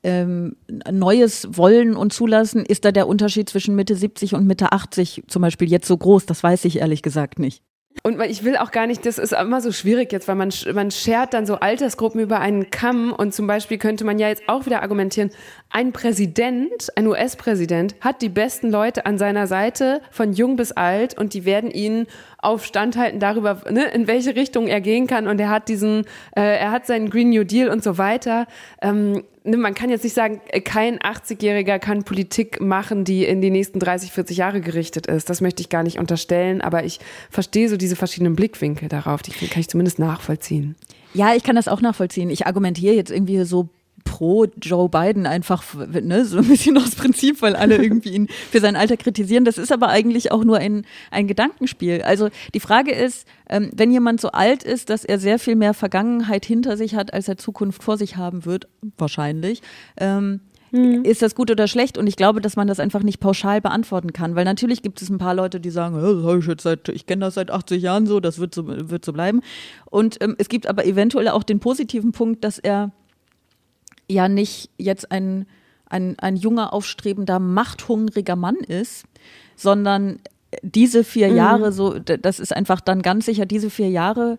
ähm, 0.01 0.55
Neues 0.91 1.47
wollen 1.51 1.95
und 1.95 2.11
zulassen, 2.11 2.65
ist 2.65 2.85
da 2.85 2.91
der 2.91 3.07
Unterschied 3.07 3.49
zwischen 3.49 3.75
Mitte 3.75 3.95
70 3.95 4.33
und 4.33 4.47
Mitte 4.47 4.71
80 4.71 5.25
zum 5.27 5.43
Beispiel 5.43 5.69
jetzt 5.69 5.87
so 5.87 5.95
groß? 5.95 6.25
Das 6.25 6.41
weiß 6.41 6.65
ich 6.65 6.79
ehrlich 6.79 7.03
gesagt 7.03 7.37
nicht. 7.37 7.61
Und 8.03 8.21
ich 8.21 8.43
will 8.43 8.55
auch 8.57 8.71
gar 8.71 8.85
nicht, 8.85 9.05
das 9.05 9.17
ist 9.17 9.33
immer 9.33 9.61
so 9.61 9.71
schwierig 9.71 10.11
jetzt, 10.11 10.27
weil 10.27 10.35
man, 10.35 10.51
man 10.73 10.91
schert 10.91 11.33
dann 11.33 11.47
so 11.47 11.55
Altersgruppen 11.55 12.21
über 12.21 12.39
einen 12.39 12.69
Kamm. 12.69 13.11
Und 13.11 13.33
zum 13.33 13.47
Beispiel 13.47 13.79
könnte 13.79 14.05
man 14.05 14.19
ja 14.19 14.27
jetzt 14.27 14.43
auch 14.47 14.65
wieder 14.67 14.83
argumentieren, 14.83 15.31
ein 15.71 15.91
Präsident, 15.91 16.91
ein 16.95 17.07
US-Präsident 17.07 17.95
hat 18.01 18.21
die 18.21 18.29
besten 18.29 18.69
Leute 18.69 19.05
an 19.05 19.17
seiner 19.17 19.47
Seite 19.47 20.01
von 20.11 20.33
jung 20.33 20.55
bis 20.55 20.71
alt 20.71 21.17
und 21.17 21.33
die 21.33 21.45
werden 21.45 21.71
ihn 21.71 22.05
auf 22.45 22.65
Stand 22.65 22.97
halten 22.97 23.19
darüber, 23.19 23.61
ne, 23.69 23.85
in 23.85 24.07
welche 24.07 24.35
Richtung 24.35 24.67
er 24.67 24.81
gehen 24.81 25.07
kann 25.07 25.27
und 25.27 25.39
er 25.39 25.49
hat 25.49 25.67
diesen, 25.67 26.05
äh, 26.35 26.41
er 26.41 26.71
hat 26.71 26.85
seinen 26.85 27.09
Green 27.09 27.29
New 27.29 27.43
Deal 27.43 27.69
und 27.69 27.83
so 27.83 27.97
weiter. 27.97 28.47
Ähm, 28.81 29.23
ne, 29.43 29.57
man 29.57 29.73
kann 29.73 29.89
jetzt 29.89 30.03
nicht 30.03 30.13
sagen, 30.13 30.41
kein 30.63 30.99
80-Jähriger 30.99 31.79
kann 31.79 32.03
Politik 32.03 32.61
machen, 32.61 33.03
die 33.03 33.25
in 33.25 33.41
die 33.41 33.49
nächsten 33.49 33.79
30, 33.79 34.11
40 34.11 34.37
Jahre 34.37 34.61
gerichtet 34.61 35.07
ist. 35.07 35.29
Das 35.29 35.41
möchte 35.41 35.61
ich 35.61 35.69
gar 35.69 35.83
nicht 35.83 35.99
unterstellen, 35.99 36.61
aber 36.61 36.83
ich 36.83 36.99
verstehe 37.29 37.69
so 37.69 37.77
diese 37.77 37.95
verschiedenen 37.95 38.35
Blickwinkel 38.35 38.89
darauf. 38.89 39.21
Die 39.21 39.31
kann 39.31 39.59
ich 39.59 39.69
zumindest 39.69 39.99
nachvollziehen. 39.99 40.75
Ja, 41.13 41.33
ich 41.33 41.43
kann 41.43 41.55
das 41.55 41.67
auch 41.67 41.81
nachvollziehen. 41.81 42.29
Ich 42.29 42.45
argumentiere 42.45 42.93
jetzt 42.93 43.11
irgendwie 43.11 43.43
so 43.45 43.69
pro 44.05 44.45
Joe 44.61 44.87
Biden 44.87 45.25
einfach, 45.25 45.63
ne, 46.01 46.23
so 46.23 46.37
ein 46.37 46.47
bisschen 46.47 46.77
aus 46.77 46.95
Prinzip, 46.95 47.41
weil 47.41 47.55
alle 47.55 47.75
irgendwie 47.75 48.13
ihn 48.13 48.27
für 48.49 48.61
sein 48.61 48.77
Alter 48.77 48.95
kritisieren. 48.95 49.43
Das 49.43 49.57
ist 49.57 49.73
aber 49.73 49.89
eigentlich 49.89 50.31
auch 50.31 50.45
nur 50.45 50.57
ein, 50.57 50.85
ein 51.11 51.27
Gedankenspiel. 51.27 52.01
Also 52.03 52.29
die 52.53 52.61
Frage 52.61 52.93
ist, 52.93 53.27
ähm, 53.49 53.71
wenn 53.75 53.91
jemand 53.91 54.21
so 54.21 54.29
alt 54.29 54.63
ist, 54.63 54.89
dass 54.89 55.03
er 55.03 55.19
sehr 55.19 55.37
viel 55.37 55.55
mehr 55.55 55.73
Vergangenheit 55.73 56.45
hinter 56.45 56.77
sich 56.77 56.95
hat, 56.95 57.13
als 57.13 57.27
er 57.27 57.37
Zukunft 57.37 57.83
vor 57.83 57.97
sich 57.97 58.15
haben 58.15 58.45
wird, 58.45 58.69
wahrscheinlich, 58.97 59.61
ähm, 59.97 60.39
hm. 60.71 61.03
ist 61.03 61.21
das 61.21 61.35
gut 61.35 61.51
oder 61.51 61.67
schlecht? 61.67 61.97
Und 61.97 62.07
ich 62.07 62.15
glaube, 62.15 62.41
dass 62.41 62.55
man 62.55 62.67
das 62.67 62.79
einfach 62.79 63.03
nicht 63.03 63.19
pauschal 63.19 63.59
beantworten 63.59 64.13
kann, 64.13 64.35
weil 64.35 64.45
natürlich 64.45 64.81
gibt 64.81 65.01
es 65.01 65.09
ein 65.09 65.17
paar 65.17 65.33
Leute, 65.33 65.59
die 65.59 65.69
sagen, 65.71 65.95
das 65.95 66.23
habe 66.23 66.39
ich 66.39 66.45
jetzt 66.45 66.63
seit, 66.63 66.89
ich 66.89 67.05
kenne 67.05 67.25
das 67.25 67.35
seit 67.35 67.51
80 67.51 67.81
Jahren 67.81 68.05
so, 68.07 68.19
das 68.19 68.39
wird 68.39 68.55
so, 68.55 68.65
wird 68.67 69.03
so 69.03 69.13
bleiben. 69.13 69.41
Und 69.89 70.21
ähm, 70.21 70.35
es 70.37 70.47
gibt 70.47 70.67
aber 70.67 70.85
eventuell 70.85 71.27
auch 71.29 71.43
den 71.43 71.59
positiven 71.59 72.11
Punkt, 72.11 72.43
dass 72.43 72.59
er 72.59 72.91
ja 74.09 74.27
nicht 74.27 74.69
jetzt 74.77 75.11
ein, 75.11 75.45
ein, 75.87 76.17
ein 76.19 76.35
junger, 76.35 76.73
aufstrebender, 76.73 77.39
machthungriger 77.39 78.35
Mann 78.35 78.57
ist, 78.57 79.05
sondern 79.55 80.19
diese 80.61 81.03
vier 81.03 81.29
mhm. 81.29 81.35
Jahre, 81.35 81.71
so, 81.71 81.99
das 81.99 82.39
ist 82.39 82.55
einfach 82.55 82.81
dann 82.81 83.01
ganz 83.01 83.25
sicher, 83.25 83.45
diese 83.45 83.69
vier 83.69 83.89
Jahre 83.89 84.37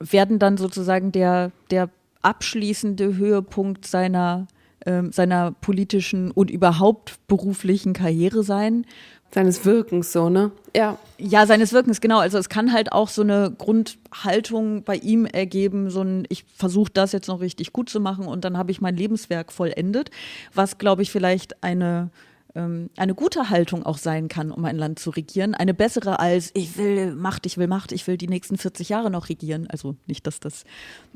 werden 0.00 0.38
dann 0.38 0.56
sozusagen 0.56 1.12
der, 1.12 1.52
der 1.70 1.90
abschließende 2.22 3.16
Höhepunkt 3.16 3.86
seiner, 3.86 4.46
äh, 4.80 5.02
seiner 5.10 5.52
politischen 5.52 6.30
und 6.30 6.50
überhaupt 6.50 7.16
beruflichen 7.26 7.92
Karriere 7.92 8.42
sein. 8.42 8.86
Seines 9.30 9.64
Wirkens 9.64 10.12
so, 10.12 10.30
ne? 10.30 10.50
Ja. 10.74 10.98
Ja, 11.18 11.46
seines 11.46 11.72
Wirkens, 11.72 12.00
genau. 12.00 12.18
Also 12.18 12.38
es 12.38 12.48
kann 12.48 12.72
halt 12.72 12.92
auch 12.92 13.08
so 13.08 13.22
eine 13.22 13.52
Grundhaltung 13.56 14.84
bei 14.84 14.96
ihm 14.96 15.26
ergeben, 15.26 15.90
so 15.90 16.02
ein, 16.02 16.24
ich 16.28 16.44
versuche 16.56 16.90
das 16.92 17.12
jetzt 17.12 17.28
noch 17.28 17.40
richtig 17.40 17.72
gut 17.72 17.90
zu 17.90 18.00
machen 18.00 18.26
und 18.26 18.44
dann 18.44 18.56
habe 18.56 18.70
ich 18.70 18.80
mein 18.80 18.96
Lebenswerk 18.96 19.52
vollendet, 19.52 20.10
was, 20.54 20.78
glaube 20.78 21.02
ich, 21.02 21.10
vielleicht 21.10 21.62
eine 21.62 22.10
eine 22.54 23.14
gute 23.14 23.50
Haltung 23.50 23.84
auch 23.84 23.98
sein 23.98 24.28
kann, 24.28 24.50
um 24.50 24.64
ein 24.64 24.76
Land 24.76 24.98
zu 24.98 25.10
regieren. 25.10 25.54
Eine 25.54 25.74
bessere 25.74 26.18
als, 26.18 26.50
ich 26.54 26.76
will 26.78 27.14
Macht, 27.14 27.46
ich 27.46 27.58
will 27.58 27.66
Macht, 27.66 27.92
ich 27.92 28.06
will 28.06 28.16
die 28.16 28.26
nächsten 28.26 28.56
40 28.56 28.88
Jahre 28.88 29.10
noch 29.10 29.28
regieren. 29.28 29.68
Also 29.70 29.96
nicht, 30.06 30.26
dass 30.26 30.40
das 30.40 30.64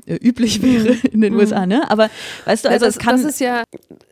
äh, 0.05 0.15
üblich 0.15 0.61
wäre 0.61 0.95
in 1.11 1.21
den 1.21 1.33
mhm. 1.33 1.39
USA, 1.39 1.65
ne? 1.65 1.89
Aber 1.89 2.09
weißt 2.45 2.65
du, 2.65 2.69
also 2.69 2.85
ja, 2.85 2.87
das, 2.87 2.97
es 2.97 2.99
kann. 2.99 3.21
Das 3.21 3.25
ist 3.25 3.39
ja, 3.39 3.63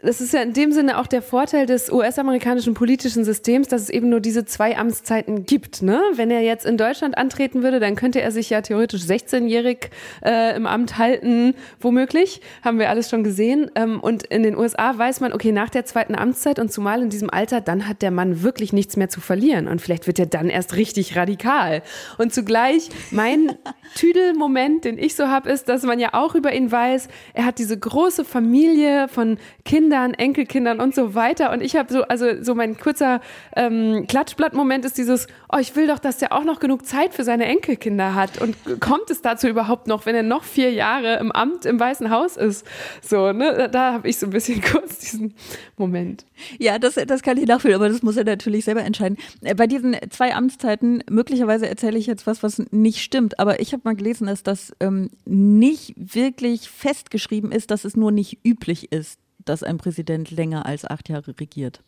das 0.01 0.21
ist 0.21 0.33
ja 0.33 0.41
in 0.41 0.53
dem 0.53 0.71
Sinne 0.71 0.97
auch 0.97 1.07
der 1.07 1.21
Vorteil 1.21 1.65
des 1.65 1.91
US-amerikanischen 1.91 2.73
politischen 2.73 3.23
Systems, 3.23 3.67
dass 3.67 3.83
es 3.83 3.89
eben 3.89 4.09
nur 4.09 4.19
diese 4.19 4.45
zwei 4.45 4.77
Amtszeiten 4.77 5.45
gibt, 5.45 5.81
ne? 5.81 6.01
Wenn 6.15 6.31
er 6.31 6.41
jetzt 6.41 6.65
in 6.65 6.77
Deutschland 6.77 7.17
antreten 7.17 7.61
würde, 7.61 7.79
dann 7.79 7.95
könnte 7.95 8.21
er 8.21 8.31
sich 8.31 8.49
ja 8.49 8.61
theoretisch 8.61 9.03
16-jährig 9.03 9.91
äh, 10.23 10.55
im 10.55 10.65
Amt 10.65 10.97
halten, 10.97 11.55
womöglich. 11.79 12.41
Haben 12.63 12.79
wir 12.79 12.89
alles 12.89 13.09
schon 13.09 13.23
gesehen. 13.23 13.69
Ähm, 13.75 13.99
und 13.99 14.23
in 14.23 14.43
den 14.43 14.57
USA 14.57 14.97
weiß 14.97 15.19
man, 15.19 15.33
okay, 15.33 15.51
nach 15.51 15.69
der 15.69 15.85
zweiten 15.85 16.15
Amtszeit 16.15 16.57
und 16.57 16.71
zumal 16.71 17.01
in 17.01 17.09
diesem 17.09 17.20
diesem 17.21 17.29
Alter, 17.29 17.61
dann 17.61 17.87
hat 17.87 18.01
der 18.01 18.11
Mann 18.11 18.41
wirklich 18.41 18.73
nichts 18.73 18.97
mehr 18.97 19.09
zu 19.09 19.21
verlieren 19.21 19.67
und 19.67 19.81
vielleicht 19.81 20.07
wird 20.07 20.17
er 20.17 20.25
dann 20.25 20.49
erst 20.49 20.75
richtig 20.75 21.15
radikal. 21.15 21.83
Und 22.17 22.33
zugleich 22.33 22.89
mein 23.11 23.55
Tüdelmoment, 23.95 24.85
den 24.85 24.97
ich 24.97 25.15
so 25.15 25.27
habe, 25.27 25.49
ist, 25.49 25.69
dass 25.69 25.83
man 25.83 25.99
ja 25.99 26.13
auch 26.13 26.33
über 26.33 26.53
ihn 26.53 26.71
weiß, 26.71 27.07
er 27.33 27.45
hat 27.45 27.59
diese 27.59 27.77
große 27.77 28.25
Familie 28.25 29.07
von 29.07 29.37
Kindern, 29.65 30.13
Enkelkindern 30.13 30.79
und 30.79 30.95
so 30.95 31.13
weiter. 31.13 31.51
Und 31.51 31.61
ich 31.61 31.75
habe 31.75 31.93
so, 31.93 32.03
also 32.03 32.41
so 32.41 32.55
mein 32.55 32.77
kurzer 32.77 33.21
ähm, 33.55 34.05
Klatschblatt-Moment 34.07 34.85
ist 34.85 34.97
dieses, 34.97 35.27
oh, 35.51 35.57
ich 35.59 35.75
will 35.75 35.87
doch, 35.87 35.99
dass 35.99 36.17
der 36.17 36.31
auch 36.31 36.43
noch 36.43 36.59
genug 36.59 36.85
Zeit 36.85 37.13
für 37.13 37.23
seine 37.23 37.45
Enkelkinder 37.45 38.15
hat. 38.15 38.41
Und 38.41 38.55
kommt 38.79 39.09
es 39.09 39.21
dazu 39.21 39.47
überhaupt 39.47 39.87
noch, 39.87 40.05
wenn 40.05 40.15
er 40.15 40.23
noch 40.23 40.43
vier 40.43 40.71
Jahre 40.71 41.17
im 41.19 41.31
Amt 41.31 41.65
im 41.65 41.79
Weißen 41.79 42.09
Haus 42.09 42.37
ist? 42.37 42.65
So, 43.01 43.33
ne, 43.33 43.69
da 43.71 43.93
habe 43.93 44.07
ich 44.07 44.17
so 44.17 44.27
ein 44.27 44.31
bisschen 44.31 44.61
kurz 44.71 44.99
diesen 44.99 45.35
Moment. 45.77 46.25
Ja, 46.57 46.79
das, 46.79 46.95
das 47.05 47.21
kann 47.21 47.37
ich 47.37 47.47
nachfühlen, 47.47 47.75
aber 47.75 47.89
das 47.89 48.03
muss 48.03 48.17
er 48.17 48.23
natürlich 48.23 48.65
selber 48.65 48.83
entscheiden. 48.83 49.17
Äh, 49.41 49.55
bei 49.55 49.67
diesen 49.67 49.95
zwei 50.09 50.33
Amtszeiten, 50.35 51.03
möglicherweise 51.09 51.67
erzähle 51.67 51.97
ich 51.97 52.07
jetzt 52.07 52.27
was, 52.27 52.43
was 52.43 52.61
nicht 52.71 52.99
stimmt, 52.99 53.39
aber 53.39 53.59
ich 53.59 53.73
habe 53.73 53.81
mal 53.85 53.95
gelesen, 53.95 54.27
dass 54.27 54.43
das 54.43 54.73
ähm, 54.79 55.09
nicht 55.25 55.93
wirklich 55.97 56.69
festgeschrieben 56.69 57.51
ist, 57.51 57.71
dass 57.71 57.85
es 57.85 57.95
nur 57.95 58.11
nicht 58.11 58.39
üblich 58.45 58.91
ist, 58.91 59.19
dass 59.45 59.63
ein 59.63 59.77
Präsident 59.77 60.31
länger 60.31 60.65
als 60.65 60.85
acht 60.85 61.09
Jahre 61.09 61.39
regiert. 61.39 61.81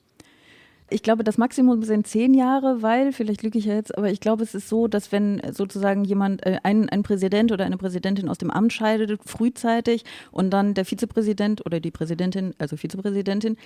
Ich 0.90 1.02
glaube, 1.02 1.24
das 1.24 1.40
Maximum 1.40 1.82
sind 1.84 2.06
zehn 2.06 2.34
Jahre, 2.34 2.82
weil, 2.82 3.14
vielleicht 3.14 3.42
lüge 3.42 3.58
ich 3.58 3.66
ja 3.66 3.74
jetzt, 3.74 3.98
aber 3.98 4.12
ich 4.12 4.20
glaube, 4.20 4.44
es 4.44 4.54
ist 4.54 4.70
so, 4.70 4.88
dass 4.88 5.12
wenn 5.12 5.42
sozusagen 5.52 6.04
jemand, 6.04 6.46
äh, 6.46 6.60
ein, 6.62 6.88
ein 6.90 7.04
Präsident 7.04 7.52
oder 7.52 7.66
eine 7.66 7.78
Präsidentin 7.78 8.30
aus 8.30 8.38
dem 8.38 8.52
Amt 8.52 8.74
scheidet, 8.74 9.20
frühzeitig 9.26 10.04
und 10.32 10.52
dann 10.52 10.74
der 10.76 10.86
Vizepräsident 10.86 11.66
oder 11.66 11.80
die 11.80 11.90
Präsidentin, 11.90 12.54
also 12.60 12.78
Vizepräsidentin, 12.78 13.58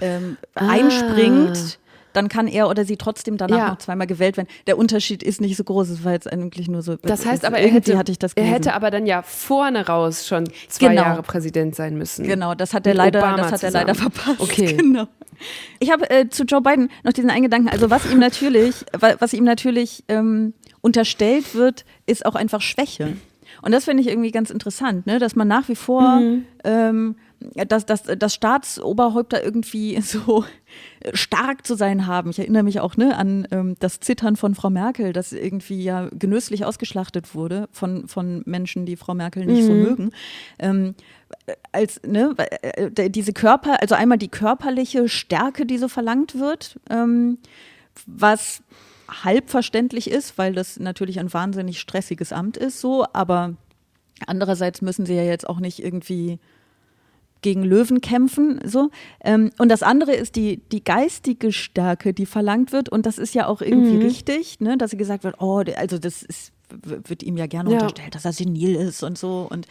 ähm, 0.00 0.36
ah. 0.54 0.68
einspringt, 0.68 1.78
dann 2.12 2.28
kann 2.28 2.48
er 2.48 2.68
oder 2.68 2.84
sie 2.84 2.96
trotzdem 2.96 3.36
danach 3.36 3.58
ja. 3.58 3.68
noch 3.68 3.78
zweimal 3.78 4.06
gewählt 4.06 4.36
werden. 4.36 4.48
Der 4.66 4.78
Unterschied 4.78 5.22
ist 5.22 5.40
nicht 5.40 5.56
so 5.56 5.64
groß, 5.64 5.88
es 5.88 6.04
war 6.04 6.12
jetzt 6.12 6.30
eigentlich 6.30 6.68
nur 6.68 6.82
so. 6.82 6.96
Das 6.96 7.26
heißt 7.26 7.44
aber, 7.44 7.58
er 7.58 7.68
hätte, 7.68 7.96
hatte 7.96 8.12
ich 8.12 8.18
das 8.18 8.32
er 8.34 8.44
hätte 8.44 8.74
aber 8.74 8.90
dann 8.90 9.06
ja 9.06 9.22
vorne 9.22 9.86
raus 9.86 10.26
schon 10.26 10.44
zwei 10.68 10.88
genau. 10.88 11.02
Jahre 11.02 11.22
Präsident 11.22 11.74
sein 11.74 11.96
müssen. 11.96 12.26
Genau, 12.26 12.54
das 12.54 12.74
hat 12.74 12.86
er 12.86 12.94
leider, 12.94 13.20
das 13.20 13.52
hat 13.52 13.62
er 13.62 13.70
leider 13.70 13.94
verpasst. 13.94 14.40
Okay. 14.40 14.76
Genau. 14.88 15.06
Ich 15.78 15.92
habe 15.92 16.08
äh, 16.10 16.28
zu 16.28 16.44
Joe 16.44 16.60
Biden 16.60 16.90
noch 17.04 17.12
diesen 17.12 17.30
einen 17.30 17.42
Gedanken. 17.42 17.68
Also 17.68 17.90
was 17.90 18.10
ihm 18.10 18.18
natürlich, 18.18 18.84
was 18.92 19.32
ihm 19.32 19.44
natürlich 19.44 20.02
ähm, 20.08 20.54
unterstellt 20.80 21.54
wird, 21.54 21.84
ist 22.06 22.26
auch 22.26 22.34
einfach 22.34 22.60
Schwäche. 22.60 23.16
Und 23.62 23.72
das 23.72 23.84
finde 23.84 24.02
ich 24.02 24.08
irgendwie 24.08 24.30
ganz 24.30 24.50
interessant, 24.50 25.06
ne? 25.06 25.18
dass 25.18 25.36
man 25.36 25.48
nach 25.48 25.68
wie 25.68 25.76
vor 25.76 26.20
mhm. 26.20 26.44
ähm, 26.64 27.16
dass, 27.68 27.86
dass, 27.86 28.02
dass 28.02 28.34
Staatsoberhäupter 28.34 29.42
irgendwie 29.42 30.00
so 30.02 30.44
stark 31.12 31.66
zu 31.66 31.74
sein 31.74 32.06
haben. 32.06 32.30
Ich 32.30 32.38
erinnere 32.38 32.62
mich 32.62 32.80
auch 32.80 32.96
ne, 32.96 33.16
an 33.16 33.46
ähm, 33.50 33.76
das 33.78 34.00
Zittern 34.00 34.36
von 34.36 34.54
Frau 34.54 34.70
Merkel, 34.70 35.12
das 35.12 35.32
irgendwie 35.32 35.82
ja 35.82 36.08
genüsslich 36.12 36.64
ausgeschlachtet 36.64 37.34
wurde 37.34 37.68
von, 37.72 38.08
von 38.08 38.42
Menschen, 38.46 38.86
die 38.86 38.96
Frau 38.96 39.14
Merkel 39.14 39.46
nicht 39.46 39.62
mhm. 39.62 39.66
so 39.66 39.72
mögen. 39.72 40.10
Ähm, 40.58 40.94
als 41.72 42.00
ne, 42.04 42.34
äh, 42.62 43.10
diese 43.10 43.32
Körper, 43.32 43.80
also 43.80 43.94
einmal 43.94 44.18
die 44.18 44.28
körperliche 44.28 45.08
Stärke, 45.08 45.66
die 45.66 45.78
so 45.78 45.88
verlangt 45.88 46.38
wird, 46.38 46.80
ähm, 46.90 47.38
was 48.06 48.62
halb 49.08 49.50
verständlich 49.50 50.10
ist, 50.10 50.38
weil 50.38 50.52
das 50.54 50.78
natürlich 50.78 51.18
ein 51.18 51.32
wahnsinnig 51.32 51.80
stressiges 51.80 52.32
Amt 52.32 52.56
ist, 52.56 52.80
so, 52.80 53.06
aber 53.12 53.54
andererseits 54.26 54.82
müssen 54.82 55.06
sie 55.06 55.14
ja 55.14 55.22
jetzt 55.22 55.48
auch 55.48 55.60
nicht 55.60 55.82
irgendwie 55.82 56.38
gegen 57.40 57.62
Löwen 57.62 58.00
kämpfen, 58.00 58.60
so. 58.64 58.90
Ähm, 59.22 59.50
und 59.58 59.68
das 59.68 59.82
andere 59.82 60.12
ist 60.12 60.36
die, 60.36 60.60
die 60.72 60.82
geistige 60.82 61.52
Stärke, 61.52 62.12
die 62.12 62.26
verlangt 62.26 62.72
wird. 62.72 62.88
Und 62.88 63.06
das 63.06 63.18
ist 63.18 63.34
ja 63.34 63.46
auch 63.46 63.62
irgendwie 63.62 63.96
mhm. 63.96 64.02
richtig, 64.02 64.60
ne, 64.60 64.76
dass 64.76 64.90
sie 64.90 64.96
gesagt 64.96 65.24
wird, 65.24 65.36
oh, 65.40 65.62
also 65.76 65.98
das 65.98 66.22
ist, 66.22 66.52
wird 66.82 67.22
ihm 67.22 67.36
ja 67.36 67.46
gerne 67.46 67.70
ja. 67.70 67.76
unterstellt, 67.76 68.14
dass 68.14 68.24
er 68.24 68.32
senil 68.32 68.74
ist 68.74 69.02
und 69.02 69.16
so. 69.16 69.46
Und 69.48 69.66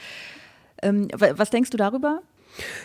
ähm, 0.82 1.10
was 1.12 1.50
denkst 1.50 1.70
du 1.70 1.78
darüber? 1.78 2.22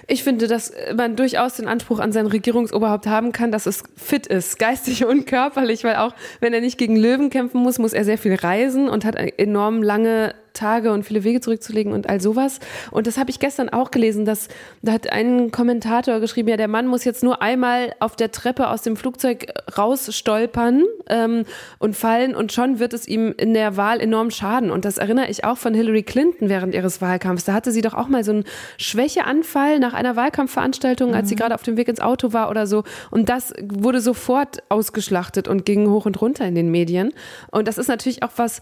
Ich 0.07 0.25
finde, 0.25 0.47
dass 0.47 0.73
man 0.97 1.17
durchaus 1.17 1.57
den 1.57 1.69
Anspruch 1.69 2.01
an 2.01 2.13
sein 2.13 2.27
Regierungsoberhaupt 2.27 3.07
haben 3.07 3.33
kann, 3.33 3.53
dass 3.53 3.67
es 3.67 3.83
fit 3.97 4.27
ist, 4.27 4.59
geistig 4.59 5.05
und 5.05 5.27
körperlich, 5.27 5.85
weil 5.85 5.97
auch 5.97 6.15
wenn 6.41 6.53
er 6.53 6.61
nicht 6.61 6.79
gegen 6.79 6.97
Löwen 6.97 7.31
kämpfen 7.31 7.63
muss, 7.63 7.79
muss 7.79 7.93
er 7.93 8.05
sehr 8.05 8.19
viel 8.19 8.35
reisen 8.35 8.89
und 8.89 9.05
hat 9.05 9.17
enorm 9.17 9.83
lange 9.83 10.35
Tage 10.53 10.93
und 10.93 11.05
viele 11.05 11.25
Wege 11.25 11.41
zurückzulegen 11.41 11.93
und 11.93 12.09
all 12.09 12.21
sowas. 12.21 12.61
Und 12.91 13.07
das 13.07 13.19
habe 13.19 13.31
ich 13.31 13.39
gestern 13.39 13.69
auch 13.69 13.91
gelesen, 13.91 14.25
dass 14.25 14.49
da 14.83 14.93
hat 14.93 15.13
ein 15.13 15.51
Kommentator 15.51 16.21
geschrieben, 16.21 16.49
ja, 16.49 16.57
der 16.57 16.69
Mann 16.69 16.87
muss 16.87 17.05
jetzt 17.05 17.23
nur 17.23 17.43
einmal 17.43 17.95
auf 18.01 18.17
der 18.17 18.33
Treppe 18.33 18.69
aus 18.69 18.83
dem 18.83 18.97
Flugzeug 18.97 19.47
rausstolpern 19.77 20.85
ähm, 21.09 21.45
und 21.79 21.97
fallen 21.97 22.35
und 22.35 22.53
schon 22.53 22.79
wird 22.79 22.93
es 22.93 23.07
ihm 23.09 23.35
in 23.37 23.55
der 23.55 23.77
Wahl 23.77 24.01
enorm 24.01 24.31
schaden. 24.31 24.71
Und 24.71 24.85
das 24.85 24.99
erinnere 24.99 25.29
ich 25.29 25.45
auch 25.45 25.59
von 25.59 25.75
Hillary 25.75 26.03
Clinton 26.03 26.49
während 26.49 26.75
ihres 26.75 27.01
Wahlkampfs. 27.01 27.45
Da 27.45 27.53
hatte 27.53 27.73
sie 27.73 27.81
doch 27.81 27.95
auch 27.95 28.09
mal 28.09 28.25
so 28.25 28.33
einen 28.33 28.45
Schwächeanfall 28.79 29.79
nach 29.79 29.95
einer 29.95 30.17
Wahlkampfveranstaltung, 30.17 31.11
mhm. 31.11 31.15
als 31.15 31.29
sie 31.29 31.35
mhm. 31.35 31.41
gerade 31.41 31.55
auf 31.55 31.63
dem 31.63 31.77
Weg 31.77 31.89
ins 31.89 32.01
Auto 32.01 32.33
war 32.33 32.51
oder 32.51 32.67
so. 32.67 32.85
Und 33.11 33.29
das 33.29 33.53
wurde 33.63 34.01
sofort 34.01 34.63
ausgeschlachtet 34.69 35.49
und 35.49 35.65
ging 35.65 35.89
hoch 35.89 36.07
und 36.07 36.21
runter 36.21 36.47
in 36.47 36.55
den 36.55 36.71
Medien. 36.71 37.13
Und 37.51 37.69
das 37.69 37.79
ist 37.79 37.89
natürlich 37.89 38.23
auch 38.23 38.33
was, 38.37 38.61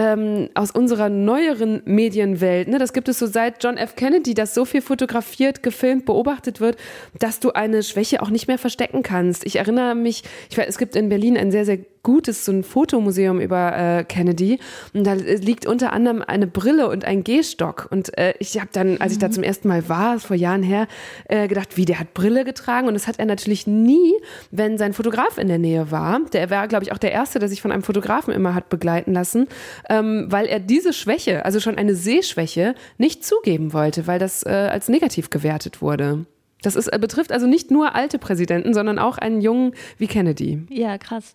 ähm, 0.00 0.48
aus 0.54 0.70
unserer 0.70 1.10
neueren 1.10 1.82
Medienwelt. 1.84 2.68
Ne? 2.68 2.78
Das 2.78 2.94
gibt 2.94 3.10
es 3.10 3.18
so 3.18 3.26
seit 3.26 3.62
John 3.62 3.76
F. 3.76 3.96
Kennedy, 3.96 4.32
dass 4.32 4.54
so 4.54 4.64
viel 4.64 4.80
fotografiert, 4.80 5.62
gefilmt, 5.62 6.06
beobachtet 6.06 6.58
wird, 6.58 6.78
dass 7.18 7.38
du 7.38 7.50
eine 7.50 7.82
Schwäche 7.82 8.22
auch 8.22 8.30
nicht 8.30 8.48
mehr 8.48 8.56
verstecken 8.56 9.02
kannst. 9.02 9.44
Ich 9.44 9.56
erinnere 9.56 9.94
mich, 9.94 10.22
ich 10.48 10.56
weiß, 10.56 10.66
es 10.66 10.78
gibt 10.78 10.96
in 10.96 11.10
Berlin 11.10 11.36
ein 11.36 11.50
sehr, 11.50 11.66
sehr 11.66 11.80
gutes, 12.02 12.44
so 12.44 12.52
ein 12.52 12.64
Fotomuseum 12.64 13.40
über 13.40 13.76
äh, 13.76 14.04
Kennedy. 14.04 14.58
Und 14.94 15.04
da 15.04 15.14
liegt 15.14 15.66
unter 15.66 15.92
anderem 15.92 16.22
eine 16.26 16.46
Brille 16.46 16.88
und 16.88 17.04
ein 17.04 17.24
Gehstock. 17.24 17.88
Und 17.90 18.16
äh, 18.18 18.34
ich 18.38 18.58
habe 18.58 18.70
dann, 18.72 19.00
als 19.00 19.12
ich 19.12 19.18
da 19.18 19.28
mhm. 19.28 19.32
zum 19.32 19.42
ersten 19.42 19.68
Mal 19.68 19.88
war, 19.88 20.18
vor 20.18 20.36
Jahren 20.36 20.62
her, 20.62 20.86
äh, 21.28 21.48
gedacht, 21.48 21.76
wie, 21.76 21.84
der 21.84 21.98
hat 21.98 22.14
Brille 22.14 22.44
getragen. 22.44 22.88
Und 22.88 22.94
das 22.94 23.06
hat 23.06 23.18
er 23.18 23.26
natürlich 23.26 23.66
nie, 23.66 24.14
wenn 24.50 24.78
sein 24.78 24.92
Fotograf 24.92 25.38
in 25.38 25.48
der 25.48 25.58
Nähe 25.58 25.90
war. 25.90 26.20
Der 26.32 26.50
war, 26.50 26.68
glaube 26.68 26.84
ich, 26.84 26.92
auch 26.92 26.98
der 26.98 27.12
Erste, 27.12 27.38
der 27.38 27.48
sich 27.48 27.62
von 27.62 27.72
einem 27.72 27.82
Fotografen 27.82 28.32
immer 28.32 28.54
hat 28.54 28.68
begleiten 28.68 29.12
lassen, 29.12 29.46
ähm, 29.88 30.26
weil 30.28 30.46
er 30.46 30.60
diese 30.60 30.92
Schwäche, 30.92 31.44
also 31.44 31.60
schon 31.60 31.76
eine 31.76 31.94
Sehschwäche, 31.94 32.74
nicht 32.98 33.24
zugeben 33.24 33.72
wollte, 33.72 34.06
weil 34.06 34.18
das 34.18 34.44
äh, 34.44 34.50
als 34.50 34.88
negativ 34.88 35.30
gewertet 35.30 35.82
wurde. 35.82 36.24
Das 36.62 36.76
ist, 36.76 36.88
äh, 36.88 36.98
betrifft 36.98 37.32
also 37.32 37.46
nicht 37.46 37.70
nur 37.70 37.94
alte 37.94 38.18
Präsidenten, 38.18 38.74
sondern 38.74 38.98
auch 38.98 39.18
einen 39.18 39.40
jungen 39.40 39.72
wie 39.98 40.06
Kennedy. 40.06 40.62
Ja, 40.70 40.98
krass. 40.98 41.34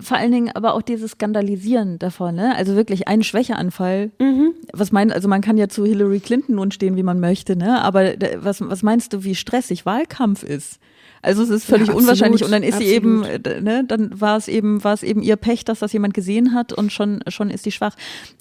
Vor 0.00 0.16
allen 0.16 0.32
Dingen 0.32 0.50
aber 0.54 0.74
auch 0.74 0.82
dieses 0.82 1.12
Skandalisieren 1.12 1.98
davon, 1.98 2.34
ne? 2.34 2.56
Also 2.56 2.76
wirklich 2.76 3.08
ein 3.08 3.22
Schwächeanfall. 3.22 4.10
Mhm. 4.18 4.54
Was 4.72 4.90
meint, 4.90 5.12
also 5.12 5.28
man 5.28 5.42
kann 5.42 5.58
ja 5.58 5.68
zu 5.68 5.84
Hillary 5.84 6.20
Clinton 6.20 6.54
nun 6.54 6.70
stehen, 6.70 6.96
wie 6.96 7.02
man 7.02 7.20
möchte, 7.20 7.56
ne? 7.56 7.82
Aber 7.82 8.14
was, 8.36 8.60
was 8.62 8.82
meinst 8.82 9.12
du, 9.12 9.24
wie 9.24 9.34
stressig 9.34 9.84
Wahlkampf 9.84 10.42
ist? 10.42 10.80
Also 11.22 11.42
es 11.42 11.50
ist 11.50 11.64
völlig 11.64 11.88
ja, 11.88 11.94
unwahrscheinlich 11.94 12.42
und 12.42 12.50
dann 12.50 12.62
ist 12.62 12.74
absolut. 12.74 12.88
sie 12.88 12.94
eben, 12.94 13.24
äh, 13.24 13.60
ne, 13.60 13.84
dann 13.84 14.18
war 14.18 14.38
es 14.38 14.48
eben, 14.48 14.82
war 14.82 14.94
es 14.94 15.02
eben 15.02 15.22
ihr 15.22 15.36
Pech, 15.36 15.64
dass 15.64 15.80
das 15.80 15.92
jemand 15.92 16.14
gesehen 16.14 16.54
hat 16.54 16.72
und 16.72 16.92
schon, 16.92 17.20
schon 17.28 17.50
ist 17.50 17.64
sie 17.64 17.72
schwach. 17.72 17.94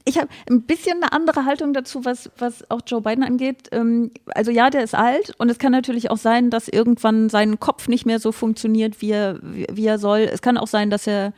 Ich 0.06 0.18
habe 0.18 0.30
ein 0.50 0.62
bisschen 0.62 1.04
eine 1.04 1.12
andere 1.12 1.46
Haltung 1.46 1.74
dazu, 1.74 2.06
was, 2.06 2.32
was 2.38 2.70
auch 2.72 2.82
Joe 2.88 3.02
Biden 3.02 3.24
angeht. 3.24 3.68
Ähm, 3.72 4.12
also 4.28 4.52
ja, 4.52 4.70
der 4.70 4.84
ist 4.84 4.96
alt 4.96 5.34
und 5.38 5.50
es 5.50 5.60
kann 5.60 5.74
natürlich 5.74 6.10
auch 6.10 6.18
sein, 6.18 6.50
dass 6.50 6.70
irgendwann 6.70 7.30
sein 7.30 7.60
Kopf 7.60 7.90
nicht 7.90 8.06
mehr 8.06 8.20
so 8.20 8.32
funktioniert, 8.32 9.02
wie 9.02 9.12
er, 9.12 9.40
wie 9.42 9.86
er 9.86 10.00
soll. 10.00 10.20
Es 10.20 10.42
kann 10.42 10.58
auch 10.58 10.68
sein, 10.68 10.90
dass 10.90 11.06
er 11.06 11.34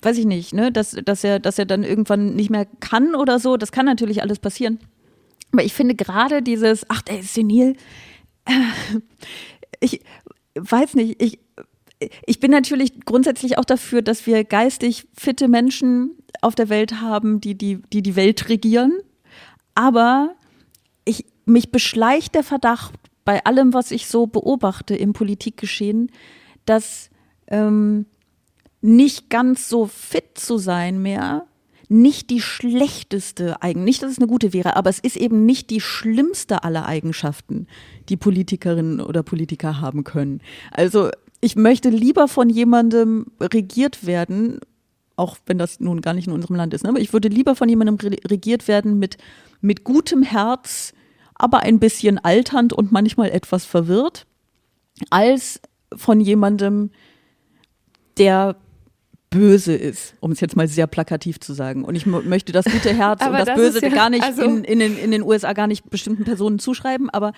weiß 0.00 0.16
ich 0.16 0.24
nicht, 0.24 0.54
ne, 0.54 0.72
dass, 0.72 0.96
dass 1.04 1.22
er, 1.22 1.38
dass 1.38 1.58
er 1.58 1.66
dann 1.66 1.84
irgendwann 1.84 2.34
nicht 2.34 2.48
mehr 2.48 2.66
kann 2.80 3.14
oder 3.14 3.38
so. 3.38 3.58
Das 3.58 3.72
kann 3.72 3.84
natürlich 3.84 4.22
alles 4.22 4.38
passieren. 4.38 4.78
Aber 5.52 5.64
ich 5.64 5.74
finde 5.74 5.94
gerade 5.94 6.40
dieses, 6.40 6.86
ach, 6.88 7.02
der 7.02 7.20
ist 7.20 7.34
senil. 7.34 7.76
Ich, 9.80 10.00
weiß 10.54 10.94
nicht, 10.94 11.22
ich, 11.22 11.38
ich 12.26 12.40
bin 12.40 12.50
natürlich 12.50 13.00
grundsätzlich 13.04 13.58
auch 13.58 13.64
dafür, 13.64 14.02
dass 14.02 14.26
wir 14.26 14.44
geistig 14.44 15.06
fitte 15.14 15.48
Menschen 15.48 16.16
auf 16.40 16.54
der 16.54 16.68
Welt 16.68 17.00
haben, 17.00 17.40
die 17.40 17.56
die, 17.56 17.82
die, 17.92 18.02
die 18.02 18.16
Welt 18.16 18.48
regieren. 18.48 18.98
Aber 19.74 20.34
ich, 21.04 21.26
mich 21.44 21.70
beschleicht 21.70 22.34
der 22.34 22.42
Verdacht 22.42 22.94
bei 23.24 23.44
allem, 23.44 23.72
was 23.72 23.90
ich 23.90 24.06
so 24.06 24.26
beobachte 24.26 24.96
im 24.96 25.12
Politikgeschehen, 25.12 26.10
dass 26.66 27.10
ähm, 27.46 28.06
nicht 28.80 29.30
ganz 29.30 29.68
so 29.68 29.86
fit 29.86 30.38
zu 30.38 30.58
sein 30.58 31.00
mehr 31.00 31.46
nicht 31.92 32.30
die 32.30 32.40
schlechteste 32.40 33.62
Eigenschaft, 33.62 33.84
nicht, 33.84 34.02
dass 34.02 34.12
es 34.12 34.18
eine 34.18 34.26
gute 34.26 34.52
wäre, 34.52 34.76
aber 34.76 34.90
es 34.90 34.98
ist 34.98 35.16
eben 35.16 35.44
nicht 35.44 35.70
die 35.70 35.80
schlimmste 35.80 36.64
aller 36.64 36.86
Eigenschaften, 36.86 37.66
die 38.08 38.16
Politikerinnen 38.16 39.00
oder 39.00 39.22
Politiker 39.22 39.80
haben 39.80 40.02
können. 40.02 40.40
Also 40.70 41.10
ich 41.40 41.56
möchte 41.56 41.90
lieber 41.90 42.28
von 42.28 42.48
jemandem 42.48 43.26
regiert 43.40 44.06
werden, 44.06 44.60
auch 45.16 45.36
wenn 45.46 45.58
das 45.58 45.80
nun 45.80 46.00
gar 46.00 46.14
nicht 46.14 46.26
in 46.26 46.32
unserem 46.32 46.56
Land 46.56 46.72
ist, 46.72 46.82
ne? 46.84 46.90
aber 46.90 47.00
ich 47.00 47.12
würde 47.12 47.28
lieber 47.28 47.54
von 47.54 47.68
jemandem 47.68 47.96
regiert 47.96 48.68
werden 48.68 48.98
mit, 48.98 49.18
mit 49.60 49.84
gutem 49.84 50.22
Herz, 50.22 50.94
aber 51.34 51.60
ein 51.60 51.78
bisschen 51.78 52.18
alternd 52.18 52.72
und 52.72 52.92
manchmal 52.92 53.30
etwas 53.30 53.64
verwirrt, 53.64 54.26
als 55.10 55.60
von 55.94 56.20
jemandem, 56.20 56.90
der 58.16 58.56
böse 59.32 59.74
ist, 59.74 60.14
um 60.20 60.30
es 60.30 60.40
jetzt 60.40 60.56
mal 60.56 60.68
sehr 60.68 60.86
plakativ 60.86 61.40
zu 61.40 61.54
sagen. 61.54 61.84
Und 61.84 61.96
ich 61.96 62.06
möchte 62.06 62.52
das 62.52 62.64
gute 62.66 62.94
Herz 62.94 63.24
und 63.26 63.32
das, 63.32 63.46
das 63.46 63.56
Böse 63.56 63.82
ja, 63.82 63.88
gar 63.88 64.10
nicht 64.10 64.22
also 64.22 64.42
in, 64.42 64.62
in, 64.62 64.78
den, 64.78 64.96
in 64.96 65.10
den 65.10 65.22
USA 65.22 65.52
gar 65.52 65.66
nicht 65.66 65.90
bestimmten 65.90 66.24
Personen 66.24 66.58
zuschreiben, 66.58 67.10
aber 67.10 67.32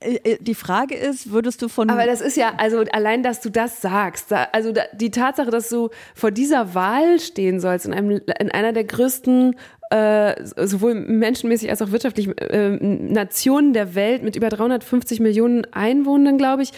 äh, 0.00 0.14
äh, 0.24 0.38
die 0.40 0.54
Frage 0.54 0.96
ist, 0.96 1.30
würdest 1.30 1.62
du 1.62 1.68
von. 1.68 1.90
Aber 1.90 2.06
das 2.06 2.20
ist 2.20 2.36
ja, 2.36 2.54
also 2.56 2.84
allein, 2.92 3.22
dass 3.22 3.40
du 3.40 3.50
das 3.50 3.82
sagst, 3.82 4.32
also 4.32 4.72
die 4.94 5.10
Tatsache, 5.10 5.50
dass 5.50 5.68
du 5.68 5.90
vor 6.14 6.30
dieser 6.30 6.74
Wahl 6.74 7.20
stehen 7.20 7.60
sollst, 7.60 7.86
in, 7.86 7.92
einem, 7.92 8.20
in 8.38 8.50
einer 8.50 8.72
der 8.72 8.84
größten, 8.84 9.56
äh, 9.90 10.34
sowohl 10.44 10.94
menschenmäßig 10.94 11.68
als 11.68 11.82
auch 11.82 11.90
wirtschaftlich, 11.90 12.28
äh, 12.40 12.70
Nationen 12.70 13.74
der 13.74 13.94
Welt 13.94 14.22
mit 14.22 14.36
über 14.36 14.48
350 14.48 15.20
Millionen 15.20 15.66
Einwohnern, 15.72 16.38
glaube 16.38 16.62
ich, 16.62 16.72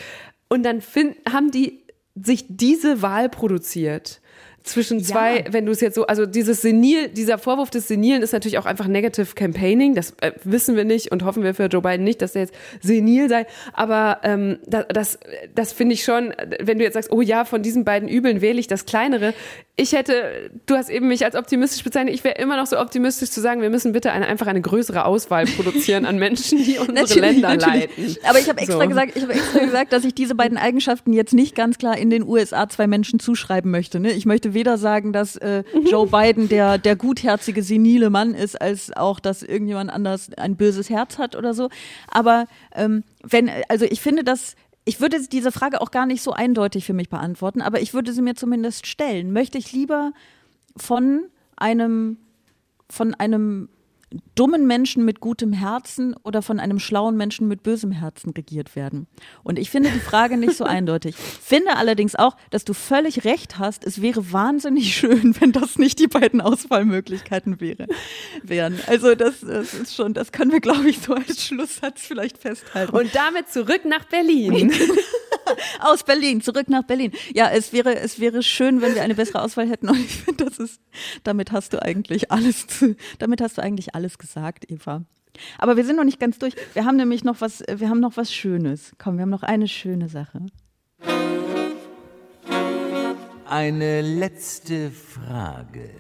und 0.49 0.65
dann 0.65 0.81
find, 0.81 1.17
haben 1.31 1.51
die 1.51 1.85
sich 2.15 2.47
diese 2.49 3.03
Wahl 3.03 3.29
produziert 3.29 4.21
zwischen 4.63 5.03
zwei, 5.03 5.39
ja. 5.39 5.45
wenn 5.53 5.67
du 5.67 5.73
es 5.73 5.81
jetzt 5.81 5.95
so, 5.95 6.07
also 6.07 6.27
dieses 6.27 6.63
Senil, 6.63 7.09
dieser 7.09 7.39
Vorwurf 7.39 7.71
des 7.71 7.89
Senilen 7.89 8.23
ist 8.23 8.33
natürlich 8.33 8.59
auch 8.59 8.67
einfach 8.67 8.87
Negative 8.87 9.35
Campaigning. 9.35 9.95
Das 9.95 10.15
äh, 10.21 10.33
wissen 10.45 10.77
wir 10.77 10.85
nicht 10.85 11.11
und 11.11 11.25
hoffen 11.25 11.43
wir 11.43 11.55
für 11.55 11.67
Joe 11.67 11.83
Biden 11.83 12.05
nicht, 12.05 12.23
dass 12.23 12.35
er 12.35 12.43
jetzt 12.43 12.55
senil 12.81 13.29
sei. 13.29 13.47
Aber 13.73 14.21
ähm, 14.23 14.59
das, 14.67 14.87
das, 14.89 15.19
das 15.55 15.73
finde 15.73 15.95
ich 15.95 16.05
schon, 16.05 16.35
wenn 16.61 16.79
du 16.79 16.85
jetzt 16.85 16.95
sagst, 16.95 17.11
oh 17.13 17.21
ja, 17.21 17.45
von 17.45 17.63
diesen 17.63 17.85
beiden 17.85 18.09
Übeln 18.09 18.41
wähle 18.41 18.61
ich 18.61 18.67
das 18.67 18.87
kleinere. 18.87 19.35
Ich 19.75 19.93
hätte, 19.93 20.51
du 20.67 20.75
hast 20.75 20.91
eben 20.91 21.09
mich 21.09 21.25
als 21.25 21.35
optimistisch 21.35 21.83
bezeichnet. 21.83 22.15
Ich 22.15 22.23
wäre 22.25 22.35
immer 22.35 22.59
noch 22.59 22.67
so 22.67 22.79
optimistisch 22.79 23.31
zu 23.31 23.41
sagen, 23.41 23.63
wir 23.63 23.71
müssen 23.71 23.93
bitte 23.93 24.13
eine, 24.13 24.27
einfach 24.27 24.47
eine 24.47 24.61
größere 24.61 25.07
Auswahl 25.07 25.47
produzieren 25.47 26.05
an 26.05 26.19
Menschen, 26.19 26.63
die 26.63 26.77
unsere 26.79 26.93
natürlich, 26.93 27.23
Länder 27.23 27.57
natürlich. 27.57 27.89
leiten. 27.97 28.17
Aber 28.29 28.39
ich 28.39 28.51
habe 28.51 28.61
extra 28.61 28.83
so. 28.83 28.87
gesagt, 28.87 29.17
ich 29.17 29.23
habe 29.23 29.33
extra 29.33 29.61
gesagt, 29.61 29.93
dass 29.95 30.05
ich 30.05 30.15
diese 30.15 30.35
beiden 30.35 30.59
Eigenschaften 30.59 31.15
jetzt 31.15 31.33
nicht 31.33 31.55
ganz 31.55 31.79
klar 31.79 31.97
in 31.97 32.11
den 32.11 32.23
USA 32.23 32.69
zwei 32.69 32.87
Menschen 32.87 33.19
zuschreiben 33.19 33.71
möchte. 33.71 33.99
Ne? 33.99 34.13
Ich 34.13 34.27
möchte 34.27 34.53
weder 34.53 34.77
sagen, 34.77 35.15
dass 35.15 35.37
äh. 35.37 35.65
Joe 35.91 36.07
Biden 36.07 36.51
der, 36.51 36.77
der 36.77 36.95
gutherzige, 36.95 37.63
senile 37.63 38.11
Mann 38.11 38.35
ist, 38.35 38.61
als 38.61 38.95
auch, 38.95 39.21
dass 39.21 39.43
irgendjemand 39.43 39.91
anders 39.91 40.29
ein 40.37 40.57
böses 40.57 40.91
Herz 40.91 41.17
hat 41.17 41.35
oder 41.35 41.55
so. 41.55 41.71
Aber 42.09 42.47
ähm, 42.75 43.05
wenn, 43.23 43.51
also 43.69 43.87
ich 43.87 44.03
finde, 44.03 44.23
dass 44.23 44.55
ich 44.85 45.01
würde 45.01 45.21
diese 45.29 45.53
Frage 45.53 45.81
auch 45.81 45.91
gar 45.91 46.07
nicht 46.07 46.23
so 46.23 46.33
eindeutig 46.33 46.85
für 46.85 46.93
mich 46.93 47.09
beantworten, 47.09 47.63
aber 47.63 47.81
ich 47.81 47.95
würde 47.95 48.13
sie 48.13 48.23
mir 48.23 48.35
zumindest 48.35 48.87
stellen. 48.87 49.33
Möchte 49.33 49.59
ich 49.59 49.73
lieber 49.73 50.13
von 50.77 51.27
einem, 51.57 52.19
von 52.91 53.15
einem 53.15 53.69
dummen 54.35 54.67
Menschen 54.67 55.05
mit 55.05 55.21
gutem 55.21 55.53
Herzen 55.53 56.15
oder 56.23 56.43
von 56.43 56.61
einem 56.61 56.79
schlauen 56.79 57.17
Menschen 57.17 57.49
mit 57.49 57.63
bösem 57.63 57.93
Herzen 57.93 58.31
regiert 58.31 58.77
werden? 58.77 59.07
Und 59.43 59.59
ich 59.59 59.71
finde 59.71 59.91
die 59.91 60.01
Frage 60.01 60.37
nicht 60.37 60.57
so 60.57 60.65
eindeutig. 60.73 61.15
Finde 61.17 61.77
allerdings 61.77 62.15
auch, 62.15 62.37
dass 62.51 62.65
du 62.65 62.75
völlig 62.75 63.25
recht 63.25 63.59
hast. 63.59 63.85
Es 63.85 64.03
wäre 64.03 64.33
wahnsinnig 64.33 64.95
schön, 64.97 65.41
wenn 65.41 65.53
das 65.53 65.79
nicht 65.79 65.99
die 65.99 66.07
beiden 66.07 66.41
Auswahlmöglichkeiten 66.41 67.61
wäre, 67.61 67.87
wären. 68.43 68.79
Also 68.87 69.15
das, 69.15 69.41
das 69.41 69.75
ist 69.75 69.95
schon, 69.95 70.15
das 70.15 70.33
können 70.33 70.53
wir, 70.53 70.61
glaube 70.61 70.89
ich, 70.89 71.01
so 71.01 71.15
als 71.15 71.45
Schlusssatz 71.45 72.03
vielleicht 72.03 72.39
festhalten. 72.39 72.95
Und 72.95 73.15
damit 73.15 73.51
zurück 73.51 73.85
nach 73.85 74.05
Berlin. 74.05 74.73
Aus 75.81 76.05
Berlin, 76.05 76.41
zurück 76.41 76.69
nach 76.69 76.85
Berlin. 76.85 77.13
Ja, 77.35 77.51
es 77.51 77.73
wäre, 77.73 77.97
es 77.97 78.21
wäre 78.21 78.43
schön, 78.43 78.81
wenn 78.81 78.95
wir 78.95 79.03
eine 79.03 79.15
bessere 79.15 79.43
Auswahl 79.43 79.69
hätten. 79.69 79.89
Und 79.89 79.99
ich 79.99 80.17
finde, 80.23 80.45
das 80.45 80.59
ist, 80.59 80.81
damit 81.25 81.53
hast 81.53 81.73
du 81.73 81.83
eigentlich 81.83 82.31
alles, 82.31 82.67
zu, 82.67 82.97
damit 83.19 83.41
hast 83.41 83.59
du 83.59 83.63
eigentlich 83.63 83.95
alles 83.95 84.19
gesagt, 84.23 84.71
Eva. 84.71 85.05
Aber 85.59 85.77
wir 85.77 85.85
sind 85.85 85.97
noch 85.97 86.05
nicht 86.05 86.21
ganz 86.21 86.39
durch. 86.39 86.55
Wir 86.75 86.85
haben 86.85 86.97
nämlich 86.97 87.25
noch 87.25 87.41
was, 87.41 87.63
wir 87.69 87.89
haben 87.89 88.01
noch 88.01 88.17
was 88.17 88.33
Schönes. 88.33 88.93
Komm, 88.99 89.17
wir 89.17 89.23
haben 89.23 89.31
noch 89.31 89.43
eine 89.43 89.69
schöne 89.69 90.09
Sache. 90.09 90.47
Eine 93.47 94.01
letzte 94.01 94.91
Frage. 94.91 95.91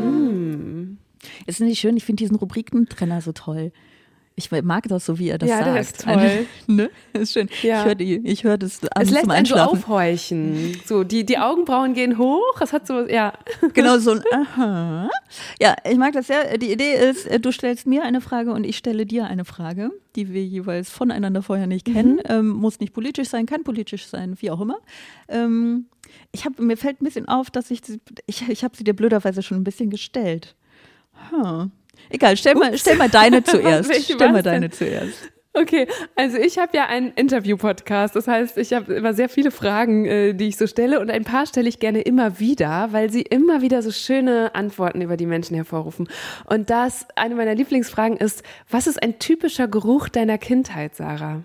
Hm. 0.00 0.98
Ist 1.46 1.60
nicht 1.60 1.78
schön? 1.78 1.96
Ich 1.96 2.04
finde 2.04 2.22
diesen 2.22 2.36
Rubrikentrenner 2.36 3.20
so 3.20 3.32
toll. 3.32 3.72
Ich 4.38 4.52
mag 4.52 4.86
das 4.86 5.04
so, 5.04 5.18
wie 5.18 5.30
er 5.30 5.38
das 5.38 5.48
ja, 5.48 5.56
sagt. 5.56 5.66
Ja, 5.66 5.72
der 5.72 5.80
ist 5.82 6.00
toll. 6.00 6.12
Eine, 6.14 6.46
ne? 6.68 6.90
ist 7.12 7.32
schön. 7.32 7.48
Ja. 7.62 7.80
Ich 7.80 7.86
höre 7.86 8.00
ich 8.00 8.44
hör 8.44 8.56
das 8.56 8.80
abends 8.84 9.10
Es 9.10 9.10
lässt 9.10 9.28
einen 9.28 9.46
so 9.46 9.56
aufhorchen. 9.56 10.80
So, 10.86 11.02
die, 11.02 11.26
die 11.26 11.38
Augenbrauen 11.38 11.92
gehen 11.92 12.18
hoch. 12.18 12.60
Es 12.60 12.72
hat 12.72 12.86
so, 12.86 13.06
ja. 13.08 13.32
Genau 13.74 13.98
so 13.98 14.12
ein 14.12 14.22
Aha. 14.32 15.10
Ja, 15.60 15.74
ich 15.84 15.98
mag 15.98 16.12
das 16.12 16.28
sehr. 16.28 16.56
Die 16.56 16.70
Idee 16.70 16.94
ist, 16.94 17.26
äh, 17.26 17.40
du 17.40 17.50
stellst 17.50 17.88
mir 17.88 18.04
eine 18.04 18.20
Frage 18.20 18.52
und 18.52 18.62
ich 18.62 18.76
stelle 18.76 19.06
dir 19.06 19.26
eine 19.26 19.44
Frage, 19.44 19.90
die 20.14 20.32
wir 20.32 20.44
jeweils 20.44 20.88
voneinander 20.88 21.42
vorher 21.42 21.66
nicht 21.66 21.88
mhm. 21.88 21.92
kennen. 21.92 22.14
Mhm. 22.14 22.22
Ähm, 22.26 22.48
muss 22.50 22.78
nicht 22.78 22.92
politisch 22.92 23.28
sein, 23.28 23.44
kann 23.46 23.64
politisch 23.64 24.06
sein, 24.06 24.36
wie 24.38 24.52
auch 24.52 24.60
immer. 24.60 24.78
Ähm, 25.26 25.86
ich 26.30 26.44
hab, 26.44 26.60
mir 26.60 26.76
fällt 26.76 27.02
ein 27.02 27.04
bisschen 27.04 27.26
auf, 27.26 27.50
dass 27.50 27.72
ich, 27.72 27.80
ich, 28.26 28.48
ich 28.48 28.62
habe 28.62 28.76
sie 28.76 28.84
dir 28.84 28.94
blöderweise 28.94 29.42
schon 29.42 29.58
ein 29.58 29.64
bisschen 29.64 29.90
gestellt. 29.90 30.54
Huh. 31.32 31.66
Egal, 32.10 32.36
stell 32.36 32.54
mal, 32.54 32.76
stell 32.78 32.96
mal 32.96 33.08
deine 33.08 33.42
zuerst. 33.44 33.94
stell 34.12 34.32
mal 34.32 34.42
deine 34.42 34.70
zuerst. 34.70 35.30
Okay, 35.54 35.88
also 36.14 36.36
ich 36.38 36.58
habe 36.58 36.76
ja 36.76 36.86
einen 36.86 37.10
Interview-Podcast. 37.12 38.14
Das 38.14 38.28
heißt, 38.28 38.58
ich 38.58 38.72
habe 38.72 38.94
immer 38.94 39.12
sehr 39.14 39.28
viele 39.28 39.50
Fragen, 39.50 40.04
äh, 40.04 40.32
die 40.34 40.46
ich 40.48 40.56
so 40.56 40.68
stelle 40.68 41.00
und 41.00 41.10
ein 41.10 41.24
paar 41.24 41.46
stelle 41.46 41.68
ich 41.68 41.80
gerne 41.80 42.02
immer 42.02 42.38
wieder, 42.38 42.92
weil 42.92 43.10
sie 43.10 43.22
immer 43.22 43.60
wieder 43.60 43.82
so 43.82 43.90
schöne 43.90 44.54
Antworten 44.54 45.00
über 45.00 45.16
die 45.16 45.26
Menschen 45.26 45.56
hervorrufen. 45.56 46.08
Und 46.44 46.70
das, 46.70 47.08
eine 47.16 47.34
meiner 47.34 47.56
Lieblingsfragen 47.56 48.18
ist, 48.18 48.44
was 48.70 48.86
ist 48.86 49.02
ein 49.02 49.18
typischer 49.18 49.66
Geruch 49.66 50.08
deiner 50.08 50.38
Kindheit, 50.38 50.94
Sarah? 50.94 51.42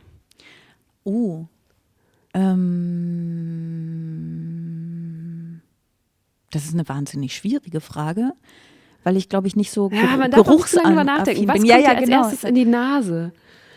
Oh, 1.06 1.46
ähm, 2.36 2.82
das 6.52 6.66
ist 6.66 6.74
eine 6.74 6.88
wahnsinnig 6.88 7.36
schwierige 7.36 7.82
Frage 7.82 8.34
weil 9.04 9.18
ich 9.18 9.30
glaube 9.30 9.48
ich 9.48 9.56
nicht 9.56 9.72
so 9.72 9.90
ja, 9.92 10.18
man 10.18 10.32
darf 10.32 10.48
auch 10.48 10.68
so 10.68 10.82
nachdenken. 10.82 11.48
Was 11.48 11.60
bin. 11.60 11.66
ja, 11.66 11.78
ja, 11.78 11.92
als 11.92 12.02
genau. 12.02 12.24
erstes 12.24 12.44
in 12.44 12.56
die 12.56 12.66
Nase? 12.66 13.32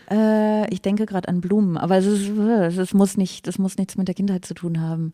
Äh, 0.09 0.73
ich 0.73 0.81
denke 0.81 1.05
gerade 1.05 1.27
an 1.27 1.41
Blumen, 1.41 1.77
aber 1.77 1.97
es, 1.97 2.05
ist, 2.05 2.29
es 2.29 2.93
muss 2.93 3.17
nicht, 3.17 3.47
das 3.47 3.57
muss 3.57 3.77
nichts 3.77 3.97
mit 3.97 4.07
der 4.07 4.15
Kindheit 4.15 4.45
zu 4.45 4.53
tun 4.53 4.79
haben. 4.79 5.13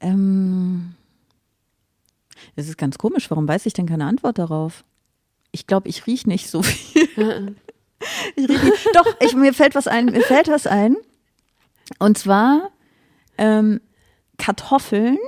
Ähm, 0.00 0.94
es 2.56 2.68
ist 2.68 2.78
ganz 2.78 2.98
komisch. 2.98 3.30
Warum 3.30 3.46
weiß 3.48 3.66
ich 3.66 3.72
denn 3.72 3.86
keine 3.86 4.06
Antwort 4.06 4.38
darauf? 4.38 4.84
Ich 5.52 5.66
glaube, 5.66 5.88
ich 5.88 6.06
rieche 6.06 6.28
nicht 6.28 6.48
so 6.48 6.62
viel. 6.62 7.08
ich 8.36 8.48
riech 8.48 8.62
nicht. 8.62 8.88
Doch, 8.94 9.06
ich, 9.20 9.34
mir 9.34 9.52
fällt 9.52 9.74
was 9.74 9.88
ein. 9.88 10.06
Mir 10.06 10.22
fällt 10.22 10.48
was 10.48 10.66
ein. 10.66 10.96
Und 11.98 12.18
zwar 12.18 12.70
ähm, 13.36 13.80
Kartoffeln 14.38 15.18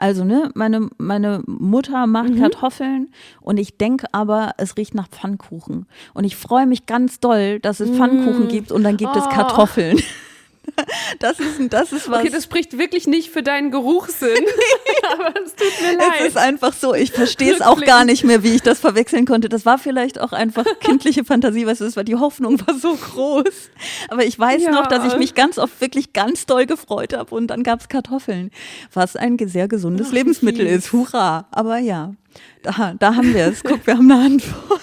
also, 0.00 0.24
ne, 0.24 0.50
meine, 0.54 0.88
meine 0.96 1.42
Mutter 1.46 2.06
macht 2.06 2.30
mhm. 2.30 2.40
Kartoffeln 2.40 3.12
und 3.42 3.58
ich 3.58 3.76
denke 3.76 4.06
aber, 4.12 4.52
es 4.56 4.78
riecht 4.78 4.94
nach 4.94 5.08
Pfannkuchen. 5.08 5.86
Und 6.14 6.24
ich 6.24 6.36
freue 6.36 6.66
mich 6.66 6.86
ganz 6.86 7.20
doll, 7.20 7.60
dass 7.60 7.80
es 7.80 7.90
Pfannkuchen 7.90 8.44
mhm. 8.44 8.48
gibt 8.48 8.72
und 8.72 8.82
dann 8.82 8.96
gibt 8.96 9.14
oh. 9.14 9.18
es 9.18 9.28
Kartoffeln. 9.28 10.00
Das 11.18 11.38
ist, 11.38 11.58
das 11.70 11.92
ist 11.92 12.08
was. 12.10 12.20
Okay, 12.20 12.30
das 12.30 12.44
spricht 12.44 12.78
wirklich 12.78 13.06
nicht 13.06 13.30
für 13.30 13.42
deinen 13.42 13.70
Geruchssinn. 13.70 14.44
aber 15.12 15.34
es 15.44 15.54
tut 15.54 15.72
mir 15.82 15.96
leid. 15.96 16.20
Es 16.20 16.28
ist 16.28 16.36
einfach 16.36 16.72
so, 16.72 16.94
ich 16.94 17.12
verstehe 17.12 17.52
es 17.52 17.60
auch 17.60 17.80
gar 17.80 18.04
nicht 18.04 18.24
mehr, 18.24 18.42
wie 18.42 18.54
ich 18.54 18.62
das 18.62 18.80
verwechseln 18.80 19.26
konnte. 19.26 19.48
Das 19.48 19.66
war 19.66 19.78
vielleicht 19.78 20.20
auch 20.20 20.32
einfach 20.32 20.64
kindliche 20.80 21.24
Fantasie, 21.24 21.66
was 21.66 21.80
es 21.80 21.96
war. 21.96 22.04
Die 22.04 22.16
Hoffnung 22.16 22.60
war 22.66 22.74
so 22.74 22.94
groß. 22.94 23.70
Aber 24.08 24.24
ich 24.24 24.38
weiß 24.38 24.62
ja. 24.62 24.70
noch, 24.70 24.86
dass 24.86 25.04
ich 25.04 25.18
mich 25.18 25.34
ganz 25.34 25.58
oft 25.58 25.80
wirklich 25.80 26.12
ganz 26.12 26.46
doll 26.46 26.66
gefreut 26.66 27.12
habe 27.12 27.34
und 27.34 27.48
dann 27.48 27.62
gab 27.62 27.80
es 27.80 27.88
Kartoffeln, 27.88 28.50
was 28.92 29.16
ein 29.16 29.36
sehr 29.46 29.68
gesundes 29.68 30.08
Ach, 30.10 30.12
Lebensmittel 30.12 30.66
ist. 30.66 30.92
Hurra. 30.92 31.48
Aber 31.50 31.78
ja, 31.78 32.14
da, 32.62 32.94
da 32.98 33.14
haben 33.16 33.34
wir 33.34 33.46
es. 33.46 33.62
Guck, 33.62 33.86
wir 33.86 33.96
haben 33.96 34.10
eine 34.10 34.24
Antwort. 34.24 34.80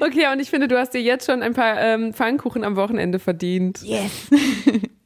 Okay, 0.00 0.26
und 0.32 0.40
ich 0.40 0.50
finde, 0.50 0.68
du 0.68 0.78
hast 0.78 0.94
dir 0.94 1.02
jetzt 1.02 1.26
schon 1.26 1.42
ein 1.42 1.52
paar 1.52 1.78
ähm, 1.80 2.14
Pfannkuchen 2.14 2.64
am 2.64 2.76
Wochenende 2.76 3.18
verdient. 3.18 3.82
Yes. 3.82 4.28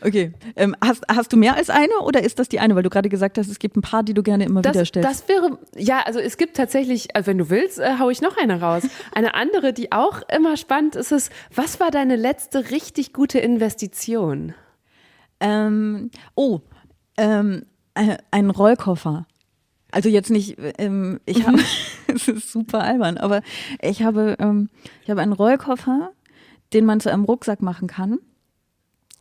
Okay. 0.00 0.32
Ähm, 0.56 0.76
hast, 0.80 1.04
hast 1.08 1.32
du 1.32 1.36
mehr 1.36 1.56
als 1.56 1.70
eine 1.70 1.98
oder 2.02 2.22
ist 2.22 2.38
das 2.38 2.48
die 2.48 2.60
eine? 2.60 2.76
Weil 2.76 2.82
du 2.82 2.90
gerade 2.90 3.08
gesagt 3.08 3.38
hast, 3.38 3.48
es 3.48 3.58
gibt 3.58 3.76
ein 3.76 3.82
paar, 3.82 4.02
die 4.02 4.14
du 4.14 4.22
gerne 4.22 4.44
immer 4.44 4.62
das, 4.62 4.74
wieder 4.74 4.84
stellst. 4.84 5.08
Das 5.08 5.28
wäre, 5.28 5.58
ja, 5.76 6.00
also 6.00 6.20
es 6.20 6.36
gibt 6.36 6.56
tatsächlich, 6.56 7.14
also 7.16 7.26
wenn 7.28 7.38
du 7.38 7.50
willst, 7.50 7.78
äh, 7.78 7.98
hau 7.98 8.10
ich 8.10 8.20
noch 8.20 8.36
eine 8.36 8.60
raus. 8.60 8.84
Eine 9.12 9.34
andere, 9.34 9.72
die 9.72 9.92
auch 9.92 10.22
immer 10.34 10.56
spannend 10.56 10.96
ist, 10.96 11.12
ist, 11.12 11.32
was 11.54 11.80
war 11.80 11.90
deine 11.90 12.16
letzte 12.16 12.70
richtig 12.70 13.12
gute 13.12 13.38
Investition? 13.38 14.54
Ähm, 15.40 16.10
oh, 16.34 16.60
ähm, 17.16 17.64
äh, 17.94 18.18
ein 18.30 18.50
Rollkoffer. 18.50 19.26
Also 19.90 20.08
jetzt 20.08 20.30
nicht, 20.30 20.56
ähm, 20.78 21.20
ich 21.24 21.46
habe, 21.46 21.58
es 22.06 22.28
ist 22.28 22.52
super 22.52 22.82
albern, 22.82 23.16
aber 23.16 23.42
ich 23.80 24.02
habe, 24.02 24.36
ähm, 24.38 24.68
ich 25.02 25.10
habe 25.10 25.22
einen 25.22 25.32
Rollkoffer, 25.32 26.10
den 26.72 26.84
man 26.84 27.00
zu 27.00 27.10
einem 27.10 27.24
Rucksack 27.24 27.62
machen 27.62 27.88
kann. 27.88 28.18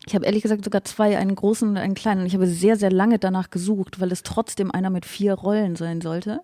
Ich 0.07 0.15
habe 0.15 0.25
ehrlich 0.25 0.41
gesagt 0.41 0.63
sogar 0.63 0.83
zwei, 0.85 1.17
einen 1.17 1.35
großen 1.35 1.67
und 1.67 1.77
einen 1.77 1.93
kleinen. 1.93 2.21
Und 2.21 2.27
ich 2.27 2.33
habe 2.33 2.47
sehr, 2.47 2.77
sehr 2.77 2.91
lange 2.91 3.19
danach 3.19 3.49
gesucht, 3.49 3.99
weil 3.99 4.11
es 4.11 4.23
trotzdem 4.23 4.71
einer 4.71 4.89
mit 4.89 5.05
vier 5.05 5.33
Rollen 5.33 5.75
sein 5.75 6.01
sollte. 6.01 6.39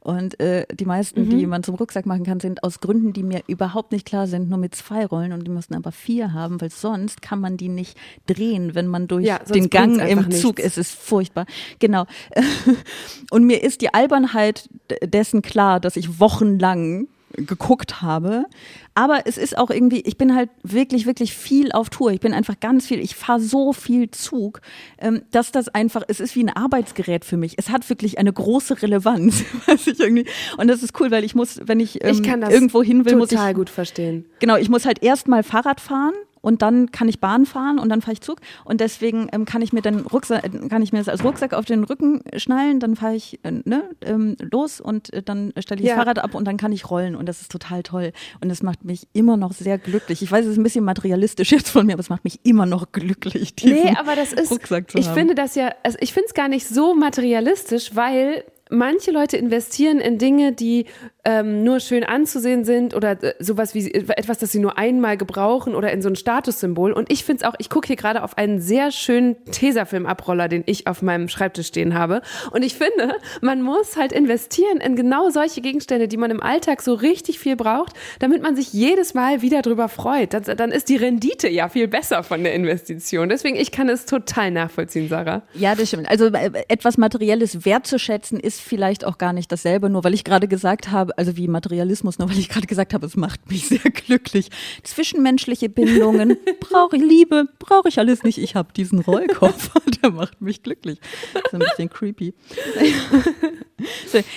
Und 0.00 0.38
äh, 0.38 0.66
die 0.72 0.84
meisten, 0.84 1.24
mhm. 1.24 1.30
die 1.30 1.46
man 1.46 1.62
zum 1.62 1.76
Rucksack 1.76 2.04
machen 2.04 2.24
kann, 2.24 2.40
sind 2.40 2.62
aus 2.62 2.80
Gründen, 2.80 3.12
die 3.12 3.22
mir 3.22 3.42
überhaupt 3.46 3.92
nicht 3.92 4.06
klar 4.06 4.26
sind, 4.26 4.50
nur 4.50 4.58
mit 4.58 4.74
zwei 4.74 5.06
Rollen. 5.06 5.32
Und 5.32 5.44
die 5.44 5.50
müssen 5.50 5.74
aber 5.74 5.92
vier 5.92 6.34
haben, 6.34 6.60
weil 6.60 6.70
sonst 6.70 7.22
kann 7.22 7.40
man 7.40 7.56
die 7.56 7.68
nicht 7.68 7.96
drehen, 8.26 8.74
wenn 8.74 8.86
man 8.86 9.08
durch 9.08 9.24
ja, 9.24 9.38
den 9.38 9.70
Gang 9.70 9.98
im 9.98 10.30
Zug 10.30 10.58
ist. 10.58 10.76
Es 10.78 10.90
ist 10.90 10.98
furchtbar. 10.98 11.46
Genau. 11.78 12.04
und 13.30 13.44
mir 13.44 13.62
ist 13.62 13.80
die 13.80 13.94
Albernheit 13.94 14.68
dessen 15.02 15.40
klar, 15.40 15.80
dass 15.80 15.96
ich 15.96 16.20
wochenlang 16.20 17.08
geguckt 17.32 18.02
habe. 18.02 18.46
Aber 18.94 19.26
es 19.26 19.36
ist 19.36 19.58
auch 19.58 19.70
irgendwie, 19.70 20.00
ich 20.00 20.16
bin 20.16 20.34
halt 20.34 20.48
wirklich, 20.62 21.06
wirklich 21.06 21.34
viel 21.34 21.72
auf 21.72 21.90
Tour. 21.90 22.12
Ich 22.12 22.20
bin 22.20 22.32
einfach 22.32 22.58
ganz 22.60 22.86
viel, 22.86 22.98
ich 22.98 23.14
fahre 23.14 23.40
so 23.40 23.72
viel 23.72 24.10
Zug, 24.10 24.60
ähm, 24.98 25.22
dass 25.30 25.52
das 25.52 25.68
einfach, 25.68 26.02
es 26.08 26.20
ist 26.20 26.34
wie 26.34 26.44
ein 26.44 26.48
Arbeitsgerät 26.50 27.24
für 27.24 27.36
mich. 27.36 27.54
Es 27.58 27.68
hat 27.70 27.88
wirklich 27.90 28.18
eine 28.18 28.32
große 28.32 28.80
Relevanz, 28.82 29.44
weiß 29.66 29.86
ich 29.88 30.00
irgendwie. 30.00 30.26
Und 30.56 30.68
das 30.68 30.82
ist 30.82 30.98
cool, 31.00 31.10
weil 31.10 31.24
ich 31.24 31.34
muss, 31.34 31.60
wenn 31.64 31.80
ich, 31.80 32.02
ähm, 32.04 32.20
ich 32.22 32.26
irgendwo 32.26 32.82
hin 32.82 33.04
will, 33.04 33.16
muss 33.16 33.30
ich. 33.30 33.36
total 33.36 33.54
gut 33.54 33.70
verstehen. 33.70 34.24
Genau, 34.38 34.56
ich 34.56 34.68
muss 34.68 34.86
halt 34.86 35.02
erstmal 35.02 35.42
Fahrrad 35.42 35.80
fahren 35.80 36.14
und 36.46 36.62
dann 36.62 36.92
kann 36.92 37.08
ich 37.08 37.18
Bahn 37.18 37.44
fahren 37.44 37.80
und 37.80 37.88
dann 37.88 38.02
fahre 38.02 38.12
ich 38.12 38.20
Zug 38.20 38.38
und 38.64 38.80
deswegen 38.80 39.26
ähm, 39.32 39.46
kann 39.46 39.62
ich 39.62 39.72
mir 39.72 39.82
dann 39.82 40.02
Rucksack, 40.02 40.48
kann 40.70 40.80
ich 40.80 40.92
mir 40.92 40.98
das 40.98 41.08
als 41.08 41.24
Rucksack 41.24 41.52
auf 41.52 41.64
den 41.64 41.82
Rücken 41.82 42.22
schnallen, 42.36 42.78
dann 42.78 42.94
fahre 42.94 43.16
ich 43.16 43.40
äh, 43.42 43.50
ne, 43.64 43.90
ähm, 44.00 44.36
los 44.52 44.80
und 44.80 45.12
äh, 45.12 45.24
dann 45.24 45.52
stelle 45.58 45.80
ich 45.80 45.88
ja. 45.88 45.96
das 45.96 46.04
Fahrrad 46.04 46.20
ab 46.20 46.36
und 46.36 46.44
dann 46.44 46.56
kann 46.56 46.70
ich 46.70 46.88
rollen 46.88 47.16
und 47.16 47.26
das 47.26 47.40
ist 47.40 47.50
total 47.50 47.82
toll 47.82 48.12
und 48.40 48.48
das 48.48 48.62
macht 48.62 48.84
mich 48.84 49.08
immer 49.12 49.36
noch 49.36 49.52
sehr 49.52 49.76
glücklich. 49.76 50.22
Ich 50.22 50.30
weiß, 50.30 50.44
es 50.44 50.52
ist 50.52 50.58
ein 50.58 50.62
bisschen 50.62 50.84
materialistisch 50.84 51.50
jetzt 51.50 51.68
von 51.68 51.84
mir, 51.84 51.94
aber 51.94 52.00
es 52.00 52.10
macht 52.10 52.22
mich 52.22 52.38
immer 52.44 52.64
noch 52.64 52.92
glücklich. 52.92 53.52
Nee, 53.64 53.96
aber 53.98 54.14
das 54.14 54.32
ist, 54.32 54.52
Rucksack 54.52 54.92
zu 54.92 54.98
ich 54.98 55.08
haben. 55.08 55.14
finde 55.14 55.34
das 55.34 55.56
ja, 55.56 55.74
also 55.82 55.98
ich 56.00 56.12
finde 56.12 56.28
es 56.28 56.34
gar 56.34 56.46
nicht 56.46 56.68
so 56.68 56.94
materialistisch, 56.94 57.96
weil 57.96 58.44
manche 58.70 59.10
Leute 59.10 59.36
investieren 59.36 59.98
in 59.98 60.18
Dinge, 60.18 60.52
die 60.52 60.86
ähm, 61.24 61.64
nur 61.64 61.80
schön 61.80 62.04
anzusehen 62.04 62.64
sind 62.64 62.94
oder 62.94 63.22
äh, 63.22 63.34
sowas 63.40 63.74
wie 63.74 63.90
äh, 63.90 64.04
etwas, 64.16 64.38
das 64.38 64.52
sie 64.52 64.58
nur 64.58 64.78
einmal 64.78 65.16
gebrauchen 65.16 65.74
oder 65.74 65.90
in 65.92 66.02
so 66.02 66.08
ein 66.08 66.16
Statussymbol. 66.16 66.92
Und 66.92 67.10
ich 67.10 67.24
finde 67.24 67.44
es 67.44 67.48
auch, 67.48 67.54
ich 67.58 67.68
gucke 67.68 67.88
hier 67.88 67.96
gerade 67.96 68.22
auf 68.22 68.38
einen 68.38 68.60
sehr 68.60 68.92
schönen 68.92 69.36
Tesafilm-Abroller, 69.50 70.48
den 70.48 70.62
ich 70.66 70.86
auf 70.86 71.02
meinem 71.02 71.28
Schreibtisch 71.28 71.66
stehen 71.66 71.94
habe. 71.94 72.22
Und 72.52 72.62
ich 72.62 72.74
finde, 72.74 73.16
man 73.40 73.62
muss 73.62 73.96
halt 73.96 74.12
investieren 74.12 74.78
in 74.78 74.94
genau 74.94 75.30
solche 75.30 75.60
Gegenstände, 75.60 76.06
die 76.06 76.16
man 76.16 76.30
im 76.30 76.42
Alltag 76.42 76.80
so 76.80 76.94
richtig 76.94 77.38
viel 77.38 77.56
braucht, 77.56 77.92
damit 78.20 78.42
man 78.42 78.54
sich 78.54 78.72
jedes 78.72 79.14
Mal 79.14 79.42
wieder 79.42 79.62
drüber 79.62 79.88
freut. 79.88 80.32
Das, 80.32 80.44
dann 80.44 80.70
ist 80.70 80.88
die 80.88 80.96
Rendite 80.96 81.48
ja 81.48 81.68
viel 81.68 81.88
besser 81.88 82.22
von 82.22 82.44
der 82.44 82.54
Investition. 82.54 83.28
Deswegen, 83.28 83.56
ich 83.56 83.72
kann 83.72 83.88
es 83.88 84.06
total 84.06 84.52
nachvollziehen, 84.52 85.08
Sarah. 85.08 85.42
Ja, 85.54 85.74
das 85.74 85.88
stimmt. 85.88 86.08
Also 86.08 86.26
äh, 86.26 86.50
etwas 86.68 86.98
Materielles 86.98 87.64
wertzuschätzen 87.64 88.38
ist 88.38 88.55
vielleicht 88.60 89.04
auch 89.04 89.18
gar 89.18 89.32
nicht 89.32 89.50
dasselbe, 89.50 89.90
nur 89.90 90.04
weil 90.04 90.14
ich 90.14 90.24
gerade 90.24 90.48
gesagt 90.48 90.90
habe, 90.90 91.16
also 91.18 91.36
wie 91.36 91.48
Materialismus, 91.48 92.18
nur 92.18 92.28
weil 92.30 92.38
ich 92.38 92.48
gerade 92.48 92.66
gesagt 92.66 92.94
habe, 92.94 93.06
es 93.06 93.16
macht 93.16 93.50
mich 93.50 93.68
sehr 93.68 93.78
glücklich. 93.78 94.50
Zwischenmenschliche 94.82 95.68
Bindungen, 95.68 96.36
brauche 96.60 96.96
ich 96.96 97.02
Liebe, 97.02 97.48
brauche 97.58 97.88
ich 97.88 97.98
alles 97.98 98.22
nicht. 98.22 98.38
Ich 98.38 98.54
habe 98.54 98.72
diesen 98.72 99.00
Rollkoffer, 99.00 99.80
der 100.02 100.10
macht 100.10 100.40
mich 100.40 100.62
glücklich. 100.62 101.00
Das 101.34 101.42
ist 101.44 101.54
ein 101.54 101.58
bisschen 101.60 101.90
creepy. 101.90 102.34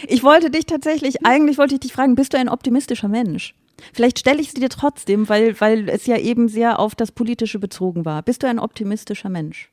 ich 0.07 0.23
wollte 0.23 0.49
dich 0.49 0.65
tatsächlich, 0.65 1.25
eigentlich 1.25 1.57
wollte 1.57 1.75
ich 1.75 1.79
dich 1.81 1.93
fragen, 1.93 2.15
bist 2.15 2.33
du 2.33 2.37
ein 2.37 2.49
optimistischer 2.49 3.07
Mensch? 3.07 3.55
Vielleicht 3.93 4.19
stelle 4.19 4.41
ich 4.41 4.51
sie 4.51 4.59
dir 4.59 4.69
trotzdem, 4.69 5.29
weil, 5.29 5.59
weil 5.61 5.89
es 5.89 6.05
ja 6.05 6.17
eben 6.17 6.49
sehr 6.49 6.79
auf 6.79 6.95
das 6.95 7.11
Politische 7.11 7.59
bezogen 7.59 8.05
war. 8.05 8.21
Bist 8.23 8.43
du 8.43 8.47
ein 8.47 8.59
optimistischer 8.59 9.29
Mensch? 9.29 9.71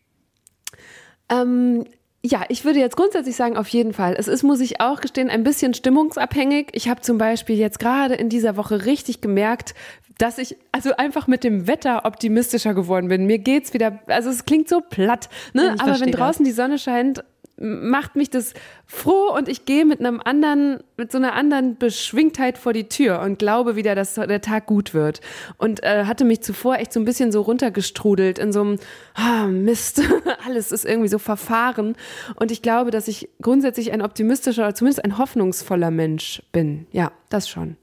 Ähm, 1.28 1.84
ja, 2.26 2.44
ich 2.48 2.64
würde 2.64 2.78
jetzt 2.78 2.96
grundsätzlich 2.96 3.36
sagen, 3.36 3.56
auf 3.56 3.68
jeden 3.68 3.92
Fall. 3.92 4.14
Es 4.18 4.28
ist, 4.28 4.42
muss 4.42 4.60
ich 4.60 4.80
auch 4.80 5.00
gestehen, 5.00 5.30
ein 5.30 5.44
bisschen 5.44 5.74
stimmungsabhängig. 5.74 6.68
Ich 6.72 6.88
habe 6.88 7.00
zum 7.00 7.18
Beispiel 7.18 7.56
jetzt 7.56 7.78
gerade 7.78 8.14
in 8.14 8.28
dieser 8.28 8.56
Woche 8.56 8.84
richtig 8.84 9.20
gemerkt, 9.20 9.74
dass 10.18 10.38
ich 10.38 10.56
also 10.72 10.96
einfach 10.96 11.26
mit 11.26 11.44
dem 11.44 11.66
Wetter 11.66 12.04
optimistischer 12.04 12.74
geworden 12.74 13.08
bin. 13.08 13.26
Mir 13.26 13.38
geht's 13.38 13.74
wieder, 13.74 14.00
also 14.06 14.30
es 14.30 14.44
klingt 14.46 14.68
so 14.68 14.80
platt, 14.80 15.28
ne? 15.52 15.76
Aber 15.78 16.00
wenn 16.00 16.10
draußen 16.10 16.44
das. 16.44 16.52
die 16.52 16.56
Sonne 16.56 16.78
scheint, 16.78 17.22
macht 17.59 18.16
mich 18.16 18.28
das 18.28 18.52
froh 18.84 19.34
und 19.34 19.48
ich 19.48 19.64
gehe 19.64 19.86
mit 19.86 20.00
einem 20.00 20.20
anderen, 20.22 20.80
mit 20.96 21.11
so 21.11 21.18
einer 21.18 21.32
anderen 21.32 21.78
Beschwingtheit 21.78 22.59
vor 22.59 22.72
die 22.72 22.88
Tür 22.88 23.20
und 23.20 23.38
glaube 23.38 23.76
wieder, 23.76 23.94
dass 23.94 24.14
der 24.14 24.40
Tag 24.40 24.66
gut 24.66 24.92
wird. 24.92 25.20
Und 25.57 25.82
äh, 25.82 26.04
hatte 26.04 26.24
mich 26.24 26.42
zuvor 26.42 26.76
echt 26.76 26.92
so 26.92 27.00
ein 27.00 27.07
bisschen 27.07 27.32
so 27.32 27.40
runtergestrudelt 27.40 28.38
in 28.38 28.52
so 28.52 28.61
einem 28.61 28.78
ah, 29.14 29.46
Mist, 29.46 30.02
alles 30.46 30.70
ist 30.70 30.84
irgendwie 30.84 31.09
so 31.09 31.18
verfahren. 31.18 31.96
Und 32.34 32.50
ich 32.50 32.61
glaube, 32.61 32.90
dass 32.90 33.09
ich 33.09 33.28
grundsätzlich 33.40 33.92
ein 33.92 34.02
optimistischer 34.02 34.62
oder 34.62 34.74
zumindest 34.74 35.04
ein 35.04 35.16
hoffnungsvoller 35.16 35.90
Mensch 35.90 36.42
bin. 36.52 36.86
Ja, 36.92 37.12
das 37.30 37.48
schon. 37.48 37.76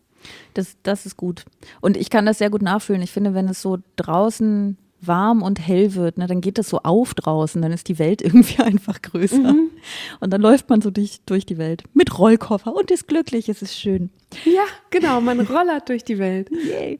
Das, 0.54 0.78
das 0.84 1.06
ist 1.06 1.18
gut. 1.18 1.46
Und 1.82 1.98
ich 1.98 2.10
kann 2.10 2.26
das 2.26 2.38
sehr 2.38 2.50
gut 2.50 2.62
nachfühlen. 2.62 3.02
Ich 3.02 3.12
finde, 3.12 3.34
wenn 3.34 3.50
es 3.50 3.62
so 3.62 3.80
draußen 3.96 4.78
warm 5.08 5.42
und 5.42 5.60
hell 5.60 5.96
wird, 5.96 6.18
ne, 6.18 6.28
dann 6.28 6.42
geht 6.42 6.58
das 6.58 6.70
so 6.70 6.80
auf 6.80 7.14
draußen, 7.14 7.62
dann 7.62 7.72
ist 7.72 7.88
die 7.88 8.00
Welt 8.00 8.22
irgendwie 8.24 8.62
einfach 8.62 9.02
größer. 9.02 9.54
Mhm. 9.54 9.70
Und 10.20 10.32
dann 10.32 10.42
läuft 10.42 10.70
man 10.70 10.82
so 10.82 10.92
durch, 10.92 11.22
durch 11.26 11.46
die 11.46 11.58
Welt 11.58 11.84
mit 11.94 12.18
Rollkoffer 12.18 12.76
und 12.76 12.92
ist 12.92 13.08
glücklich, 13.08 13.50
es 13.50 13.62
ist 13.62 13.78
schön. 13.80 14.10
Ja, 14.46 14.64
genau, 14.90 15.22
man 15.22 15.40
rollert 15.42 15.90
durch 15.90 16.04
die 16.04 16.18
Welt. 16.18 16.50
Yay. 16.52 16.98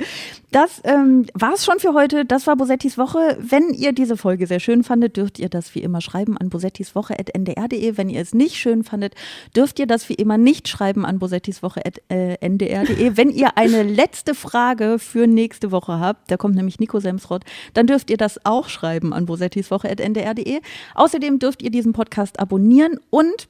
Das 0.52 0.82
ähm, 0.84 1.26
war's 1.34 1.66
schon 1.66 1.80
für 1.80 1.94
heute. 1.94 2.26
Das 2.26 2.46
war 2.46 2.56
Bosettis 2.56 2.98
Woche. 2.98 3.38
Wenn 3.40 3.74
ihr 3.74 3.92
diese 3.92 4.18
Folge 4.18 4.46
sehr 4.46 4.60
schön 4.60 4.84
fandet, 4.84 5.18
dürft 5.18 5.40
ihr 5.40 5.50
das 5.50 5.74
wie 5.74 5.80
immer 5.80 6.00
schreiben 6.00 6.38
an 6.38 6.50
bosettiswoche.ndr.de. 6.50 7.98
Wenn 7.98 8.10
ihr 8.10 8.22
es 8.22 8.36
nicht 8.36 8.58
schön 8.58 8.84
fandet, 8.84 9.16
dürft 9.56 9.80
ihr 9.80 9.88
das 9.88 10.10
wie 10.10 10.14
immer 10.14 10.38
nicht 10.38 10.68
schreiben 10.68 11.06
an 11.06 11.18
bosettiswoche.ndr.de. 11.20 13.18
Wenn 13.18 13.32
ihr 13.32 13.58
eine 13.58 13.82
letzte 13.84 14.36
Frage 14.36 15.00
für 15.00 15.26
nächste 15.26 15.72
Woche 15.72 16.00
habt, 16.00 16.30
da 16.30 16.38
kommt 16.38 16.56
nämlich 16.56 16.80
Nico 16.80 17.00
Semsrott, 17.00 17.44
dann 17.74 17.88
dürft 17.94 18.10
ihr 18.10 18.18
das 18.18 18.44
auch 18.44 18.70
schreiben 18.70 19.14
an 19.14 19.28
bosettiswoche.ndr.de. 19.28 20.62
Außerdem 20.96 21.38
dürft 21.38 21.62
ihr 21.62 21.70
diesen 21.70 21.94
Podcast 21.94 22.40
abonnieren 22.40 23.00
und 23.12 23.48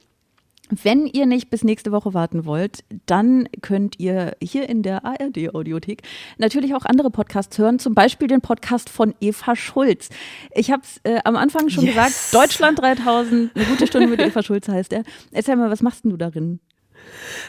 wenn 0.70 1.06
ihr 1.06 1.24
nicht 1.24 1.50
bis 1.50 1.64
nächste 1.64 1.92
Woche 1.92 2.14
warten 2.14 2.44
wollt, 2.44 2.84
dann 3.06 3.48
könnt 3.62 3.98
ihr 4.00 4.36
hier 4.42 4.68
in 4.68 4.82
der 4.82 5.04
ARD-Audiothek 5.04 6.02
natürlich 6.38 6.74
auch 6.74 6.84
andere 6.84 7.10
Podcasts 7.10 7.56
hören, 7.58 7.78
zum 7.78 7.94
Beispiel 7.94 8.28
den 8.28 8.40
Podcast 8.40 8.90
von 8.90 9.14
Eva 9.20 9.56
Schulz. 9.56 10.08
Ich 10.54 10.70
habe 10.70 10.82
es 10.82 11.00
äh, 11.04 11.20
am 11.24 11.36
Anfang 11.36 11.70
schon 11.70 11.84
yes. 11.84 11.94
gesagt, 11.94 12.14
Deutschland 12.32 12.78
3000, 12.80 13.54
eine 13.54 13.64
gute 13.66 13.86
Stunde 13.86 14.08
mit 14.08 14.20
Eva 14.20 14.42
Schulz 14.42 14.68
heißt 14.68 14.92
er. 14.92 15.04
Erzähl 15.32 15.56
mal, 15.56 15.70
was 15.70 15.82
machst 15.82 16.04
denn 16.04 16.10
du 16.10 16.16
darin? 16.16 16.60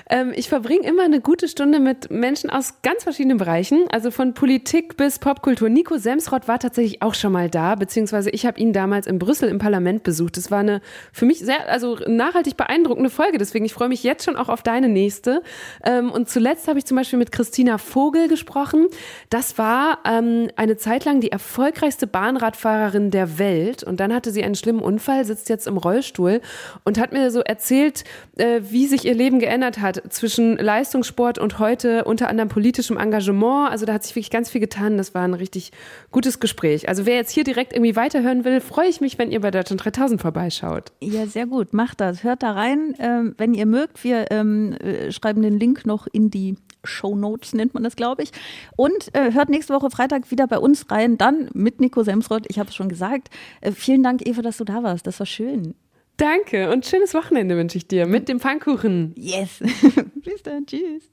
Ähm, 0.10 0.34
ich 0.36 0.50
verbringe 0.50 0.88
immer 0.88 1.04
eine 1.04 1.22
gute 1.22 1.48
Stunde 1.48 1.80
mit 1.80 2.12
Menschen 2.12 2.50
aus 2.50 2.82
ganz 2.82 3.04
verschiedenen 3.04 3.38
Bereichen, 3.38 3.86
also 3.90 4.12
von 4.12 4.34
Politik 4.34 4.98
bis 4.98 5.20
Popkultur. 5.20 5.70
Nico 5.70 5.98
Semsrott 5.98 6.48
war 6.48 6.60
tatsächlich 6.60 7.02
auch 7.02 7.14
schon 7.14 7.32
mal 7.32 7.50
da, 7.50 7.76
beziehungsweise 7.76 8.30
ich 8.30 8.46
habe 8.46 8.60
ihn 8.60 8.74
damals 8.74 9.08
in 9.08 9.20
Brüssel 9.20 9.50
im 9.50 9.60
Parlament 9.60 10.04
besucht. 10.04 10.38
Das 10.38 10.52
war 10.52 10.60
eine 10.60 10.82
für 11.12 11.26
mich 11.26 11.40
sehr, 11.40 11.70
also 11.70 11.98
nachhaltig 12.08 12.58
beeindruckende 12.58 13.10
Folge. 13.10 13.38
Deswegen, 13.38 13.66
ich 13.66 13.74
freue 13.74 13.90
mich 13.90 14.04
jetzt 14.04 14.26
schon 14.26 14.36
auch 14.36 14.50
auf 14.50 14.64
deine 14.64 14.90
nächste. 14.90 15.42
Ähm, 15.84 16.12
und 16.12 16.30
zuletzt 16.30 16.68
habe 16.68 16.80
ich 16.80 16.86
zum 16.86 16.98
Beispiel 16.98 17.20
mit 17.20 17.32
Christina 17.32 17.78
Vogel 17.78 18.28
gesprochen. 18.28 18.88
Das 19.30 19.58
war 19.58 20.00
ähm, 20.06 20.50
eine 20.56 20.78
Zeit 20.78 21.06
lang 21.06 21.22
die 21.22 21.32
erfolgreichste 21.32 22.08
Bahnradfahrerin 22.08 23.12
der 23.12 23.40
Welt. 23.40 23.84
Und 23.84 24.00
dann 24.00 24.14
hatte 24.14 24.32
sie 24.32 24.44
einen 24.44 24.56
schlimmen 24.56 24.82
Unfall, 24.82 25.26
sitzt 25.26 25.50
jetzt 25.50 25.68
im 25.68 25.78
Rollstuhl 25.78 26.42
und 26.84 27.00
hat 27.00 27.12
mir 27.12 27.32
so 27.32 27.42
erzählt, 27.42 28.04
äh, 28.38 28.62
wie 28.62 28.88
sich 28.88 29.06
ihr 29.06 29.14
Leben 29.14 29.40
geändert 29.46 29.80
hat 29.80 30.02
zwischen 30.10 30.58
Leistungssport 30.58 31.38
und 31.38 31.60
heute 31.60 32.06
unter 32.06 32.30
anderem 32.30 32.50
politischem 32.50 32.98
Engagement. 32.98 33.70
Also 33.70 33.86
da 33.86 33.94
hat 33.94 34.04
sich 34.04 34.16
wirklich 34.16 34.32
ganz 34.32 34.50
viel 34.50 34.60
getan. 34.60 34.98
Das 34.98 35.14
war 35.14 35.22
ein 35.22 35.36
richtig 35.36 35.72
gutes 36.12 36.40
Gespräch. 36.40 36.90
Also 36.90 37.06
wer 37.06 37.16
jetzt 37.16 37.30
hier 37.30 37.44
direkt 37.44 37.74
irgendwie 37.74 37.96
weiterhören 37.96 38.44
will, 38.44 38.60
freue 38.60 38.88
ich 38.88 39.02
mich, 39.02 39.20
wenn 39.20 39.30
ihr 39.30 39.42
bei 39.42 39.52
Deutschland 39.52 39.86
3000 39.86 40.20
vorbeischaut. 40.20 40.92
Ja, 41.00 41.28
sehr 41.28 41.46
gut. 41.46 41.74
Macht 41.74 42.02
das. 42.02 42.24
Hört 42.24 42.42
da 42.42 42.54
rein, 42.54 42.96
ähm, 42.98 43.36
wenn 43.38 43.54
ihr 43.54 43.68
mögt. 43.68 44.04
Wir 44.04 44.32
ähm, 44.32 44.74
äh, 44.74 45.12
schreiben 45.12 45.44
den 45.44 45.60
Link 45.60 45.86
noch 45.86 46.08
in 46.12 46.32
die 46.32 46.56
Show 46.84 47.16
Notes 47.16 47.54
nennt 47.54 47.74
man 47.76 47.84
das, 47.84 47.96
glaube 47.96 48.24
ich. 48.24 48.32
Und 48.76 49.14
äh, 49.14 49.32
hört 49.32 49.50
nächste 49.50 49.74
Woche 49.74 49.92
Freitag 49.92 50.32
wieder 50.32 50.48
bei 50.48 50.58
uns 50.58 50.90
rein, 50.90 51.18
dann 51.18 51.50
mit 51.54 51.80
Nico 51.82 52.04
Semsrott. 52.04 52.46
Ich 52.48 52.58
habe 52.58 52.70
es 52.70 52.76
schon 52.76 52.90
gesagt. 52.90 53.30
Äh, 53.62 53.72
vielen 53.72 54.02
Dank, 54.02 54.28
Eva, 54.28 54.42
dass 54.42 54.58
du 54.58 54.64
da 54.64 54.82
warst. 54.82 55.06
Das 55.06 55.20
war 55.20 55.28
schön. 55.28 55.76
Danke 56.18 56.72
und 56.72 56.86
schönes 56.86 57.14
Wochenende 57.14 57.58
wünsche 57.58 57.78
ich 57.78 57.88
dir 57.88 58.06
mit 58.06 58.30
dem 58.30 58.40
Pfannkuchen. 58.40 59.14
Yes. 59.18 59.60
Bis 60.16 60.44
dann. 60.44 60.66
Tschüss. 60.66 61.10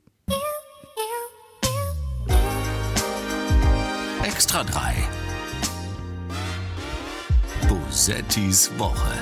Extra 4.24 4.62
3. 4.62 4.94
Bosettis 7.68 8.70
Woche. 8.78 9.12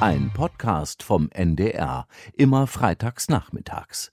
Ein 0.00 0.30
Podcast 0.32 1.02
vom 1.02 1.28
NDR, 1.30 2.06
immer 2.34 2.66
freitags 2.66 3.28
nachmittags. 3.28 4.12